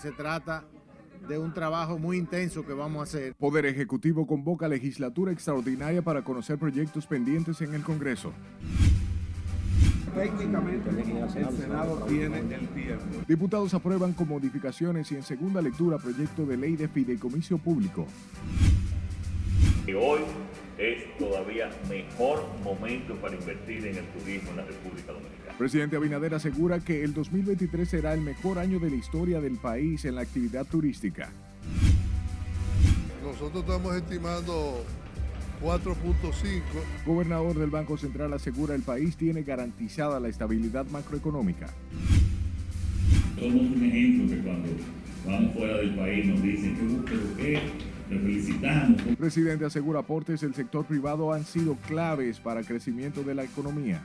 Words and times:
se 0.00 0.12
trata 0.12 0.64
de 1.28 1.38
un 1.38 1.52
trabajo 1.52 1.98
muy 1.98 2.16
intenso 2.16 2.64
que 2.64 2.72
vamos 2.72 3.00
a 3.00 3.02
hacer. 3.02 3.34
Poder 3.34 3.66
Ejecutivo 3.66 4.26
convoca 4.26 4.66
legislatura 4.66 5.30
extraordinaria 5.30 6.00
para 6.00 6.22
conocer 6.22 6.58
proyectos 6.58 7.06
pendientes 7.06 7.60
en 7.60 7.74
el 7.74 7.82
Congreso. 7.82 8.32
Técnicamente 10.14 10.90
el 10.90 11.56
Senado 11.56 12.04
tiene 12.08 12.38
el 12.38 12.68
tiempo. 12.68 13.04
Diputados 13.28 13.74
aprueban 13.74 14.12
con 14.14 14.28
modificaciones 14.28 15.12
y 15.12 15.16
en 15.16 15.22
segunda 15.22 15.60
lectura 15.60 15.98
proyecto 15.98 16.46
de 16.46 16.56
ley 16.56 16.76
de 16.76 16.88
fideicomiso 16.88 17.58
público. 17.58 18.06
hoy 19.86 20.20
es 20.78 21.16
todavía 21.18 21.70
mejor 21.88 22.42
momento 22.64 23.14
para 23.16 23.36
invertir 23.36 23.86
en 23.86 23.98
el 23.98 24.06
turismo 24.06 24.50
en 24.50 24.56
la 24.56 24.64
República 24.64 25.12
Dominicana. 25.12 25.39
Presidente 25.60 25.94
Abinader 25.94 26.32
asegura 26.32 26.80
que 26.80 27.04
el 27.04 27.12
2023 27.12 27.86
será 27.86 28.14
el 28.14 28.22
mejor 28.22 28.58
año 28.58 28.78
de 28.78 28.88
la 28.88 28.96
historia 28.96 29.42
del 29.42 29.58
país 29.58 30.06
en 30.06 30.14
la 30.14 30.22
actividad 30.22 30.64
turística. 30.64 31.30
Nosotros 33.22 33.64
estamos 33.64 33.94
estimando 33.94 34.82
4.5. 35.62 36.62
Gobernador 37.04 37.58
del 37.58 37.68
Banco 37.68 37.98
Central 37.98 38.32
asegura 38.32 38.74
el 38.74 38.80
país 38.80 39.18
tiene 39.18 39.42
garantizada 39.42 40.18
la 40.18 40.28
estabilidad 40.28 40.86
macroeconómica. 40.86 41.66
Somos 43.38 43.60
un 43.60 43.84
ejemplo 43.84 44.34
que 44.34 44.42
cuando 44.42 44.68
vamos 45.26 45.52
fuera 45.52 45.76
del 45.76 45.94
país 45.94 46.24
nos 46.24 46.42
dicen 46.42 46.74
que 46.74 46.82
busque 46.84 47.16
qué, 47.36 47.60
le 48.08 48.18
felicitamos. 48.18 49.06
El 49.06 49.16
presidente 49.18 49.66
asegura 49.66 50.00
aportes 50.00 50.40
del 50.40 50.54
sector 50.54 50.86
privado 50.86 51.34
han 51.34 51.44
sido 51.44 51.74
claves 51.86 52.40
para 52.40 52.60
el 52.60 52.66
crecimiento 52.66 53.22
de 53.22 53.34
la 53.34 53.44
economía. 53.44 54.00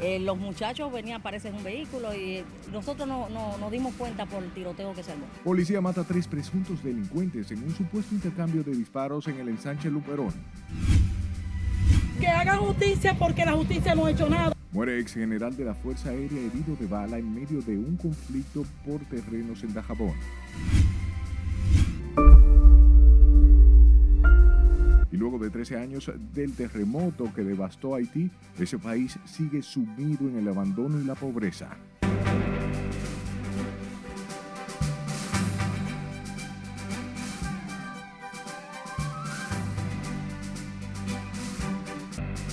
Eh, 0.00 0.18
los 0.18 0.36
muchachos 0.36 0.92
venían, 0.92 1.22
parece, 1.22 1.48
en 1.48 1.54
un 1.54 1.64
vehículo 1.64 2.14
y 2.14 2.44
nosotros 2.70 3.08
no, 3.08 3.28
no, 3.30 3.56
nos 3.58 3.70
dimos 3.70 3.94
cuenta 3.94 4.26
por 4.26 4.42
el 4.42 4.50
tiroteo 4.50 4.94
que 4.94 5.02
se 5.02 5.12
armó. 5.12 5.24
Policía 5.42 5.80
mata 5.80 6.02
a 6.02 6.04
tres 6.04 6.28
presuntos 6.28 6.82
delincuentes 6.82 7.50
en 7.50 7.62
un 7.62 7.74
supuesto 7.74 8.14
intercambio 8.14 8.62
de 8.62 8.72
disparos 8.72 9.26
en 9.28 9.40
el 9.40 9.48
ensanche 9.48 9.90
Luperón. 9.90 10.34
Que 12.20 12.28
hagan 12.28 12.58
justicia 12.58 13.16
porque 13.18 13.44
la 13.44 13.52
justicia 13.52 13.94
no 13.94 14.06
ha 14.06 14.10
hecho 14.10 14.28
nada. 14.28 14.52
Muere 14.72 14.98
ex 15.00 15.14
general 15.14 15.56
de 15.56 15.64
la 15.64 15.74
Fuerza 15.74 16.10
Aérea 16.10 16.38
herido 16.38 16.76
de 16.78 16.86
bala 16.86 17.18
en 17.18 17.34
medio 17.34 17.62
de 17.62 17.78
un 17.78 17.96
conflicto 17.96 18.64
por 18.84 19.00
terrenos 19.06 19.62
en 19.62 19.72
Dajabón. 19.72 20.14
Y 25.12 25.16
luego 25.16 25.38
de 25.38 25.50
13 25.50 25.78
años 25.78 26.10
del 26.34 26.52
terremoto 26.52 27.32
que 27.34 27.42
devastó 27.42 27.94
Haití, 27.94 28.30
ese 28.58 28.78
país 28.78 29.18
sigue 29.24 29.62
sumido 29.62 30.28
en 30.28 30.38
el 30.38 30.48
abandono 30.48 31.00
y 31.00 31.04
la 31.04 31.14
pobreza. 31.14 31.76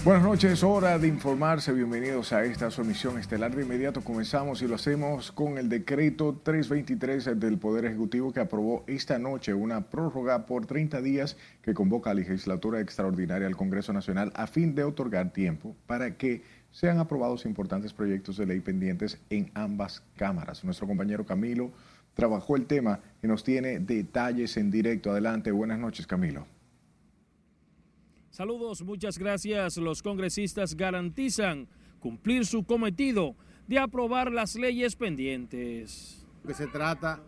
Buenas 0.03 0.23
noches, 0.23 0.63
hora 0.65 0.99
de 0.99 1.07
informarse. 1.07 1.71
Bienvenidos 1.71 2.33
a 2.33 2.43
esta 2.43 2.69
su 2.69 2.81
emisión 2.81 3.17
estelar. 3.17 3.55
De 3.55 3.63
inmediato 3.63 4.01
comenzamos 4.01 4.61
y 4.61 4.67
lo 4.67 4.75
hacemos 4.75 5.31
con 5.31 5.57
el 5.57 5.69
decreto 5.69 6.41
323 6.43 7.39
del 7.39 7.57
Poder 7.57 7.85
Ejecutivo 7.85 8.33
que 8.33 8.41
aprobó 8.41 8.83
esta 8.85 9.17
noche 9.17 9.53
una 9.53 9.89
prórroga 9.89 10.45
por 10.45 10.65
30 10.65 10.99
días 11.01 11.37
que 11.61 11.73
convoca 11.73 12.11
a 12.11 12.13
la 12.13 12.19
legislatura 12.19 12.81
extraordinaria 12.81 13.47
al 13.47 13.55
Congreso 13.55 13.93
Nacional 13.93 14.33
a 14.35 14.45
fin 14.45 14.75
de 14.75 14.83
otorgar 14.83 15.31
tiempo 15.31 15.73
para 15.87 16.17
que 16.17 16.43
sean 16.69 16.99
aprobados 16.99 17.45
importantes 17.45 17.93
proyectos 17.93 18.35
de 18.35 18.45
ley 18.45 18.59
pendientes 18.59 19.19
en 19.29 19.51
ambas 19.53 20.03
cámaras. 20.17 20.65
Nuestro 20.65 20.85
compañero 20.85 21.25
Camilo 21.25 21.71
trabajó 22.13 22.57
el 22.57 22.65
tema 22.65 22.99
y 23.23 23.27
nos 23.27 23.45
tiene 23.45 23.79
detalles 23.79 24.57
en 24.57 24.69
directo. 24.69 25.11
Adelante, 25.11 25.53
buenas 25.53 25.79
noches 25.79 26.05
Camilo. 26.05 26.45
Saludos, 28.33 28.81
muchas 28.81 29.19
gracias. 29.19 29.77
Los 29.77 30.01
congresistas 30.01 30.73
garantizan 30.75 31.67
cumplir 31.99 32.47
su 32.47 32.63
cometido 32.63 33.35
de 33.67 33.77
aprobar 33.77 34.31
las 34.31 34.55
leyes 34.55 34.95
pendientes. 34.95 36.25
Que 36.43 36.55
se 36.55 36.65
trata 36.65 37.21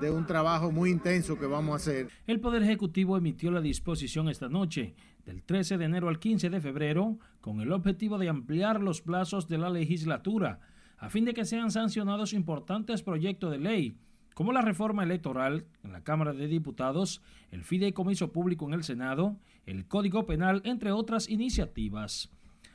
de 0.00 0.10
un 0.10 0.26
trabajo 0.26 0.72
muy 0.72 0.90
intenso 0.90 1.38
que 1.38 1.46
vamos 1.46 1.74
a 1.74 1.76
hacer. 1.76 2.08
El 2.26 2.40
Poder 2.40 2.64
Ejecutivo 2.64 3.16
emitió 3.16 3.52
la 3.52 3.60
disposición 3.60 4.28
esta 4.28 4.48
noche, 4.48 4.96
del 5.24 5.44
13 5.44 5.78
de 5.78 5.84
enero 5.84 6.08
al 6.08 6.18
15 6.18 6.50
de 6.50 6.60
febrero, 6.60 7.16
con 7.40 7.60
el 7.60 7.70
objetivo 7.70 8.18
de 8.18 8.28
ampliar 8.28 8.80
los 8.80 9.02
plazos 9.02 9.46
de 9.46 9.58
la 9.58 9.70
legislatura, 9.70 10.58
a 10.98 11.10
fin 11.10 11.26
de 11.26 11.32
que 11.32 11.44
sean 11.44 11.70
sancionados 11.70 12.32
importantes 12.32 13.04
proyectos 13.04 13.52
de 13.52 13.58
ley 13.58 13.96
como 14.34 14.52
la 14.52 14.62
reforma 14.62 15.02
electoral 15.02 15.66
en 15.82 15.92
la 15.92 16.02
Cámara 16.02 16.32
de 16.32 16.46
Diputados, 16.46 17.22
el 17.50 17.64
fideicomiso 17.64 18.32
público 18.32 18.66
en 18.66 18.74
el 18.74 18.84
Senado, 18.84 19.36
el 19.66 19.86
Código 19.86 20.26
Penal, 20.26 20.62
entre 20.64 20.92
otras 20.92 21.28
iniciativas. 21.28 22.30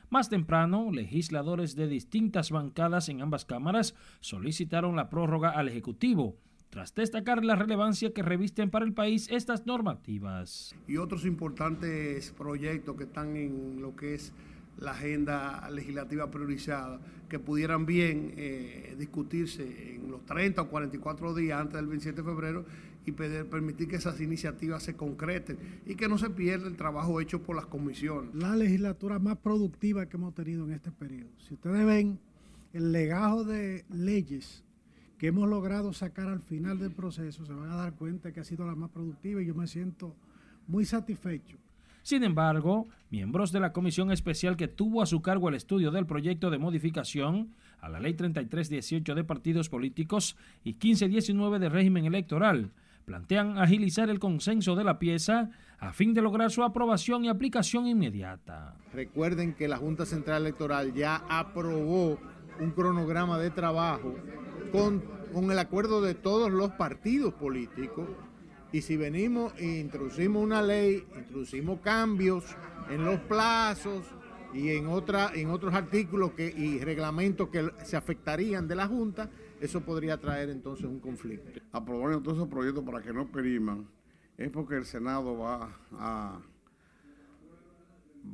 Más 0.08 0.28
temprano, 0.28 0.90
legisladores 0.92 1.74
de 1.74 1.88
distintas 1.88 2.50
bancadas 2.50 3.08
en 3.08 3.22
ambas 3.22 3.44
cámaras 3.44 3.94
solicitaron 4.20 4.94
la 4.94 5.10
prórroga 5.10 5.50
al 5.50 5.68
Ejecutivo, 5.68 6.36
tras 6.70 6.94
destacar 6.94 7.44
la 7.44 7.56
relevancia 7.56 8.12
que 8.12 8.22
revisten 8.22 8.70
para 8.70 8.84
el 8.84 8.92
país 8.92 9.28
estas 9.30 9.66
normativas. 9.66 10.76
Y 10.86 10.98
otros 10.98 11.24
importantes 11.24 12.32
proyectos 12.36 12.96
que 12.96 13.04
están 13.04 13.36
en 13.36 13.80
lo 13.80 13.96
que 13.96 14.14
es 14.14 14.32
la 14.78 14.92
agenda 14.92 15.68
legislativa 15.70 16.30
priorizada, 16.30 17.00
que 17.28 17.38
pudieran 17.38 17.86
bien 17.86 18.32
eh, 18.36 18.94
discutirse 18.98 19.96
en 19.96 20.10
los 20.10 20.24
30 20.26 20.62
o 20.62 20.68
44 20.68 21.34
días 21.34 21.60
antes 21.60 21.74
del 21.74 21.86
27 21.86 22.22
de 22.22 22.28
febrero 22.28 22.64
y 23.04 23.12
permitir 23.12 23.88
que 23.88 23.96
esas 23.96 24.20
iniciativas 24.20 24.82
se 24.82 24.96
concreten 24.96 25.58
y 25.86 25.94
que 25.94 26.08
no 26.08 26.18
se 26.18 26.28
pierda 26.30 26.66
el 26.66 26.76
trabajo 26.76 27.20
hecho 27.20 27.40
por 27.40 27.54
las 27.54 27.66
comisiones. 27.66 28.34
La 28.34 28.56
legislatura 28.56 29.18
más 29.20 29.38
productiva 29.38 30.06
que 30.06 30.16
hemos 30.16 30.34
tenido 30.34 30.64
en 30.64 30.72
este 30.72 30.90
periodo. 30.90 31.30
Si 31.38 31.54
ustedes 31.54 31.86
ven 31.86 32.18
el 32.72 32.90
legajo 32.90 33.44
de 33.44 33.84
leyes 33.90 34.64
que 35.18 35.28
hemos 35.28 35.48
logrado 35.48 35.92
sacar 35.92 36.28
al 36.28 36.40
final 36.40 36.78
del 36.78 36.90
proceso, 36.90 37.46
se 37.46 37.52
van 37.52 37.70
a 37.70 37.76
dar 37.76 37.94
cuenta 37.94 38.32
que 38.32 38.40
ha 38.40 38.44
sido 38.44 38.66
la 38.66 38.74
más 38.74 38.90
productiva 38.90 39.40
y 39.40 39.46
yo 39.46 39.54
me 39.54 39.68
siento 39.68 40.14
muy 40.66 40.84
satisfecho 40.84 41.58
sin 42.06 42.22
embargo, 42.22 42.86
miembros 43.10 43.50
de 43.50 43.58
la 43.58 43.72
comisión 43.72 44.12
especial 44.12 44.56
que 44.56 44.68
tuvo 44.68 45.02
a 45.02 45.06
su 45.06 45.22
cargo 45.22 45.48
el 45.48 45.56
estudio 45.56 45.90
del 45.90 46.06
proyecto 46.06 46.50
de 46.50 46.58
modificación 46.58 47.52
a 47.80 47.88
la 47.88 47.98
Ley 47.98 48.14
3318 48.14 49.16
de 49.16 49.24
partidos 49.24 49.68
políticos 49.68 50.36
y 50.62 50.74
1519 50.74 51.58
de 51.58 51.68
régimen 51.68 52.04
electoral 52.04 52.70
plantean 53.06 53.58
agilizar 53.58 54.08
el 54.08 54.20
consenso 54.20 54.76
de 54.76 54.84
la 54.84 55.00
pieza 55.00 55.50
a 55.80 55.92
fin 55.92 56.14
de 56.14 56.22
lograr 56.22 56.52
su 56.52 56.62
aprobación 56.62 57.24
y 57.24 57.28
aplicación 57.28 57.88
inmediata. 57.88 58.76
Recuerden 58.92 59.54
que 59.54 59.66
la 59.66 59.76
Junta 59.76 60.06
Central 60.06 60.42
Electoral 60.42 60.94
ya 60.94 61.24
aprobó 61.28 62.20
un 62.60 62.70
cronograma 62.70 63.36
de 63.36 63.50
trabajo 63.50 64.14
con, 64.70 65.02
con 65.34 65.50
el 65.50 65.58
acuerdo 65.58 66.00
de 66.02 66.14
todos 66.14 66.52
los 66.52 66.70
partidos 66.70 67.34
políticos 67.34 68.06
y 68.72 68.82
si 68.82 68.96
venimos 68.96 69.52
e 69.58 69.78
introducimos 69.78 70.42
una 70.42 70.60
ley, 70.62 71.06
introducimos 71.16 71.80
cambios 71.80 72.44
en 72.90 73.04
los 73.04 73.20
plazos 73.20 74.04
y 74.52 74.70
en, 74.70 74.86
otra, 74.86 75.32
en 75.34 75.50
otros 75.50 75.74
artículos 75.74 76.32
y 76.38 76.78
reglamentos 76.80 77.48
que 77.48 77.70
se 77.84 77.96
afectarían 77.96 78.66
de 78.66 78.74
la 78.74 78.86
Junta, 78.86 79.30
eso 79.60 79.80
podría 79.80 80.18
traer 80.18 80.50
entonces 80.50 80.86
un 80.86 81.00
conflicto. 81.00 81.60
Aprobar 81.72 82.20
todos 82.22 82.38
esos 82.38 82.48
proyectos 82.48 82.84
para 82.84 83.02
que 83.02 83.12
no 83.12 83.30
periman 83.30 83.86
es 84.36 84.50
porque 84.50 84.76
el 84.76 84.84
Senado 84.84 85.38
va 85.38 85.70
a, 85.92 86.40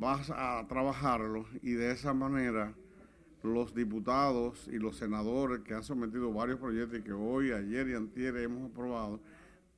va 0.02 0.20
a 0.60 0.66
trabajarlo 0.66 1.46
y 1.62 1.72
de 1.72 1.92
esa 1.92 2.12
manera 2.14 2.74
los 3.42 3.74
diputados 3.74 4.68
y 4.68 4.78
los 4.78 4.96
senadores 4.96 5.60
que 5.60 5.74
han 5.74 5.82
sometido 5.82 6.32
varios 6.32 6.58
proyectos 6.58 7.00
y 7.00 7.02
que 7.02 7.12
hoy, 7.12 7.50
ayer 7.50 7.88
y 7.88 7.94
antier 7.94 8.36
hemos 8.36 8.70
aprobado, 8.70 9.20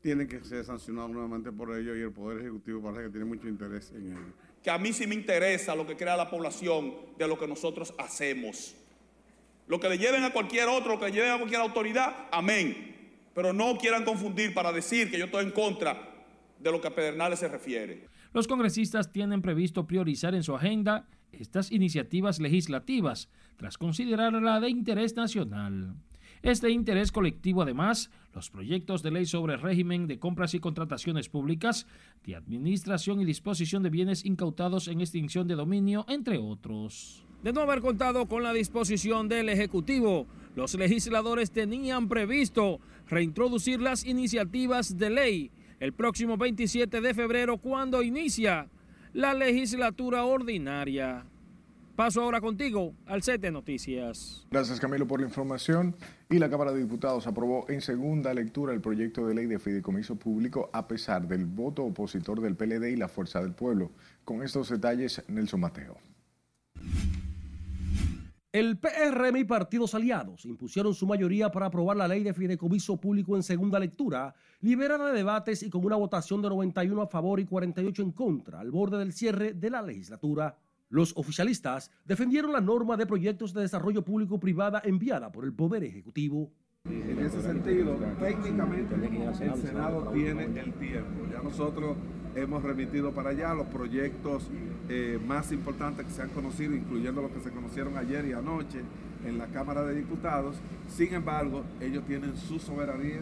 tienen 0.04 0.28
que 0.28 0.44
ser 0.44 0.62
sancionados 0.66 1.10
nuevamente 1.10 1.50
por 1.50 1.74
ello 1.74 1.96
y 1.96 2.02
el 2.02 2.12
Poder 2.12 2.42
Ejecutivo 2.42 2.82
parece 2.82 3.04
que 3.04 3.08
tiene 3.08 3.24
mucho 3.24 3.48
interés 3.48 3.90
en 3.96 4.12
ello. 4.12 4.34
Que 4.62 4.70
a 4.70 4.76
mí 4.76 4.92
sí 4.92 5.06
me 5.06 5.14
interesa 5.14 5.74
lo 5.74 5.86
que 5.86 5.96
crea 5.96 6.14
la 6.14 6.28
población 6.28 6.94
de 7.16 7.26
lo 7.26 7.38
que 7.38 7.48
nosotros 7.48 7.94
hacemos. 7.96 8.76
Lo 9.66 9.80
que 9.80 9.88
le 9.88 9.96
lleven 9.96 10.22
a 10.22 10.30
cualquier 10.30 10.68
otro, 10.68 10.92
lo 10.92 11.00
que 11.00 11.06
le 11.06 11.12
lleven 11.12 11.30
a 11.30 11.38
cualquier 11.38 11.62
autoridad, 11.62 12.28
amén. 12.30 13.14
Pero 13.34 13.54
no 13.54 13.78
quieran 13.78 14.04
confundir 14.04 14.52
para 14.52 14.72
decir 14.72 15.10
que 15.10 15.18
yo 15.18 15.24
estoy 15.24 15.46
en 15.46 15.52
contra 15.52 16.14
de 16.58 16.70
lo 16.70 16.82
que 16.82 16.88
a 16.88 16.94
Pedernales 16.94 17.38
se 17.38 17.48
refiere. 17.48 18.06
Los 18.34 18.46
congresistas 18.46 19.10
tienen 19.10 19.40
previsto 19.40 19.86
priorizar 19.86 20.34
en 20.34 20.42
su 20.42 20.54
agenda 20.54 21.08
estas 21.32 21.72
iniciativas 21.72 22.40
legislativas, 22.40 23.30
tras 23.56 23.78
considerarla 23.78 24.60
de 24.60 24.68
interés 24.68 25.16
nacional. 25.16 25.94
Este 26.44 26.68
interés 26.70 27.10
colectivo, 27.10 27.62
además, 27.62 28.10
los 28.34 28.50
proyectos 28.50 29.02
de 29.02 29.10
ley 29.10 29.24
sobre 29.24 29.56
régimen 29.56 30.06
de 30.06 30.18
compras 30.18 30.52
y 30.52 30.60
contrataciones 30.60 31.30
públicas, 31.30 31.86
de 32.26 32.36
administración 32.36 33.18
y 33.22 33.24
disposición 33.24 33.82
de 33.82 33.88
bienes 33.88 34.26
incautados 34.26 34.88
en 34.88 35.00
extinción 35.00 35.48
de 35.48 35.54
dominio, 35.54 36.04
entre 36.06 36.36
otros. 36.36 37.24
De 37.42 37.54
no 37.54 37.62
haber 37.62 37.80
contado 37.80 38.26
con 38.26 38.42
la 38.42 38.52
disposición 38.52 39.26
del 39.26 39.48
Ejecutivo, 39.48 40.26
Los 40.54 40.74
legisladores 40.74 41.50
tenían 41.50 42.08
previsto 42.08 42.78
reintroducir 43.08 43.80
las 43.80 44.04
iniciativas 44.04 44.98
de 44.98 45.10
ley 45.10 45.50
el 45.80 45.94
próximo 45.94 46.36
27 46.36 47.00
de 47.00 47.14
febrero 47.14 47.56
cuando 47.56 48.02
inicia 48.02 48.68
la 49.14 49.32
legislatura 49.32 50.24
ordinaria. 50.24 51.24
Paso 51.96 52.22
ahora 52.22 52.40
contigo 52.40 52.92
al 53.06 53.22
set 53.22 53.40
de 53.40 53.52
noticias. 53.52 54.44
Gracias 54.50 54.80
Camilo 54.80 55.06
por 55.06 55.20
la 55.20 55.26
información. 55.26 55.94
Y 56.28 56.40
la 56.40 56.50
Cámara 56.50 56.72
de 56.72 56.80
Diputados 56.80 57.28
aprobó 57.28 57.66
en 57.68 57.80
segunda 57.80 58.34
lectura 58.34 58.72
el 58.72 58.80
proyecto 58.80 59.26
de 59.26 59.34
ley 59.34 59.46
de 59.46 59.60
fideicomiso 59.60 60.16
público 60.16 60.70
a 60.72 60.88
pesar 60.88 61.28
del 61.28 61.46
voto 61.46 61.84
opositor 61.84 62.40
del 62.40 62.56
PLD 62.56 62.90
y 62.90 62.96
la 62.96 63.06
Fuerza 63.06 63.40
del 63.40 63.52
Pueblo. 63.52 63.92
Con 64.24 64.42
estos 64.42 64.70
detalles, 64.70 65.22
Nelson 65.28 65.60
Mateo. 65.60 65.96
El 68.50 68.78
PRM 68.78 69.36
y 69.36 69.44
partidos 69.44 69.94
aliados 69.94 70.44
impusieron 70.46 70.94
su 70.94 71.06
mayoría 71.06 71.50
para 71.50 71.66
aprobar 71.66 71.96
la 71.96 72.08
ley 72.08 72.24
de 72.24 72.34
fideicomiso 72.34 72.96
público 72.96 73.36
en 73.36 73.42
segunda 73.42 73.78
lectura, 73.78 74.34
liberada 74.60 75.06
de 75.08 75.12
debates 75.12 75.62
y 75.62 75.70
con 75.70 75.84
una 75.84 75.96
votación 75.96 76.40
de 76.40 76.48
91 76.48 77.02
a 77.02 77.06
favor 77.06 77.38
y 77.38 77.46
48 77.46 78.02
en 78.02 78.12
contra, 78.12 78.60
al 78.60 78.70
borde 78.70 78.98
del 78.98 79.12
cierre 79.12 79.54
de 79.54 79.70
la 79.70 79.82
legislatura. 79.82 80.56
Los 80.88 81.16
oficialistas 81.16 81.90
defendieron 82.04 82.52
la 82.52 82.60
norma 82.60 82.96
de 82.96 83.06
proyectos 83.06 83.52
de 83.52 83.62
desarrollo 83.62 84.04
público-privada 84.04 84.82
enviada 84.84 85.32
por 85.32 85.44
el 85.44 85.52
Poder 85.52 85.84
Ejecutivo. 85.84 86.52
En 86.84 87.18
ese 87.18 87.40
sentido, 87.40 87.96
técnicamente 88.20 88.94
el 88.94 89.56
Senado 89.56 90.10
tiene 90.12 90.44
el 90.44 90.72
tiempo. 90.74 91.26
Ya 91.32 91.42
nosotros 91.42 91.96
hemos 92.34 92.62
remitido 92.62 93.12
para 93.12 93.30
allá 93.30 93.54
los 93.54 93.66
proyectos 93.68 94.48
eh, 94.90 95.18
más 95.26 95.50
importantes 95.52 96.04
que 96.04 96.12
se 96.12 96.22
han 96.22 96.28
conocido, 96.28 96.74
incluyendo 96.74 97.22
los 97.22 97.30
que 97.30 97.40
se 97.40 97.50
conocieron 97.50 97.96
ayer 97.96 98.26
y 98.26 98.32
anoche 98.32 98.82
en 99.24 99.38
la 99.38 99.46
Cámara 99.46 99.82
de 99.84 99.94
Diputados. 99.94 100.56
Sin 100.88 101.14
embargo, 101.14 101.64
ellos 101.80 102.04
tienen 102.04 102.36
su 102.36 102.58
soberanía 102.58 103.20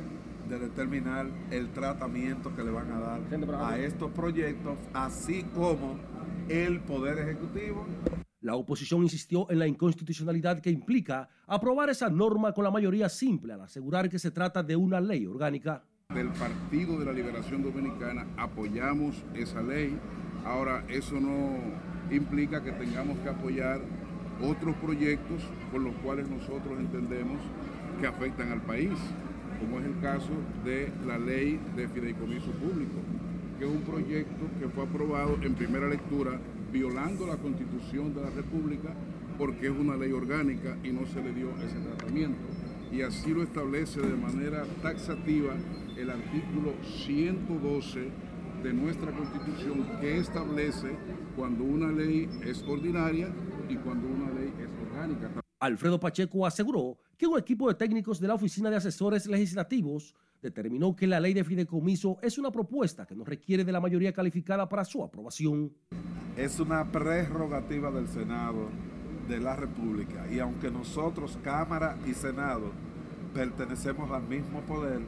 de 0.49 0.59
determinar 0.59 1.27
el 1.51 1.69
tratamiento 1.71 2.55
que 2.57 2.65
le 2.65 2.71
van 2.71 2.91
a 2.91 2.99
dar 2.99 3.21
a 3.63 3.79
estos 3.79 4.11
proyectos, 4.11 4.77
así 4.93 5.45
como 5.55 5.97
el 6.49 6.81
Poder 6.81 7.19
Ejecutivo. 7.19 7.87
La 8.41 8.57
oposición 8.57 9.03
insistió 9.05 9.49
en 9.51 9.61
la 9.61 9.69
inconstitucionalidad 9.69 10.61
que 10.61 10.71
implica 10.71 11.29
aprobar 11.47 11.91
esa 11.91 12.11
norma 12.11 12.53
con 12.53 12.65
la 12.65 12.73
mayoría 12.73 13.09
simple 13.09 13.53
al 13.53 13.61
asegurar 13.61 14.09
que 14.09 14.19
se 14.19 14.33
trata 14.33 14.65
de 14.65 14.75
una 14.75 15.01
ley 15.01 15.27
orgánica. 15.27 15.85
Del 16.13 16.29
Partido 16.31 16.99
de 16.99 17.05
la 17.05 17.13
Liberación 17.13 17.63
Dominicana 17.63 18.27
apoyamos 18.37 19.23
esa 19.35 19.63
ley. 19.63 19.97
Ahora, 20.45 20.85
eso 20.89 21.21
no 21.21 21.57
implica 22.11 22.65
que 22.65 22.73
tengamos 22.73 23.17
que 23.21 23.29
apoyar 23.29 23.81
otros 24.43 24.75
proyectos 24.77 25.41
con 25.71 25.85
los 25.85 25.95
cuales 25.99 26.29
nosotros 26.29 26.81
entendemos 26.81 27.41
que 28.01 28.09
afectan 28.09 28.51
al 28.51 28.63
país, 28.63 28.99
como 29.61 29.79
es 29.79 29.87
el 29.87 30.01
caso 30.01 30.33
de 30.65 30.93
la 31.07 31.17
ley 31.17 31.61
de 31.77 31.89
fideicomiso 31.89 32.51
público 32.53 32.99
es 33.63 33.69
un 33.69 33.83
proyecto 33.83 34.47
que 34.59 34.69
fue 34.69 34.85
aprobado 34.85 35.39
en 35.43 35.55
primera 35.55 35.89
lectura 35.89 36.41
violando 36.73 37.27
la 37.27 37.37
constitución 37.37 38.13
de 38.15 38.23
la 38.23 38.31
República 38.31 38.95
porque 39.39 39.67
es 39.67 39.73
una 39.73 39.97
ley 39.97 40.13
orgánica 40.13 40.77
y 40.83 40.91
no 40.91 41.07
se 41.07 41.23
le 41.23 41.33
dio 41.33 41.51
ese 41.63 41.79
tratamiento. 41.79 42.41
Y 42.91 43.03
así 43.03 43.31
lo 43.31 43.43
establece 43.43 44.01
de 44.01 44.17
manera 44.17 44.65
taxativa 44.83 45.55
el 45.97 46.11
artículo 46.11 46.75
112 47.05 48.11
de 48.63 48.73
nuestra 48.73 49.13
constitución 49.13 49.87
que 50.01 50.19
establece 50.19 50.97
cuando 51.37 51.65
una 51.65 51.91
ley 51.91 52.29
es 52.45 52.63
ordinaria 52.65 53.29
y 53.69 53.77
cuando 53.77 54.09
una 54.09 54.31
ley 54.31 54.53
es 54.59 54.69
orgánica. 54.89 55.31
Alfredo 55.61 56.01
Pacheco 56.01 56.45
aseguró 56.45 56.99
que 57.17 57.27
un 57.27 57.39
equipo 57.39 57.69
de 57.69 57.75
técnicos 57.77 58.19
de 58.19 58.27
la 58.27 58.35
Oficina 58.35 58.69
de 58.69 58.77
Asesores 58.77 59.27
Legislativos 59.27 60.15
determinó 60.43 60.95
que 60.97 61.07
la 61.07 61.21
ley 61.21 61.33
de 61.33 61.45
fideicomiso 61.45 62.19
es 62.21 62.37
una 62.37 62.51
propuesta 62.51 63.07
que 63.07 63.15
no 63.15 63.25
requiere 63.25 63.65
de 63.65 63.73
la 63.73 63.81
mayoría 63.81 64.13
calificada 64.13 64.69
para 64.69 64.85
su 64.85 65.03
aprobación. 65.03 65.73
Es 66.37 66.59
una 66.59 66.91
prerrogativa 66.91 67.91
del 67.91 68.09
Senado 68.09 68.69
de 69.29 69.39
la 69.39 69.55
República 69.55 70.27
y 70.31 70.41
aunque 70.41 70.71
nosotros, 70.71 71.39
Cámara 71.43 71.97
y 72.07 72.15
Senado, 72.15 72.73
pertenecemos 73.33 74.11
al 74.11 74.25
mismo 74.25 74.61
poder, 74.63 75.01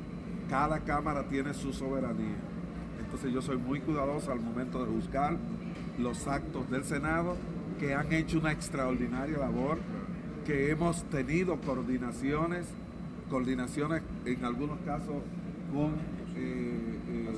cada 0.48 0.80
Cámara 0.84 1.28
tiene 1.28 1.52
su 1.52 1.72
soberanía. 1.72 2.36
Entonces 3.00 3.32
yo 3.32 3.42
soy 3.42 3.58
muy 3.58 3.80
cuidadoso 3.80 4.30
al 4.30 4.40
momento 4.40 4.84
de 4.84 4.90
buscar 4.90 5.36
los 5.98 6.26
actos 6.28 6.70
del 6.70 6.84
Senado 6.84 7.36
que 7.80 7.94
han 7.94 8.12
hecho 8.12 8.38
una 8.38 8.52
extraordinaria 8.52 9.38
labor, 9.38 9.78
que 10.46 10.70
hemos 10.70 11.02
tenido 11.04 11.60
coordinaciones 11.60 12.66
coordinaciones 13.34 14.00
en 14.26 14.44
algunos 14.44 14.78
casos 14.82 15.16
con, 15.72 15.94
eh, 16.36 17.00
eh, 17.08 17.28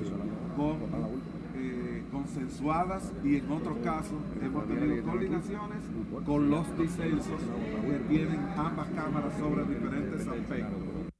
eh, 1.56 2.04
consensuadas 2.12 3.14
y 3.24 3.36
en 3.36 3.50
otros 3.50 3.78
casos 3.78 4.18
hemos 4.42 4.68
tenido 4.68 5.02
coordinaciones 5.04 5.78
con 6.26 6.50
los 6.50 6.78
disensos 6.78 7.40
que 7.80 7.98
tienen 8.10 8.40
ambas 8.58 8.90
cámaras 8.90 9.38
sobre 9.38 9.64
diferentes 9.64 10.28
aspectos. 10.28 10.78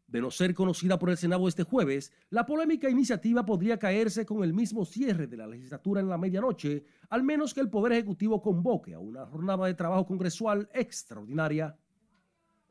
De 0.09 0.21
no 0.21 0.31
ser 0.31 0.53
conocida 0.53 0.99
por 0.99 1.09
el 1.09 1.17
Senado 1.17 1.49
este 1.49 1.63
jueves, 1.63 2.13
la 2.29 2.45
polémica 2.45 2.91
iniciativa 2.91 3.47
podría 3.47 3.79
caerse 3.79 4.27
con 4.27 4.45
el 4.45 4.53
mismo 4.53 4.85
cierre 4.85 5.27
de 5.27 5.39
la 5.39 5.47
legislatura 5.47 6.03
en 6.03 6.11
la 6.11 6.19
medianoche, 6.19 6.85
al 7.09 7.23
menos 7.23 7.55
que 7.55 7.61
el 7.61 7.71
Poder 7.71 7.93
Ejecutivo 7.93 8.43
convoque 8.43 8.93
a 8.93 8.99
una 8.99 9.25
jornada 9.25 9.69
de 9.69 9.73
trabajo 9.73 10.05
congresual 10.05 10.69
extraordinaria. 10.75 11.75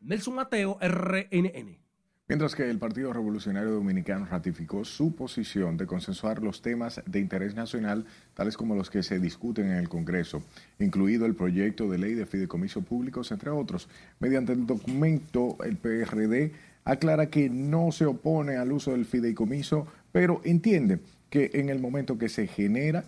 Nelson 0.02 0.36
Mateo, 0.36 0.78
RNN. 0.80 1.85
Mientras 2.28 2.56
que 2.56 2.68
el 2.68 2.80
Partido 2.80 3.14
Revolucionario 3.14 3.70
Dominicano 3.70 4.26
ratificó 4.26 4.84
su 4.84 5.14
posición 5.14 5.78
de 5.78 5.86
consensuar 5.86 6.42
los 6.42 6.64
temas 6.64 7.00
de 7.06 7.20
interés 7.20 7.54
nacional, 7.54 8.08
tales 8.34 8.58
como 8.58 8.74
los 8.74 8.90
que 8.90 9.04
se 9.04 9.20
discuten 9.20 9.68
en 9.68 9.78
el 9.78 9.90
Congreso, 9.90 10.42
incluido 10.80 11.28
el 11.28 11.36
proyecto 11.36 11.88
de 11.88 12.00
ley 12.00 12.16
de 12.16 12.26
fideicomiso 12.26 12.82
públicos, 12.82 13.32
entre 13.32 13.52
otros. 13.52 13.88
Mediante 14.20 14.54
el 14.54 14.66
documento, 14.66 15.56
el 15.64 15.78
PRD 15.78 16.54
aclara 16.84 17.30
que 17.30 17.48
no 17.48 17.92
se 17.92 18.08
opone 18.08 18.58
al 18.58 18.72
uso 18.72 18.94
del 18.94 19.06
fideicomiso, 19.06 19.86
pero 20.12 20.42
entiende 20.46 21.02
que 21.30 21.52
en 21.54 21.70
el 21.70 21.80
momento 21.80 22.18
que 22.18 22.30
se 22.30 22.48
genera 22.48 23.06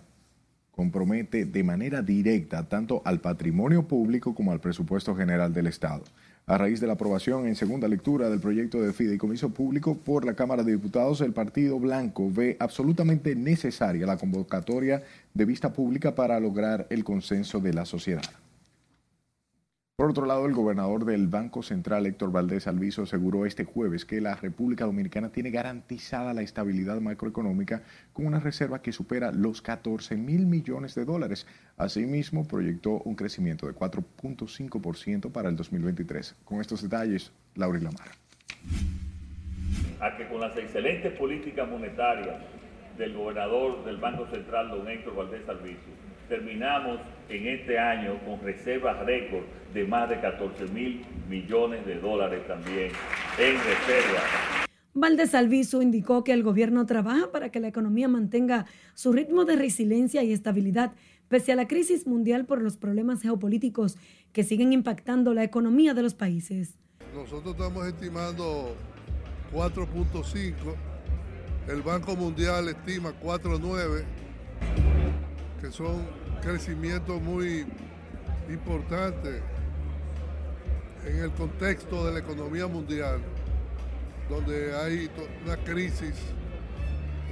compromete 0.70 1.44
de 1.44 1.64
manera 1.64 2.02
directa 2.02 2.68
tanto 2.68 3.02
al 3.04 3.20
patrimonio 3.20 3.88
público 3.88 4.36
como 4.36 4.52
al 4.52 4.60
presupuesto 4.60 5.16
general 5.16 5.52
del 5.52 5.66
Estado 5.66 6.04
a 6.48 6.56
raíz 6.56 6.80
de 6.80 6.86
la 6.86 6.94
aprobación 6.94 7.46
en 7.46 7.54
segunda 7.54 7.86
lectura 7.88 8.30
del 8.30 8.40
proyecto 8.40 8.80
de 8.80 8.94
fideicomiso 8.94 9.50
público 9.50 9.98
por 9.98 10.24
la 10.24 10.34
Cámara 10.34 10.62
de 10.62 10.72
Diputados, 10.72 11.20
el 11.20 11.34
Partido 11.34 11.78
Blanco 11.78 12.30
ve 12.32 12.56
absolutamente 12.58 13.36
necesaria 13.36 14.06
la 14.06 14.16
convocatoria 14.16 15.02
de 15.34 15.44
vista 15.44 15.74
pública 15.74 16.14
para 16.14 16.40
lograr 16.40 16.86
el 16.88 17.04
consenso 17.04 17.60
de 17.60 17.74
la 17.74 17.84
sociedad. 17.84 18.22
Por 19.98 20.10
otro 20.10 20.26
lado, 20.26 20.46
el 20.46 20.54
gobernador 20.54 21.04
del 21.04 21.26
Banco 21.26 21.60
Central, 21.64 22.06
Héctor 22.06 22.30
Valdés 22.30 22.68
Alviso, 22.68 23.02
aseguró 23.02 23.46
este 23.46 23.64
jueves 23.64 24.04
que 24.04 24.20
la 24.20 24.36
República 24.36 24.84
Dominicana 24.84 25.32
tiene 25.32 25.50
garantizada 25.50 26.32
la 26.34 26.42
estabilidad 26.42 27.00
macroeconómica 27.00 27.82
con 28.12 28.24
una 28.24 28.38
reserva 28.38 28.80
que 28.80 28.92
supera 28.92 29.32
los 29.32 29.60
14 29.60 30.16
mil 30.16 30.46
millones 30.46 30.94
de 30.94 31.04
dólares. 31.04 31.48
Asimismo, 31.76 32.46
proyectó 32.46 33.00
un 33.00 33.16
crecimiento 33.16 33.66
de 33.66 33.74
4.5% 33.74 35.32
para 35.32 35.48
el 35.48 35.56
2023. 35.56 36.36
Con 36.44 36.60
estos 36.60 36.80
detalles, 36.80 37.32
Laura 37.56 37.80
Lamar. 37.80 38.10
A 39.98 40.16
que 40.16 40.28
con 40.28 40.40
las 40.40 40.56
excelentes 40.56 41.12
políticas 41.18 41.68
monetarias 41.68 42.36
del 42.96 43.14
gobernador 43.14 43.84
del 43.84 43.96
Banco 43.96 44.28
Central, 44.30 44.68
don 44.68 44.86
Héctor 44.86 45.16
Valdés 45.16 45.48
Alviso, 45.48 45.90
terminamos 46.28 47.00
en 47.28 47.46
este 47.46 47.78
año 47.78 48.18
con 48.24 48.40
reservas 48.40 49.04
récord 49.04 49.44
de 49.74 49.84
más 49.84 50.08
de 50.08 50.20
14 50.20 50.66
mil 50.66 51.04
millones 51.28 51.84
de 51.86 51.98
dólares 52.00 52.46
también 52.46 52.90
en 53.38 53.56
reservas. 53.56 54.24
Valdés 54.94 55.34
Alviso 55.34 55.80
indicó 55.82 56.24
que 56.24 56.32
el 56.32 56.42
gobierno 56.42 56.86
trabaja 56.86 57.30
para 57.30 57.50
que 57.50 57.60
la 57.60 57.68
economía 57.68 58.08
mantenga 58.08 58.66
su 58.94 59.12
ritmo 59.12 59.44
de 59.44 59.56
resiliencia 59.56 60.22
y 60.22 60.32
estabilidad 60.32 60.92
pese 61.28 61.52
a 61.52 61.56
la 61.56 61.68
crisis 61.68 62.06
mundial 62.06 62.46
por 62.46 62.62
los 62.62 62.76
problemas 62.76 63.22
geopolíticos 63.22 63.96
que 64.32 64.44
siguen 64.44 64.72
impactando 64.72 65.34
la 65.34 65.44
economía 65.44 65.94
de 65.94 66.02
los 66.02 66.14
países. 66.14 66.78
Nosotros 67.14 67.54
estamos 67.54 67.86
estimando 67.86 68.74
4.5, 69.52 70.54
el 71.68 71.82
Banco 71.82 72.16
Mundial 72.16 72.68
estima 72.68 73.12
4.9 73.22 74.04
que 75.60 75.72
son 75.72 76.06
crecimientos 76.42 77.20
muy 77.20 77.66
importantes 78.48 79.42
en 81.04 81.18
el 81.18 81.30
contexto 81.32 82.06
de 82.06 82.12
la 82.12 82.18
economía 82.20 82.66
mundial, 82.66 83.20
donde 84.28 84.74
hay 84.76 85.10
una 85.44 85.56
crisis 85.58 86.14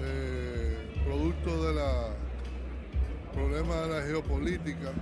eh, 0.01 1.03
producto 1.05 1.67
de 1.67 1.75
la 1.75 2.17
problema 3.33 3.75
de 3.83 3.89
la 3.89 4.07
geopolítica. 4.07 4.93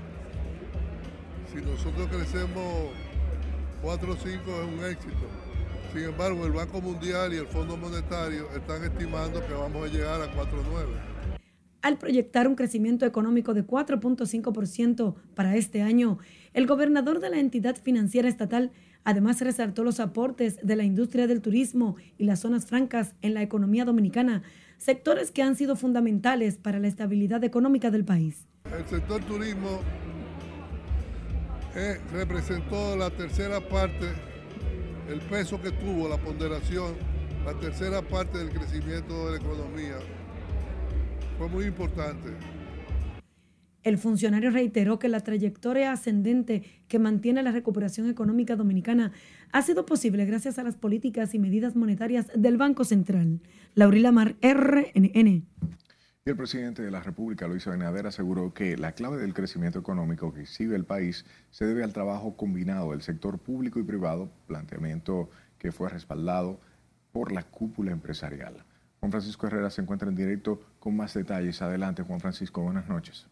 Si 1.53 1.61
nosotros 1.61 2.09
crecemos 2.09 2.91
4 3.81 4.13
o 4.13 4.17
5 4.17 4.27
es 4.27 4.79
un 4.79 4.85
éxito. 4.85 5.27
Sin 5.93 6.03
embargo, 6.03 6.45
el 6.45 6.53
Banco 6.53 6.81
Mundial 6.81 7.33
y 7.33 7.37
el 7.37 7.47
Fondo 7.47 7.77
Monetario 7.77 8.51
están 8.57 8.83
estimando 8.83 9.47
que 9.47 9.53
vamos 9.53 9.89
a 9.89 9.93
llegar 9.93 10.21
a 10.21 10.27
4.9. 10.35 11.14
Al 11.85 11.99
proyectar 11.99 12.49
un 12.49 12.55
crecimiento 12.55 13.05
económico 13.05 13.53
de 13.53 13.67
4.5% 13.67 15.17
para 15.35 15.55
este 15.55 15.83
año, 15.83 16.17
el 16.55 16.67
gobernador 16.67 17.21
de 17.21 17.29
la 17.29 17.39
entidad 17.39 17.77
financiera 17.77 18.27
estatal 18.27 18.73
además 19.05 19.43
resaltó 19.43 19.85
los 19.85 20.01
aportes 20.01 20.57
de 20.63 20.77
la 20.77 20.85
industria 20.85 21.27
del 21.27 21.43
turismo 21.43 21.97
y 22.17 22.25
las 22.25 22.41
zonas 22.41 22.65
francas 22.65 23.13
en 23.21 23.35
la 23.35 23.43
economía 23.43 23.85
dominicana, 23.85 24.43
sectores 24.79 25.31
que 25.31 25.43
han 25.43 25.57
sido 25.57 25.77
fundamentales 25.77 26.57
para 26.57 26.79
la 26.79 26.89
estabilidad 26.89 27.45
económica 27.45 27.91
del 27.91 28.07
país. 28.07 28.47
El 28.65 28.87
sector 28.87 29.23
turismo 29.27 29.81
eh, 31.77 32.01
representó 32.15 32.97
la 32.97 33.11
tercera 33.11 33.61
parte, 33.61 34.07
el 35.11 35.21
peso 35.21 35.61
que 35.61 35.71
tuvo, 35.71 36.09
la 36.09 36.17
ponderación, 36.17 36.95
la 37.45 37.53
tercera 37.61 38.01
parte 38.01 38.39
del 38.39 38.49
crecimiento 38.49 39.27
de 39.27 39.33
la 39.33 39.37
economía. 39.37 39.97
Fue 41.39 41.49
muy 41.49 41.65
importante. 41.67 42.31
El 43.83 43.99
funcionario 43.99 44.51
reiteró 44.51 44.99
que 44.99 45.09
la 45.09 45.21
trayectoria 45.21 45.93
ascendente 45.93 46.63
que 46.89 46.99
mantiene 46.99 47.43
la 47.43 47.53
recuperación 47.53 48.09
económica 48.09 48.57
dominicana 48.57 49.13
ha 49.53 49.61
sido 49.61 49.85
posible 49.85 50.25
gracias 50.25 50.59
a 50.59 50.63
las 50.63 50.77
políticas 50.77 51.35
y 51.35 51.39
medidas 51.39 51.77
monetarias 51.77 52.31
del 52.35 52.57
Banco 52.57 52.85
Central. 52.85 53.41
Laurila 53.75 54.11
Mar, 54.11 54.37
RNN. 54.41 55.45
Y 56.27 56.31
el 56.31 56.37
presidente 56.37 56.83
de 56.83 56.91
la 56.91 57.03
República, 57.03 57.47
Luis 57.47 57.67
Abinader, 57.67 58.07
aseguró 58.07 58.55
que 58.55 58.79
la 58.79 58.93
clave 58.93 59.19
del 59.19 59.35
crecimiento 59.35 59.79
económico 59.79 60.33
que 60.33 60.41
exhibe 60.41 60.77
el 60.77 60.87
país 60.87 61.27
se 61.51 61.67
debe 61.67 61.85
al 61.85 61.93
trabajo 61.93 62.39
combinado 62.39 62.93
del 62.93 63.03
sector 63.03 63.39
público 63.39 63.79
y 63.79 63.83
privado, 63.83 64.31
planteamiento 64.47 65.29
que 65.59 65.73
fue 65.73 65.91
respaldado 65.91 66.59
por 67.13 67.33
la 67.33 67.43
cúpula 67.43 67.93
empresarial. 67.93 68.65
Juan 69.05 69.13
Francisco 69.13 69.47
Herrera 69.47 69.69
se 69.69 69.83
encuentra 69.83 70.09
en 70.09 70.15
directo 70.15 70.63
con 70.79 70.97
más 70.97 71.13
detalles. 71.13 71.61
Adelante, 71.61 72.03
Juan 72.03 72.21
Francisco, 72.21 72.63
buenas 72.63 72.89
noches. 72.89 73.27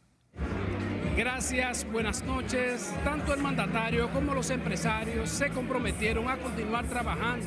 Gracias, 1.16 1.90
buenas 1.90 2.22
noches. 2.26 2.92
Tanto 3.02 3.32
el 3.32 3.40
mandatario 3.40 4.10
como 4.10 4.34
los 4.34 4.50
empresarios 4.50 5.30
se 5.30 5.48
comprometieron 5.48 6.28
a 6.28 6.36
continuar 6.36 6.86
trabajando 6.88 7.46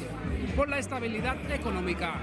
por 0.55 0.67
la 0.69 0.79
estabilidad 0.79 1.37
económica. 1.51 2.15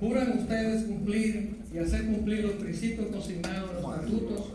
¿Juran 0.00 0.38
ustedes 0.40 0.86
cumplir 0.86 1.60
y 1.72 1.78
hacer 1.78 2.06
cumplir 2.06 2.42
los 2.42 2.54
principios 2.54 3.06
consignados 3.12 3.70
en 3.70 3.80
los 3.80 3.94
estatutos? 3.94 4.54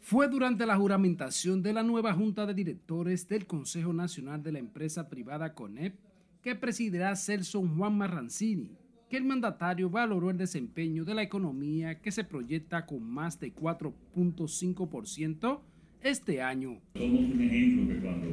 Fue 0.00 0.26
durante 0.26 0.66
la 0.66 0.74
juramentación 0.74 1.62
de 1.62 1.72
la 1.72 1.84
nueva 1.84 2.12
Junta 2.12 2.44
de 2.44 2.54
Directores 2.54 3.28
del 3.28 3.46
Consejo 3.46 3.92
Nacional 3.92 4.42
de 4.42 4.50
la 4.50 4.58
Empresa 4.58 5.08
Privada 5.08 5.54
CONEP 5.54 5.94
que 6.42 6.56
presidirá 6.56 7.14
Celso 7.14 7.64
Juan 7.64 7.96
Marrancini, 7.96 8.76
que 9.08 9.16
el 9.16 9.24
mandatario 9.24 9.88
valoró 9.90 10.30
el 10.30 10.38
desempeño 10.38 11.04
de 11.04 11.14
la 11.14 11.22
economía 11.22 12.00
que 12.00 12.10
se 12.10 12.24
proyecta 12.24 12.86
con 12.86 13.02
más 13.02 13.38
de 13.40 13.54
4.5% 13.54 15.60
este 16.02 16.42
año. 16.42 16.80
Somos 16.96 17.20
un 17.20 17.40
ejemplo 17.40 17.94
que 17.94 18.00
cuando 18.00 18.26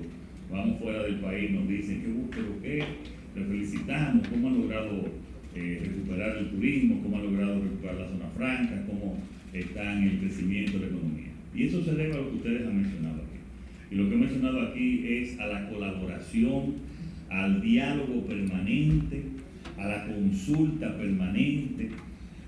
vamos 0.51 0.79
fuera 0.79 1.03
del 1.03 1.19
país 1.19 1.51
nos 1.51 1.67
dicen 1.67 2.01
que 2.01 2.11
busque 2.11 2.41
que 2.61 2.85
le 3.35 3.45
felicitamos, 3.45 4.27
cómo 4.27 4.47
han 4.49 4.61
logrado 4.61 5.05
eh, 5.55 5.83
recuperar 5.85 6.37
el 6.37 6.49
turismo, 6.49 7.01
cómo 7.01 7.17
han 7.17 7.23
logrado 7.23 7.61
recuperar 7.61 7.95
la 7.95 8.07
zona 8.07 8.27
franca, 8.35 8.83
cómo 8.87 9.17
está 9.53 9.93
en 9.93 10.03
el 10.03 10.19
crecimiento 10.19 10.73
de 10.73 10.79
la 10.79 10.87
economía. 10.87 11.31
Y 11.53 11.67
eso 11.67 11.83
se 11.83 11.93
debe 11.93 12.13
a 12.13 12.17
lo 12.17 12.29
que 12.29 12.35
ustedes 12.37 12.67
han 12.67 12.81
mencionado 12.81 13.15
aquí. 13.15 13.39
Y 13.91 13.95
lo 13.95 14.07
que 14.07 14.15
he 14.15 14.17
mencionado 14.17 14.61
aquí 14.61 15.05
es 15.07 15.39
a 15.39 15.47
la 15.47 15.69
colaboración, 15.69 16.75
al 17.29 17.61
diálogo 17.61 18.25
permanente, 18.25 19.23
a 19.81 19.88
la 19.88 20.05
consulta 20.05 20.95
permanente, 20.95 21.89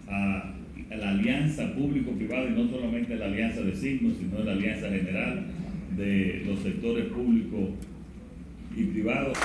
a, 0.08 0.54
la 0.90 1.10
alianza 1.10 1.74
público-privada 1.74 2.46
y 2.46 2.52
no 2.52 2.70
solamente 2.70 3.16
la 3.16 3.26
alianza 3.26 3.62
de 3.62 3.76
signos, 3.76 4.14
sino 4.20 4.44
la 4.44 4.52
alianza 4.52 4.90
general 4.90 5.44
de 5.98 6.44
los 6.46 6.60
sectores 6.60 7.06
públicos 7.06 7.72
y 8.76 8.84
privados. 8.84 9.38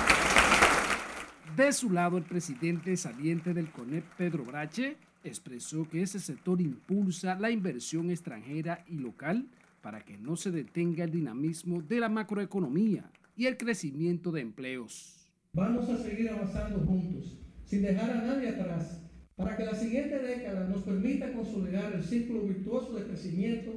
De 1.57 1.73
su 1.73 1.91
lado, 1.91 2.19
el 2.19 2.25
presidente 2.25 2.95
saliente 2.99 3.55
del 3.55 3.71
CONEP, 3.71 4.05
Pedro 4.19 4.45
Brache, 4.45 4.97
expresó 5.25 5.89
que 5.89 6.03
ese 6.03 6.21
sector 6.21 6.61
impulsa 6.61 7.35
la 7.41 7.51
inversión 7.51 8.11
extranjera 8.11 8.85
y 8.87 8.99
local 8.99 9.47
para 9.81 10.03
que 10.03 10.19
no 10.19 10.37
se 10.37 10.51
detenga 10.51 11.05
el 11.05 11.11
dinamismo 11.11 11.81
de 11.81 12.01
la 12.01 12.11
macroeconomía 12.11 13.11
y 13.37 13.47
el 13.47 13.57
crecimiento 13.57 14.33
de 14.33 14.43
empleos. 14.43 15.31
Vamos 15.55 15.89
a 15.89 15.97
seguir 15.97 16.29
avanzando 16.29 16.81
juntos, 16.81 17.39
sin 17.69 17.83
dejar 17.83 18.11
a 18.11 18.23
nadie 18.23 18.49
atrás, 18.49 19.03
para 19.37 19.55
que 19.55 19.67
la 19.67 19.75
siguiente 19.75 20.19
década 20.19 20.67
nos 20.69 20.83
permita 20.83 21.33
consolidar 21.35 21.93
el 21.93 22.03
círculo 22.03 22.45
virtuoso 22.45 22.95
de 22.95 23.05
crecimiento, 23.05 23.73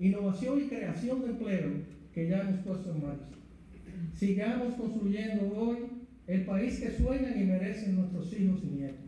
innovación 0.00 0.64
y 0.64 0.66
creación 0.66 1.22
de 1.22 1.28
empleo 1.28 1.70
que 2.12 2.28
ya 2.28 2.40
hemos 2.40 2.58
puesto 2.66 2.90
en 2.90 3.02
marcha. 3.02 3.30
Sigamos 4.14 4.74
construyendo 4.74 5.56
hoy 5.56 5.76
el 6.26 6.44
país 6.44 6.80
que 6.80 6.90
sueñan 6.90 7.40
y 7.40 7.44
merecen 7.44 7.94
nuestros 7.94 8.32
hijos 8.32 8.64
y 8.64 8.66
nietos. 8.66 9.06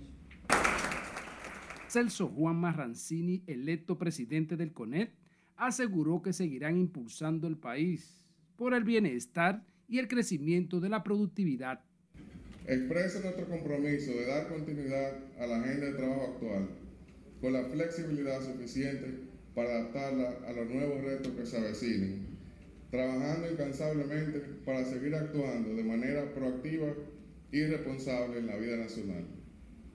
Celso 1.88 2.28
Juan 2.28 2.56
Marrancini, 2.56 3.42
electo 3.48 3.98
presidente 3.98 4.56
del 4.56 4.72
CONET, 4.72 5.10
aseguró 5.56 6.22
que 6.22 6.32
seguirán 6.32 6.78
impulsando 6.78 7.48
el 7.48 7.56
país 7.56 8.24
por 8.54 8.72
el 8.72 8.84
bienestar 8.84 9.66
y 9.88 9.98
el 9.98 10.06
crecimiento 10.06 10.78
de 10.78 10.90
la 10.90 11.02
productividad. 11.02 11.87
Expreso 12.68 13.20
nuestro 13.20 13.48
compromiso 13.48 14.12
de 14.12 14.26
dar 14.26 14.46
continuidad 14.48 15.12
a 15.40 15.46
la 15.46 15.56
agenda 15.60 15.86
de 15.86 15.92
trabajo 15.94 16.34
actual 16.34 16.68
con 17.40 17.52
la 17.54 17.64
flexibilidad 17.64 18.42
suficiente 18.42 19.20
para 19.54 19.70
adaptarla 19.70 20.36
a 20.46 20.52
los 20.52 20.68
nuevos 20.68 21.02
retos 21.02 21.32
que 21.32 21.46
se 21.46 21.56
avecinen, 21.56 22.26
trabajando 22.90 23.50
incansablemente 23.50 24.40
para 24.66 24.84
seguir 24.84 25.14
actuando 25.14 25.74
de 25.74 25.82
manera 25.82 26.34
proactiva 26.34 26.92
y 27.50 27.64
responsable 27.64 28.38
en 28.38 28.46
la 28.48 28.56
vida 28.56 28.76
nacional. 28.76 29.24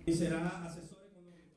Y 0.07 0.13
será 0.13 0.65
asesor 0.65 0.93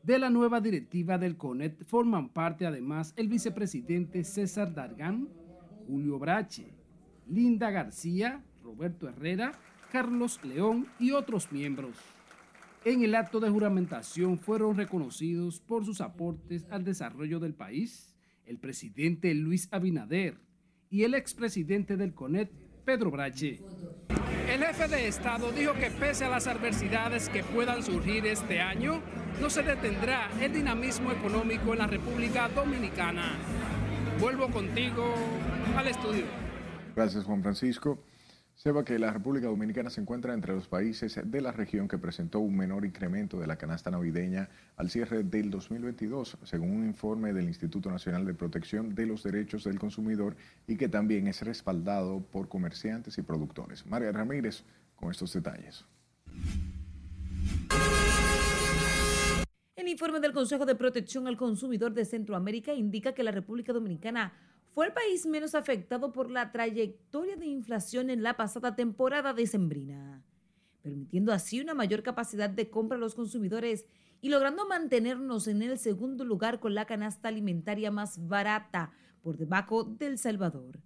de 0.06 0.20
la 0.20 0.30
nueva 0.30 0.61
directiva 0.61 1.18
del 1.18 1.37
CONET 1.37 1.82
forman 1.82 2.28
parte 2.28 2.64
además 2.64 3.12
el 3.16 3.26
vicepresidente 3.26 4.23
César 4.23 4.73
Dargán, 4.73 5.28
Julio 5.88 6.20
Brache, 6.20 6.68
Linda 7.28 7.73
García, 7.73 8.40
Roberto 8.62 9.08
Herrera, 9.08 9.58
Carlos 9.93 10.40
León 10.45 10.88
y 10.99 11.12
otros 11.12 11.50
miembros. 11.52 11.97
En 12.85 13.02
el 13.02 13.14
acto 13.14 13.40
de 13.40 13.50
juramentación 13.50 14.38
fueron 14.38 14.76
reconocidos 14.76 15.61
por 15.61 15.85
sus 15.85 16.00
aportes 16.00 16.66
al 16.71 16.85
desarrollo 16.85 17.40
del 17.40 17.55
país 17.55 18.12
el 18.47 18.59
presidente 18.59 19.35
Luis 19.35 19.69
Abinader 19.73 20.38
y 20.88 21.02
el 21.02 21.14
expresidente 21.14 21.97
del 21.97 22.14
CONET, 22.14 22.50
Pedro 22.85 23.11
Brache. 23.11 23.61
El 24.49 24.62
jefe 24.62 24.87
de 24.87 25.09
Estado 25.09 25.50
dijo 25.50 25.75
que 25.75 25.90
pese 25.90 26.25
a 26.25 26.28
las 26.28 26.47
adversidades 26.47 27.28
que 27.28 27.43
puedan 27.43 27.83
surgir 27.83 28.25
este 28.26 28.61
año, 28.61 29.02
no 29.40 29.50
se 29.50 29.64
detendrá 29.64 30.31
el 30.40 30.52
dinamismo 30.52 31.11
económico 31.11 31.73
en 31.73 31.81
la 31.81 31.88
República 31.88 32.49
Dominicana. 32.49 33.37
Vuelvo 34.21 34.49
contigo 34.49 35.12
al 35.76 35.88
estudio. 35.88 36.25
Gracias, 36.95 37.25
Juan 37.25 37.43
Francisco. 37.43 37.99
Sepa 38.56 38.86
que 38.86 38.98
la 38.98 39.12
República 39.12 39.48
Dominicana 39.48 39.90
se 39.90 40.00
encuentra 40.00 40.32
entre 40.32 40.54
los 40.54 40.66
países 40.66 41.20
de 41.22 41.40
la 41.42 41.52
región 41.52 41.88
que 41.88 41.98
presentó 41.98 42.40
un 42.40 42.56
menor 42.56 42.86
incremento 42.86 43.38
de 43.38 43.46
la 43.46 43.56
canasta 43.58 43.90
navideña 43.90 44.48
al 44.76 44.88
cierre 44.88 45.25
del 45.25 45.50
2022, 45.50 46.38
según 46.42 46.70
un 46.70 46.86
informe 46.86 47.34
del 47.34 47.48
Instituto 47.48 47.90
Nacional 47.90 48.25
de 48.25 48.32
Protección 48.32 48.94
de 48.94 49.04
los 49.04 49.22
Derechos 49.25 49.64
del 49.64 49.78
Consumidor 49.78 50.36
y 50.66 50.78
que 50.78 50.88
también 50.88 51.26
es 51.26 51.42
respaldado 51.42 52.20
por 52.20 52.48
comerciantes 52.48 53.18
y 53.18 53.22
productores. 53.22 53.84
María 53.84 54.10
Ramírez 54.10 54.64
con 54.94 55.10
estos 55.10 55.34
detalles. 55.34 55.84
El 59.76 59.86
informe 59.86 60.18
del 60.20 60.32
Consejo 60.32 60.64
de 60.64 60.76
Protección 60.76 61.26
al 61.26 61.36
Consumidor 61.36 61.92
de 61.92 62.06
Centroamérica 62.06 62.72
indica 62.72 63.12
que 63.12 63.22
la 63.22 63.32
República 63.32 63.75
Dominicana 63.75 64.32
fue 64.76 64.88
el 64.88 64.92
país 64.92 65.25
menos 65.25 65.54
afectado 65.54 66.12
por 66.12 66.30
la 66.30 66.52
trayectoria 66.52 67.35
de 67.37 67.47
inflación 67.47 68.11
en 68.11 68.23
la 68.23 68.37
pasada 68.37 68.76
temporada 68.76 69.33
decembrina, 69.33 70.23
permitiendo 70.83 71.33
así 71.33 71.61
una 71.61 71.73
mayor 71.73 72.02
capacidad 72.02 72.50
de 72.50 72.68
compra 72.68 72.99
a 72.99 73.00
los 73.00 73.14
consumidores 73.14 73.87
y 74.21 74.28
logrando 74.28 74.68
mantenernos 74.68 75.49
en 75.49 75.62
el 75.62 75.78
segundo 75.78 76.26
lugar 76.26 76.61
con 76.61 76.75
la 76.75 76.85
canasta 76.85 77.28
alimentaria 77.28 77.90
más 77.90 78.28
barata 78.28 78.92
por 79.23 79.38
debajo 79.38 79.83
del 79.83 80.18
Salvador. 80.18 80.78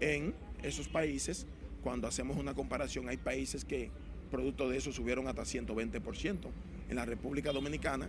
En 0.00 0.34
esos 0.64 0.88
países, 0.88 1.46
cuando 1.84 2.08
hacemos 2.08 2.38
una 2.38 2.52
comparación, 2.52 3.08
hay 3.08 3.16
países 3.16 3.64
que 3.64 3.92
producto 4.28 4.68
de 4.68 4.78
eso 4.78 4.90
subieron 4.90 5.28
hasta 5.28 5.42
120%. 5.42 6.50
En 6.88 6.96
la 6.96 7.04
República 7.04 7.52
Dominicana, 7.52 8.08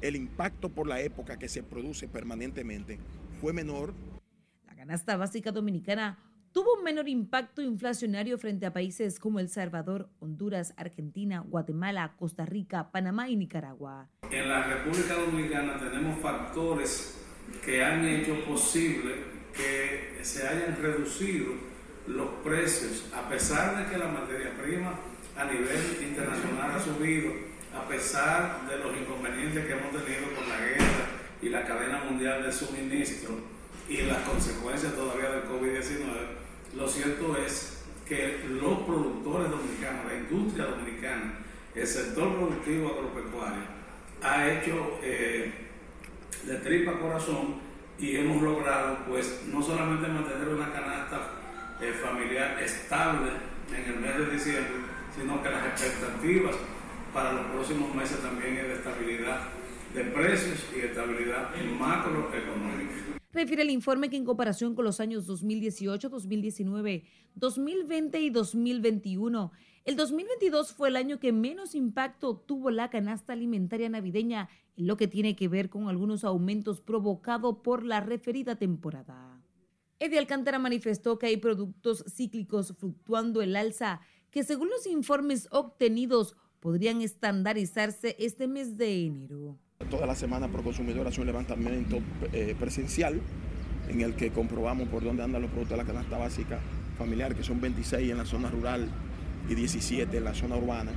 el 0.00 0.16
impacto 0.16 0.70
por 0.70 0.86
la 0.86 1.02
época 1.02 1.38
que 1.38 1.50
se 1.50 1.62
produce 1.62 2.08
permanentemente 2.08 2.98
fue 3.42 3.52
menor 3.52 3.92
canasta 4.80 5.18
básica 5.18 5.52
dominicana 5.52 6.16
tuvo 6.52 6.78
un 6.78 6.82
menor 6.82 7.06
impacto 7.06 7.60
inflacionario 7.60 8.38
frente 8.38 8.64
a 8.64 8.72
países 8.72 9.20
como 9.20 9.38
El 9.38 9.50
Salvador, 9.50 10.08
Honduras, 10.20 10.72
Argentina, 10.78 11.44
Guatemala, 11.46 12.14
Costa 12.18 12.46
Rica, 12.46 12.90
Panamá 12.90 13.28
y 13.28 13.36
Nicaragua. 13.36 14.08
En 14.30 14.48
la 14.48 14.62
República 14.64 15.16
Dominicana 15.16 15.78
tenemos 15.78 16.18
factores 16.22 17.20
que 17.62 17.84
han 17.84 18.06
hecho 18.06 18.42
posible 18.46 19.16
que 19.54 20.24
se 20.24 20.48
hayan 20.48 20.74
reducido 20.80 21.52
los 22.06 22.30
precios, 22.42 23.04
a 23.14 23.28
pesar 23.28 23.76
de 23.76 23.92
que 23.92 23.98
la 23.98 24.08
materia 24.08 24.56
prima 24.62 24.98
a 25.36 25.44
nivel 25.44 26.02
internacional 26.08 26.70
ha 26.70 26.80
subido, 26.80 27.30
a 27.74 27.86
pesar 27.86 28.66
de 28.66 28.78
los 28.78 28.96
inconvenientes 28.96 29.66
que 29.66 29.72
hemos 29.72 29.90
tenido 29.90 30.34
con 30.34 30.48
la 30.48 30.58
guerra 30.58 31.04
y 31.42 31.50
la 31.50 31.66
cadena 31.66 32.02
mundial 32.04 32.42
de 32.42 32.50
suministro 32.50 33.59
y 33.90 34.02
las 34.02 34.18
consecuencias 34.18 34.94
todavía 34.94 35.30
del 35.30 35.44
COVID-19, 35.48 36.76
lo 36.76 36.88
cierto 36.88 37.36
es 37.36 37.82
que 38.06 38.38
los 38.48 38.78
productores 38.82 39.50
dominicanos, 39.50 40.06
la 40.06 40.14
industria 40.16 40.66
dominicana, 40.66 41.34
el 41.74 41.86
sector 41.86 42.36
productivo 42.36 42.90
agropecuario, 42.90 43.64
ha 44.22 44.48
hecho 44.48 44.98
eh, 45.02 45.52
de 46.44 46.56
tripa 46.58 47.00
corazón 47.00 47.56
y 47.98 48.16
hemos 48.16 48.40
logrado 48.40 48.98
pues 49.08 49.40
no 49.48 49.60
solamente 49.60 50.06
mantener 50.06 50.48
una 50.48 50.72
canasta 50.72 51.32
eh, 51.80 51.92
familiar 51.92 52.62
estable 52.62 53.32
en 53.76 53.92
el 53.92 54.00
mes 54.00 54.18
de 54.18 54.30
diciembre, 54.30 54.72
sino 55.18 55.42
que 55.42 55.50
las 55.50 55.66
expectativas 55.66 56.54
para 57.12 57.32
los 57.32 57.46
próximos 57.46 57.92
meses 57.92 58.20
también 58.20 58.56
es 58.56 58.68
de 58.68 58.74
estabilidad 58.74 59.40
de 59.94 60.04
precios 60.04 60.64
y 60.76 60.80
estabilidad 60.80 61.50
macroeconómica. 61.76 63.09
Refiere 63.32 63.62
el 63.62 63.70
informe 63.70 64.10
que 64.10 64.16
en 64.16 64.24
comparación 64.24 64.74
con 64.74 64.84
los 64.84 64.98
años 64.98 65.24
2018, 65.24 66.08
2019, 66.08 67.04
2020 67.36 68.20
y 68.20 68.30
2021, 68.30 69.52
el 69.84 69.96
2022 69.96 70.72
fue 70.72 70.88
el 70.88 70.96
año 70.96 71.20
que 71.20 71.32
menos 71.32 71.76
impacto 71.76 72.36
tuvo 72.36 72.72
la 72.72 72.90
canasta 72.90 73.32
alimentaria 73.32 73.88
navideña 73.88 74.48
en 74.76 74.88
lo 74.88 74.96
que 74.96 75.06
tiene 75.06 75.36
que 75.36 75.46
ver 75.46 75.70
con 75.70 75.88
algunos 75.88 76.24
aumentos 76.24 76.80
provocados 76.80 77.58
por 77.62 77.84
la 77.84 78.00
referida 78.00 78.56
temporada. 78.56 79.40
Eddie 80.00 80.18
Alcántara 80.18 80.58
manifestó 80.58 81.18
que 81.18 81.26
hay 81.26 81.36
productos 81.36 82.04
cíclicos 82.08 82.74
fluctuando 82.76 83.42
el 83.42 83.54
alza 83.54 84.00
que 84.32 84.42
según 84.42 84.70
los 84.70 84.86
informes 84.86 85.46
obtenidos 85.52 86.36
podrían 86.58 87.00
estandarizarse 87.00 88.16
este 88.18 88.48
mes 88.48 88.76
de 88.76 89.06
enero. 89.06 89.58
Toda 89.88 90.06
la 90.06 90.14
semana 90.14 90.46
Proconsumidor 90.46 91.08
hace 91.08 91.20
un 91.20 91.26
levantamiento 91.26 91.98
eh, 92.32 92.54
presencial 92.58 93.20
en 93.88 94.00
el 94.02 94.14
que 94.14 94.30
comprobamos 94.30 94.88
por 94.88 95.02
dónde 95.02 95.22
andan 95.22 95.42
los 95.42 95.50
productos 95.50 95.76
de 95.76 95.82
la 95.82 95.84
canasta 95.84 96.16
básica 96.16 96.60
familiar, 96.96 97.34
que 97.34 97.42
son 97.42 97.60
26 97.60 98.10
en 98.10 98.18
la 98.18 98.24
zona 98.24 98.50
rural 98.50 98.88
y 99.48 99.54
17 99.54 100.16
en 100.16 100.24
la 100.24 100.34
zona 100.34 100.56
urbana. 100.56 100.92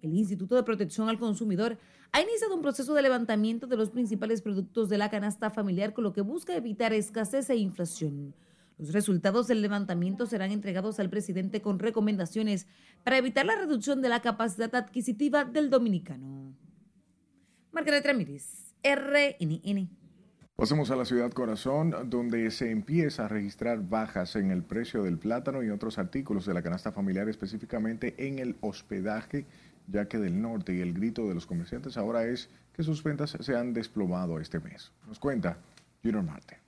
El 0.00 0.14
Instituto 0.14 0.54
de 0.54 0.62
Protección 0.62 1.10
al 1.10 1.18
Consumidor 1.18 1.76
ha 2.12 2.22
iniciado 2.22 2.54
un 2.54 2.62
proceso 2.62 2.94
de 2.94 3.02
levantamiento 3.02 3.66
de 3.66 3.76
los 3.76 3.90
principales 3.90 4.40
productos 4.40 4.88
de 4.88 4.96
la 4.96 5.10
canasta 5.10 5.50
familiar 5.50 5.92
con 5.92 6.04
lo 6.04 6.14
que 6.14 6.22
busca 6.22 6.56
evitar 6.56 6.94
escasez 6.94 7.50
e 7.50 7.56
inflación. 7.56 8.34
Los 8.78 8.92
resultados 8.92 9.48
del 9.48 9.60
levantamiento 9.60 10.24
serán 10.24 10.52
entregados 10.52 11.00
al 11.00 11.10
presidente 11.10 11.60
con 11.60 11.80
recomendaciones 11.80 12.66
para 13.04 13.18
evitar 13.18 13.44
la 13.44 13.56
reducción 13.56 14.00
de 14.00 14.08
la 14.08 14.22
capacidad 14.22 14.74
adquisitiva 14.74 15.44
del 15.44 15.68
dominicano. 15.68 16.54
Margaret 17.72 18.04
Ramírez, 18.04 18.74
RNN. 18.82 19.88
Pasemos 20.56 20.90
a 20.90 20.96
la 20.96 21.04
ciudad 21.04 21.30
corazón, 21.30 21.94
donde 22.06 22.50
se 22.50 22.70
empieza 22.72 23.26
a 23.26 23.28
registrar 23.28 23.88
bajas 23.88 24.34
en 24.34 24.50
el 24.50 24.64
precio 24.64 25.04
del 25.04 25.18
plátano 25.18 25.62
y 25.62 25.70
otros 25.70 25.98
artículos 25.98 26.46
de 26.46 26.54
la 26.54 26.62
canasta 26.62 26.90
familiar, 26.90 27.28
específicamente 27.28 28.14
en 28.18 28.40
el 28.40 28.56
hospedaje, 28.60 29.46
ya 29.86 30.08
que 30.08 30.18
del 30.18 30.42
norte 30.42 30.74
y 30.74 30.80
el 30.80 30.94
grito 30.94 31.28
de 31.28 31.34
los 31.34 31.46
comerciantes 31.46 31.96
ahora 31.96 32.26
es 32.26 32.50
que 32.72 32.82
sus 32.82 33.04
ventas 33.04 33.36
se 33.38 33.56
han 33.56 33.72
desplomado 33.72 34.40
este 34.40 34.58
mes. 34.58 34.90
Nos 35.06 35.20
cuenta 35.20 35.58
Junior 36.02 36.24
Marte. 36.24 36.58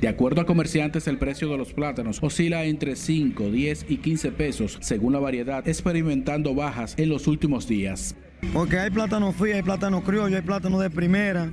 De 0.00 0.08
acuerdo 0.08 0.40
a 0.40 0.46
comerciantes, 0.46 1.06
el 1.06 1.18
precio 1.18 1.48
de 1.48 1.58
los 1.58 1.72
plátanos 1.72 2.22
oscila 2.22 2.64
entre 2.64 2.96
5, 2.96 3.50
10 3.50 3.86
y 3.90 3.98
15 3.98 4.32
pesos 4.32 4.78
según 4.80 5.12
la 5.12 5.20
variedad, 5.20 5.66
experimentando 5.68 6.54
bajas 6.54 6.94
en 6.98 7.10
los 7.10 7.26
últimos 7.26 7.68
días. 7.68 8.16
Porque 8.52 8.78
hay 8.78 8.90
plátano 8.90 9.32
frío, 9.32 9.54
hay 9.54 9.62
plátano 9.62 10.02
criollo, 10.02 10.36
hay 10.36 10.42
plátano 10.42 10.78
de 10.78 10.90
primera, 10.90 11.48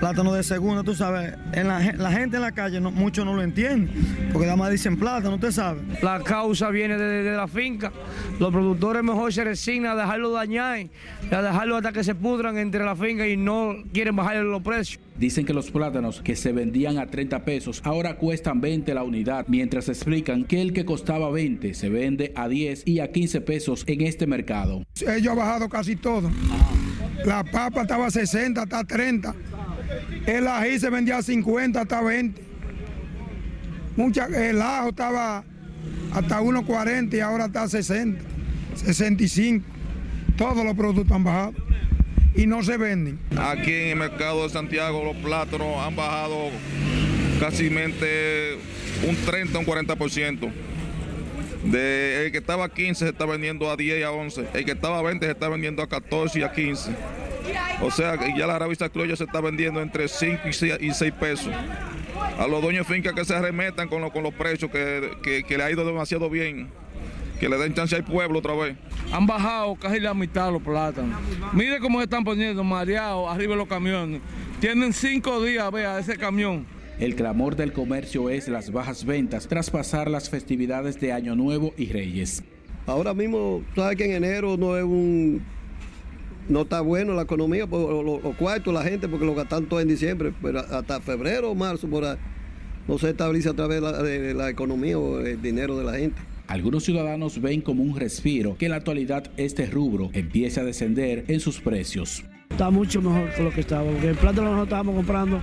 plátano 0.00 0.34
de 0.34 0.42
segunda, 0.42 0.82
tú 0.82 0.94
sabes. 0.94 1.34
En 1.52 1.68
la, 1.68 1.80
gente 2.10 2.36
en 2.36 2.42
la 2.42 2.52
calle 2.52 2.78
no, 2.78 2.90
mucho 2.90 3.24
no 3.24 3.32
lo 3.34 3.42
entiende, 3.42 3.90
porque 4.32 4.46
nada 4.46 4.56
más 4.56 4.70
dicen 4.70 4.98
plátano, 4.98 5.36
usted 5.36 5.50
sabe. 5.50 5.80
La 6.02 6.20
causa 6.20 6.68
viene 6.68 6.98
de, 6.98 7.32
la 7.32 7.48
finca. 7.48 7.90
Los 8.38 8.52
productores 8.52 9.02
mejor 9.02 9.32
se 9.32 9.44
resignan 9.44 9.92
a 9.92 10.02
dejarlo 10.02 10.30
dañar, 10.30 10.86
a 11.30 11.42
dejarlo 11.42 11.76
hasta 11.76 11.90
que 11.90 12.04
se 12.04 12.14
pudran 12.14 12.58
entre 12.58 12.84
la 12.84 12.96
finca 12.96 13.26
y 13.26 13.38
no 13.38 13.76
quieren 13.92 14.14
bajarle 14.14 14.42
los 14.42 14.62
precios. 14.62 15.00
Dicen 15.22 15.46
que 15.46 15.54
los 15.54 15.70
plátanos 15.70 16.20
que 16.20 16.34
se 16.34 16.50
vendían 16.50 16.98
a 16.98 17.06
30 17.06 17.44
pesos 17.44 17.80
ahora 17.84 18.16
cuestan 18.16 18.60
20 18.60 18.92
la 18.92 19.04
unidad, 19.04 19.46
mientras 19.46 19.88
explican 19.88 20.42
que 20.42 20.60
el 20.60 20.72
que 20.72 20.84
costaba 20.84 21.30
20 21.30 21.74
se 21.74 21.88
vende 21.90 22.32
a 22.34 22.48
10 22.48 22.88
y 22.88 22.98
a 22.98 23.12
15 23.12 23.40
pesos 23.42 23.84
en 23.86 24.00
este 24.00 24.26
mercado. 24.26 24.82
Ellos 25.00 25.28
ha 25.28 25.34
bajado 25.36 25.68
casi 25.68 25.94
todo. 25.94 26.28
La 27.24 27.44
papa 27.44 27.82
estaba 27.82 28.06
a 28.06 28.10
60 28.10 28.62
hasta 28.62 28.82
30. 28.82 29.32
El 30.26 30.48
ají 30.48 30.80
se 30.80 30.90
vendía 30.90 31.18
a 31.18 31.22
50 31.22 31.80
hasta 31.80 32.02
20. 32.02 32.42
Mucha, 33.94 34.26
el 34.26 34.60
ajo 34.60 34.88
estaba 34.88 35.44
hasta 36.14 36.40
1.40 36.40 37.14
y 37.14 37.20
ahora 37.20 37.44
está 37.44 37.62
a 37.62 37.68
60, 37.68 38.20
65. 38.74 39.64
Todos 40.36 40.64
los 40.64 40.74
productos 40.74 41.12
han 41.14 41.22
bajado 41.22 41.52
y 42.34 42.46
no 42.46 42.62
se 42.62 42.76
venden. 42.76 43.18
Aquí 43.38 43.72
en 43.72 43.88
el 43.90 43.96
mercado 43.96 44.44
de 44.44 44.50
Santiago 44.50 45.04
los 45.04 45.16
plátanos 45.16 45.78
han 45.78 45.94
bajado 45.96 46.50
casi 47.40 47.66
un 47.68 49.16
30, 49.26 49.58
un 49.58 49.66
40%. 49.66 50.52
De, 51.64 52.26
el 52.26 52.32
que 52.32 52.38
estaba 52.38 52.64
a 52.64 52.68
15 52.68 53.04
se 53.04 53.10
está 53.10 53.24
vendiendo 53.24 53.70
a 53.70 53.76
10 53.76 54.00
y 54.00 54.02
a 54.02 54.10
11. 54.10 54.48
El 54.54 54.64
que 54.64 54.72
estaba 54.72 54.98
a 54.98 55.02
20 55.02 55.26
se 55.26 55.32
está 55.32 55.48
vendiendo 55.48 55.82
a 55.82 55.88
14 55.88 56.40
y 56.40 56.42
a 56.42 56.52
15. 56.52 56.90
O 57.82 57.90
sea, 57.90 58.18
ya 58.36 58.46
la 58.46 58.58
revista 58.58 58.88
criolla 58.88 59.16
se 59.16 59.24
está 59.24 59.40
vendiendo 59.40 59.80
entre 59.80 60.08
5 60.08 60.48
y 60.48 60.92
6, 60.92 61.12
pesos. 61.18 61.52
A 62.38 62.46
los 62.46 62.62
dueños 62.62 62.86
de 62.88 62.94
finca 62.94 63.14
que 63.14 63.24
se 63.24 63.34
arremetan 63.34 63.88
con, 63.88 64.08
con 64.10 64.22
los 64.22 64.34
precios, 64.34 64.70
que, 64.70 65.44
que 65.46 65.58
le 65.58 65.62
ha 65.62 65.70
ido 65.70 65.84
demasiado 65.84 66.30
bien 66.30 66.68
que 67.42 67.48
le 67.48 67.58
den 67.58 67.74
chance 67.74 67.96
al 67.96 68.04
pueblo 68.04 68.38
otra 68.38 68.54
vez. 68.54 68.76
Han 69.10 69.26
bajado 69.26 69.74
casi 69.74 69.98
la 69.98 70.14
mitad 70.14 70.52
los 70.52 70.62
plátanos. 70.62 71.18
Mire 71.52 71.80
cómo 71.80 71.98
se 71.98 72.04
están 72.04 72.22
poniendo 72.22 72.62
mareados 72.62 73.28
arriba 73.28 73.54
de 73.54 73.58
los 73.58 73.66
camiones. 73.66 74.20
Tienen 74.60 74.92
cinco 74.92 75.42
días, 75.42 75.68
vea, 75.72 75.98
ese 75.98 76.16
camión. 76.16 76.64
El 77.00 77.16
clamor 77.16 77.56
del 77.56 77.72
comercio 77.72 78.30
es 78.30 78.46
las 78.46 78.70
bajas 78.70 79.04
ventas 79.04 79.48
tras 79.48 79.70
pasar 79.70 80.08
las 80.08 80.30
festividades 80.30 81.00
de 81.00 81.10
Año 81.10 81.34
Nuevo 81.34 81.74
y 81.76 81.86
Reyes. 81.86 82.44
Ahora 82.86 83.12
mismo, 83.12 83.64
sabes 83.74 83.96
que 83.96 84.04
en 84.04 84.12
enero 84.12 84.56
no 84.56 84.76
es 84.76 84.84
un 84.84 85.42
no 86.48 86.62
está 86.62 86.80
bueno 86.80 87.12
la 87.12 87.22
economía, 87.22 87.66
por 87.66 88.04
los, 88.04 88.36
cuartos, 88.36 88.72
la 88.72 88.84
gente, 88.84 89.08
porque 89.08 89.26
lo 89.26 89.34
gastan 89.34 89.66
todo 89.66 89.80
en 89.80 89.88
diciembre, 89.88 90.32
pero 90.40 90.60
hasta 90.60 91.00
febrero 91.00 91.50
o 91.50 91.56
marzo 91.56 91.88
por 91.88 92.04
ahí, 92.04 92.16
no 92.86 92.98
se 92.98 93.10
estabiliza 93.10 93.50
a 93.50 93.54
través 93.54 93.82
de 93.82 94.32
la 94.32 94.48
economía 94.48 94.96
o 94.96 95.18
el 95.18 95.42
dinero 95.42 95.76
de 95.76 95.84
la 95.84 95.94
gente. 95.94 96.31
Algunos 96.52 96.84
ciudadanos 96.84 97.40
ven 97.40 97.62
como 97.62 97.82
un 97.82 97.98
respiro 97.98 98.58
que 98.58 98.66
en 98.66 98.72
la 98.72 98.76
actualidad 98.76 99.30
este 99.38 99.64
rubro 99.64 100.10
empiece 100.12 100.60
a 100.60 100.64
descender 100.64 101.24
en 101.28 101.40
sus 101.40 101.58
precios. 101.60 102.24
Está 102.50 102.68
mucho 102.68 103.00
mejor 103.00 103.32
que 103.34 103.42
lo 103.42 103.50
que 103.50 103.60
estaba, 103.60 103.90
porque 103.90 104.10
el 104.10 104.16
plátano 104.16 104.50
nosotros 104.50 104.66
estábamos 104.66 104.96
comprando 104.96 105.40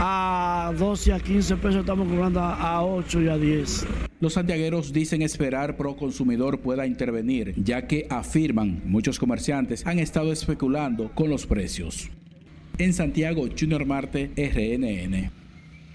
a 0.00 0.74
12, 0.76 1.12
a 1.12 1.20
15 1.20 1.56
pesos, 1.58 1.76
estamos 1.76 2.08
comprando 2.08 2.40
a 2.40 2.84
8 2.84 3.22
y 3.22 3.28
a 3.28 3.38
10. 3.38 3.86
Los 4.18 4.32
santiagueros 4.32 4.92
dicen 4.92 5.22
esperar 5.22 5.76
pro 5.76 5.94
consumidor 5.94 6.58
pueda 6.58 6.84
intervenir, 6.84 7.54
ya 7.56 7.86
que 7.86 8.08
afirman 8.10 8.82
muchos 8.86 9.20
comerciantes 9.20 9.86
han 9.86 10.00
estado 10.00 10.32
especulando 10.32 11.12
con 11.14 11.30
los 11.30 11.46
precios. 11.46 12.10
En 12.76 12.92
Santiago, 12.92 13.46
Junior 13.56 13.86
Marte, 13.86 14.32
RNN. 14.36 15.39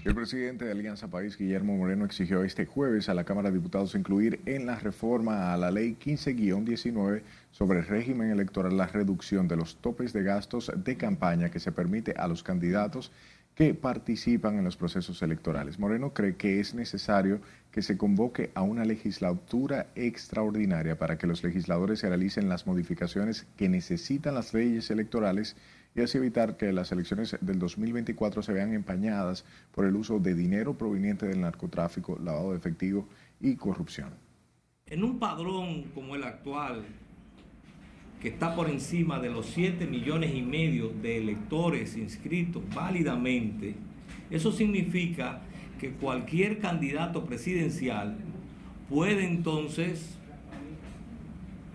El 0.06 0.14
presidente 0.14 0.64
de 0.64 0.70
Alianza 0.70 1.08
País, 1.08 1.36
Guillermo 1.36 1.76
Moreno, 1.76 2.04
exigió 2.04 2.44
este 2.44 2.64
jueves 2.64 3.08
a 3.08 3.14
la 3.14 3.24
Cámara 3.24 3.50
de 3.50 3.56
Diputados 3.56 3.96
incluir 3.96 4.40
en 4.46 4.64
la 4.64 4.76
reforma 4.76 5.52
a 5.52 5.56
la 5.56 5.72
Ley 5.72 5.96
15-19 6.00 7.22
sobre 7.50 7.80
el 7.80 7.86
régimen 7.86 8.30
electoral 8.30 8.76
la 8.76 8.86
reducción 8.86 9.48
de 9.48 9.56
los 9.56 9.78
topes 9.78 10.12
de 10.12 10.22
gastos 10.22 10.70
de 10.76 10.96
campaña 10.96 11.50
que 11.50 11.58
se 11.58 11.72
permite 11.72 12.14
a 12.16 12.28
los 12.28 12.44
candidatos 12.44 13.10
que 13.56 13.74
participan 13.74 14.56
en 14.58 14.64
los 14.64 14.76
procesos 14.76 15.22
electorales. 15.22 15.80
Moreno 15.80 16.14
cree 16.14 16.36
que 16.36 16.60
es 16.60 16.72
necesario 16.72 17.40
que 17.72 17.82
se 17.82 17.98
convoque 17.98 18.52
a 18.54 18.62
una 18.62 18.84
legislatura 18.84 19.88
extraordinaria 19.96 20.96
para 20.96 21.18
que 21.18 21.26
los 21.26 21.42
legisladores 21.42 22.02
realicen 22.02 22.48
las 22.48 22.68
modificaciones 22.68 23.44
que 23.56 23.68
necesitan 23.68 24.36
las 24.36 24.54
leyes 24.54 24.88
electorales 24.88 25.56
y 25.96 26.02
así 26.02 26.18
evitar 26.18 26.58
que 26.58 26.72
las 26.72 26.92
elecciones 26.92 27.36
del 27.40 27.58
2024 27.58 28.42
se 28.42 28.52
vean 28.52 28.74
empañadas 28.74 29.46
por 29.72 29.86
el 29.86 29.96
uso 29.96 30.18
de 30.18 30.34
dinero 30.34 30.76
proveniente 30.76 31.26
del 31.26 31.40
narcotráfico, 31.40 32.18
lavado 32.22 32.50
de 32.50 32.58
efectivo 32.58 33.08
y 33.40 33.56
corrupción. 33.56 34.10
En 34.86 35.02
un 35.02 35.18
padrón 35.18 35.84
como 35.94 36.14
el 36.14 36.24
actual, 36.24 36.84
que 38.20 38.28
está 38.28 38.54
por 38.54 38.68
encima 38.68 39.18
de 39.20 39.30
los 39.30 39.46
7 39.46 39.86
millones 39.86 40.34
y 40.34 40.42
medio 40.42 40.90
de 40.90 41.16
electores 41.16 41.96
inscritos 41.96 42.62
válidamente, 42.74 43.74
eso 44.30 44.52
significa 44.52 45.40
que 45.80 45.92
cualquier 45.92 46.58
candidato 46.58 47.24
presidencial 47.24 48.18
puede 48.90 49.26
entonces, 49.26 50.18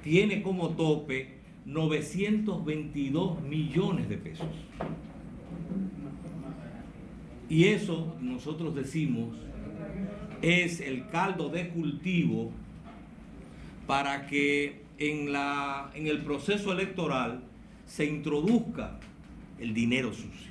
tiene 0.03 0.43
como 0.43 0.69
tope 0.69 1.40
922 1.65 3.41
millones 3.41 4.09
de 4.09 4.17
pesos. 4.17 4.47
Y 7.49 7.65
eso, 7.65 8.15
nosotros 8.21 8.73
decimos, 8.75 9.35
es 10.41 10.79
el 10.79 11.07
caldo 11.09 11.49
de 11.49 11.69
cultivo 11.69 12.51
para 13.87 14.25
que 14.27 14.81
en, 14.97 15.31
la, 15.31 15.91
en 15.93 16.07
el 16.07 16.21
proceso 16.23 16.71
electoral 16.71 17.43
se 17.85 18.05
introduzca 18.05 18.99
el 19.59 19.73
dinero 19.73 20.13
sucio. 20.13 20.50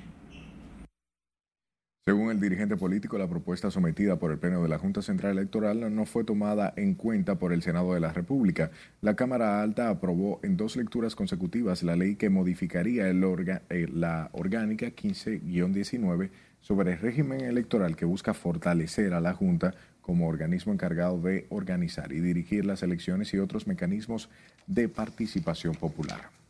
Según 2.03 2.31
el 2.31 2.39
dirigente 2.39 2.77
político, 2.77 3.19
la 3.19 3.29
propuesta 3.29 3.69
sometida 3.69 4.15
por 4.17 4.31
el 4.31 4.39
Pleno 4.39 4.63
de 4.63 4.69
la 4.69 4.79
Junta 4.79 5.03
Central 5.03 5.33
Electoral 5.37 5.93
no 5.93 6.07
fue 6.07 6.23
tomada 6.23 6.73
en 6.75 6.95
cuenta 6.95 7.35
por 7.35 7.53
el 7.53 7.61
Senado 7.61 7.93
de 7.93 7.99
la 7.99 8.11
República. 8.11 8.71
La 9.01 9.15
Cámara 9.15 9.61
Alta 9.61 9.87
aprobó 9.89 10.39
en 10.41 10.57
dos 10.57 10.75
lecturas 10.77 11.13
consecutivas 11.13 11.83
la 11.83 11.95
ley 11.95 12.15
que 12.15 12.31
modificaría 12.31 13.07
el 13.07 13.23
eh, 13.69 13.87
la 13.93 14.29
orgánica 14.31 14.87
15-19 14.87 16.31
sobre 16.59 16.93
el 16.93 16.99
régimen 16.99 17.41
electoral 17.41 17.95
que 17.95 18.05
busca 18.05 18.33
fortalecer 18.33 19.13
a 19.13 19.21
la 19.21 19.35
Junta 19.35 19.75
como 20.01 20.27
organismo 20.27 20.73
encargado 20.73 21.21
de 21.21 21.45
organizar 21.49 22.11
y 22.13 22.19
dirigir 22.19 22.65
las 22.65 22.81
elecciones 22.81 23.31
y 23.35 23.37
otros 23.37 23.67
mecanismos 23.67 24.27
de 24.65 24.89
participación 24.89 25.75
popular. 25.75 26.40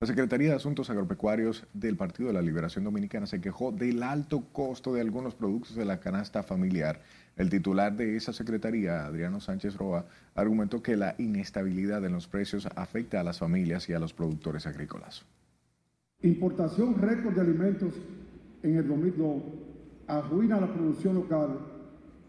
La 0.00 0.08
Secretaría 0.08 0.50
de 0.50 0.56
Asuntos 0.56 0.90
Agropecuarios 0.90 1.66
del 1.72 1.96
Partido 1.96 2.26
de 2.26 2.34
la 2.34 2.42
Liberación 2.42 2.84
Dominicana 2.84 3.26
se 3.26 3.40
quejó 3.40 3.70
del 3.70 4.02
alto 4.02 4.42
costo 4.52 4.92
de 4.92 5.00
algunos 5.00 5.34
productos 5.34 5.76
de 5.76 5.84
la 5.84 6.00
canasta 6.00 6.42
familiar. 6.42 7.00
El 7.36 7.48
titular 7.48 7.96
de 7.96 8.16
esa 8.16 8.32
secretaría, 8.32 9.06
Adriano 9.06 9.40
Sánchez 9.40 9.76
Roa, 9.76 10.06
argumentó 10.34 10.82
que 10.82 10.96
la 10.96 11.14
inestabilidad 11.18 12.04
en 12.04 12.12
los 12.12 12.26
precios 12.26 12.68
afecta 12.74 13.20
a 13.20 13.24
las 13.24 13.38
familias 13.38 13.88
y 13.88 13.92
a 13.92 14.00
los 14.00 14.12
productores 14.12 14.66
agrícolas. 14.66 15.24
Importación 16.22 16.96
récord 17.00 17.34
de 17.34 17.40
alimentos 17.40 17.94
en 18.64 18.76
el 18.76 18.88
2002 18.88 19.42
arruina 20.08 20.60
la 20.60 20.74
producción 20.74 21.14
local 21.14 21.60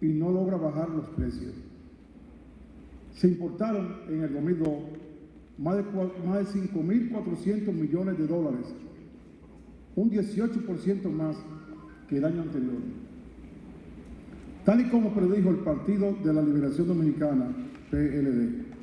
y 0.01 0.08
no 0.08 0.32
logra 0.32 0.58
bajar 0.58 0.89
los 0.89 1.08
precios. 1.10 1.54
Se 3.15 3.28
importaron 3.28 4.01
en 4.08 4.21
el 4.21 4.34
2002 4.34 4.69
más 5.58 5.78
de, 5.78 5.84
más 5.84 6.54
de 6.54 6.62
5.400 6.62 7.72
millones 7.74 8.18
de 8.18 8.28
dólares, 8.28 8.74
un 9.96 10.12
18% 10.12 11.10
más 11.12 11.38
que 12.08 12.18
el 12.18 12.26
año 12.26 12.41
anterior. 12.41 12.82
Tal 14.65 14.82
y 14.82 14.89
como 14.89 15.13
predijo 15.13 15.50
el 15.50 15.58
Partido 15.58 16.13
de 16.24 16.34
la 16.34 16.41
Liberación 16.41 16.88
Dominicana, 16.88 17.48
PLD. 17.91 18.76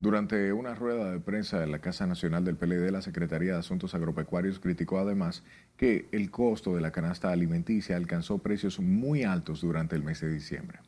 Durante 0.00 0.52
una 0.52 0.76
rueda 0.76 1.10
de 1.10 1.18
prensa 1.18 1.64
en 1.64 1.72
la 1.72 1.80
Casa 1.80 2.06
Nacional 2.06 2.44
del 2.44 2.56
PLD, 2.56 2.92
la 2.92 3.02
Secretaría 3.02 3.54
de 3.54 3.58
Asuntos 3.58 3.96
Agropecuarios 3.96 4.60
criticó 4.60 4.98
además 4.98 5.42
que 5.76 6.06
el 6.12 6.30
costo 6.30 6.76
de 6.76 6.80
la 6.80 6.92
canasta 6.92 7.32
alimenticia 7.32 7.96
alcanzó 7.96 8.38
precios 8.38 8.78
muy 8.78 9.24
altos 9.24 9.62
durante 9.62 9.96
el 9.96 10.04
mes 10.04 10.20
de 10.20 10.32
diciembre. 10.32 10.78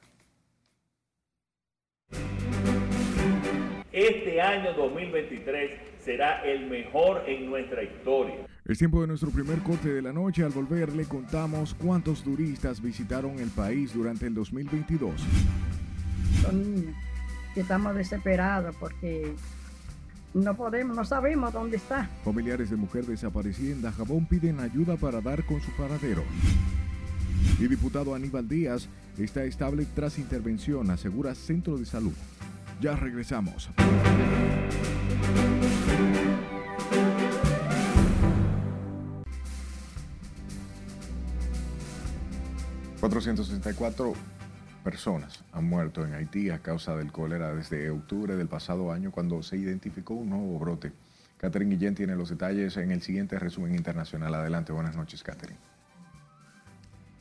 Este 4.00 4.40
año 4.40 4.72
2023 4.72 5.72
será 6.02 6.42
el 6.42 6.70
mejor 6.70 7.22
en 7.26 7.50
nuestra 7.50 7.82
historia. 7.82 8.34
Es 8.64 8.78
tiempo 8.78 9.02
de 9.02 9.08
nuestro 9.08 9.28
primer 9.28 9.58
corte 9.58 9.92
de 9.92 10.00
la 10.00 10.10
noche. 10.10 10.42
Al 10.42 10.52
volver 10.52 10.94
le 10.94 11.04
contamos 11.04 11.74
cuántos 11.74 12.22
turistas 12.22 12.80
visitaron 12.80 13.38
el 13.38 13.50
país 13.50 13.92
durante 13.92 14.26
el 14.26 14.32
2022. 14.32 15.20
Son 16.40 16.94
que 17.52 17.60
estamos 17.60 17.94
desesperados 17.94 18.74
porque 18.76 19.34
no 20.32 20.56
podemos, 20.56 20.96
no 20.96 21.04
sabemos 21.04 21.52
dónde 21.52 21.76
está. 21.76 22.08
Familiares 22.24 22.70
de 22.70 22.76
mujer 22.76 23.04
desaparecida 23.04 23.72
en 23.72 23.82
Dajabón 23.82 24.24
piden 24.24 24.60
ayuda 24.60 24.96
para 24.96 25.20
dar 25.20 25.44
con 25.44 25.60
su 25.60 25.72
paradero. 25.72 26.24
Y 27.58 27.68
diputado 27.68 28.14
Aníbal 28.14 28.48
Díaz 28.48 28.88
está 29.18 29.44
estable 29.44 29.84
tras 29.94 30.18
intervención, 30.18 30.90
asegura 30.90 31.34
Centro 31.34 31.76
de 31.76 31.84
Salud. 31.84 32.14
Ya 32.80 32.96
regresamos. 32.96 33.68
464 43.00 44.12
personas 44.84 45.42
han 45.52 45.64
muerto 45.64 46.04
en 46.04 46.14
Haití 46.14 46.50
a 46.50 46.58
causa 46.58 46.96
del 46.96 47.12
cólera 47.12 47.54
desde 47.54 47.90
octubre 47.90 48.36
del 48.36 48.48
pasado 48.48 48.92
año 48.92 49.10
cuando 49.10 49.42
se 49.42 49.56
identificó 49.56 50.14
un 50.14 50.30
nuevo 50.30 50.58
brote. 50.58 50.92
Catherine 51.38 51.74
Guillén 51.74 51.94
tiene 51.94 52.14
los 52.14 52.28
detalles 52.28 52.76
en 52.76 52.90
el 52.90 53.00
siguiente 53.00 53.38
resumen 53.38 53.74
internacional. 53.74 54.34
Adelante, 54.34 54.72
buenas 54.72 54.96
noches, 54.96 55.22
Catherine. 55.22 55.69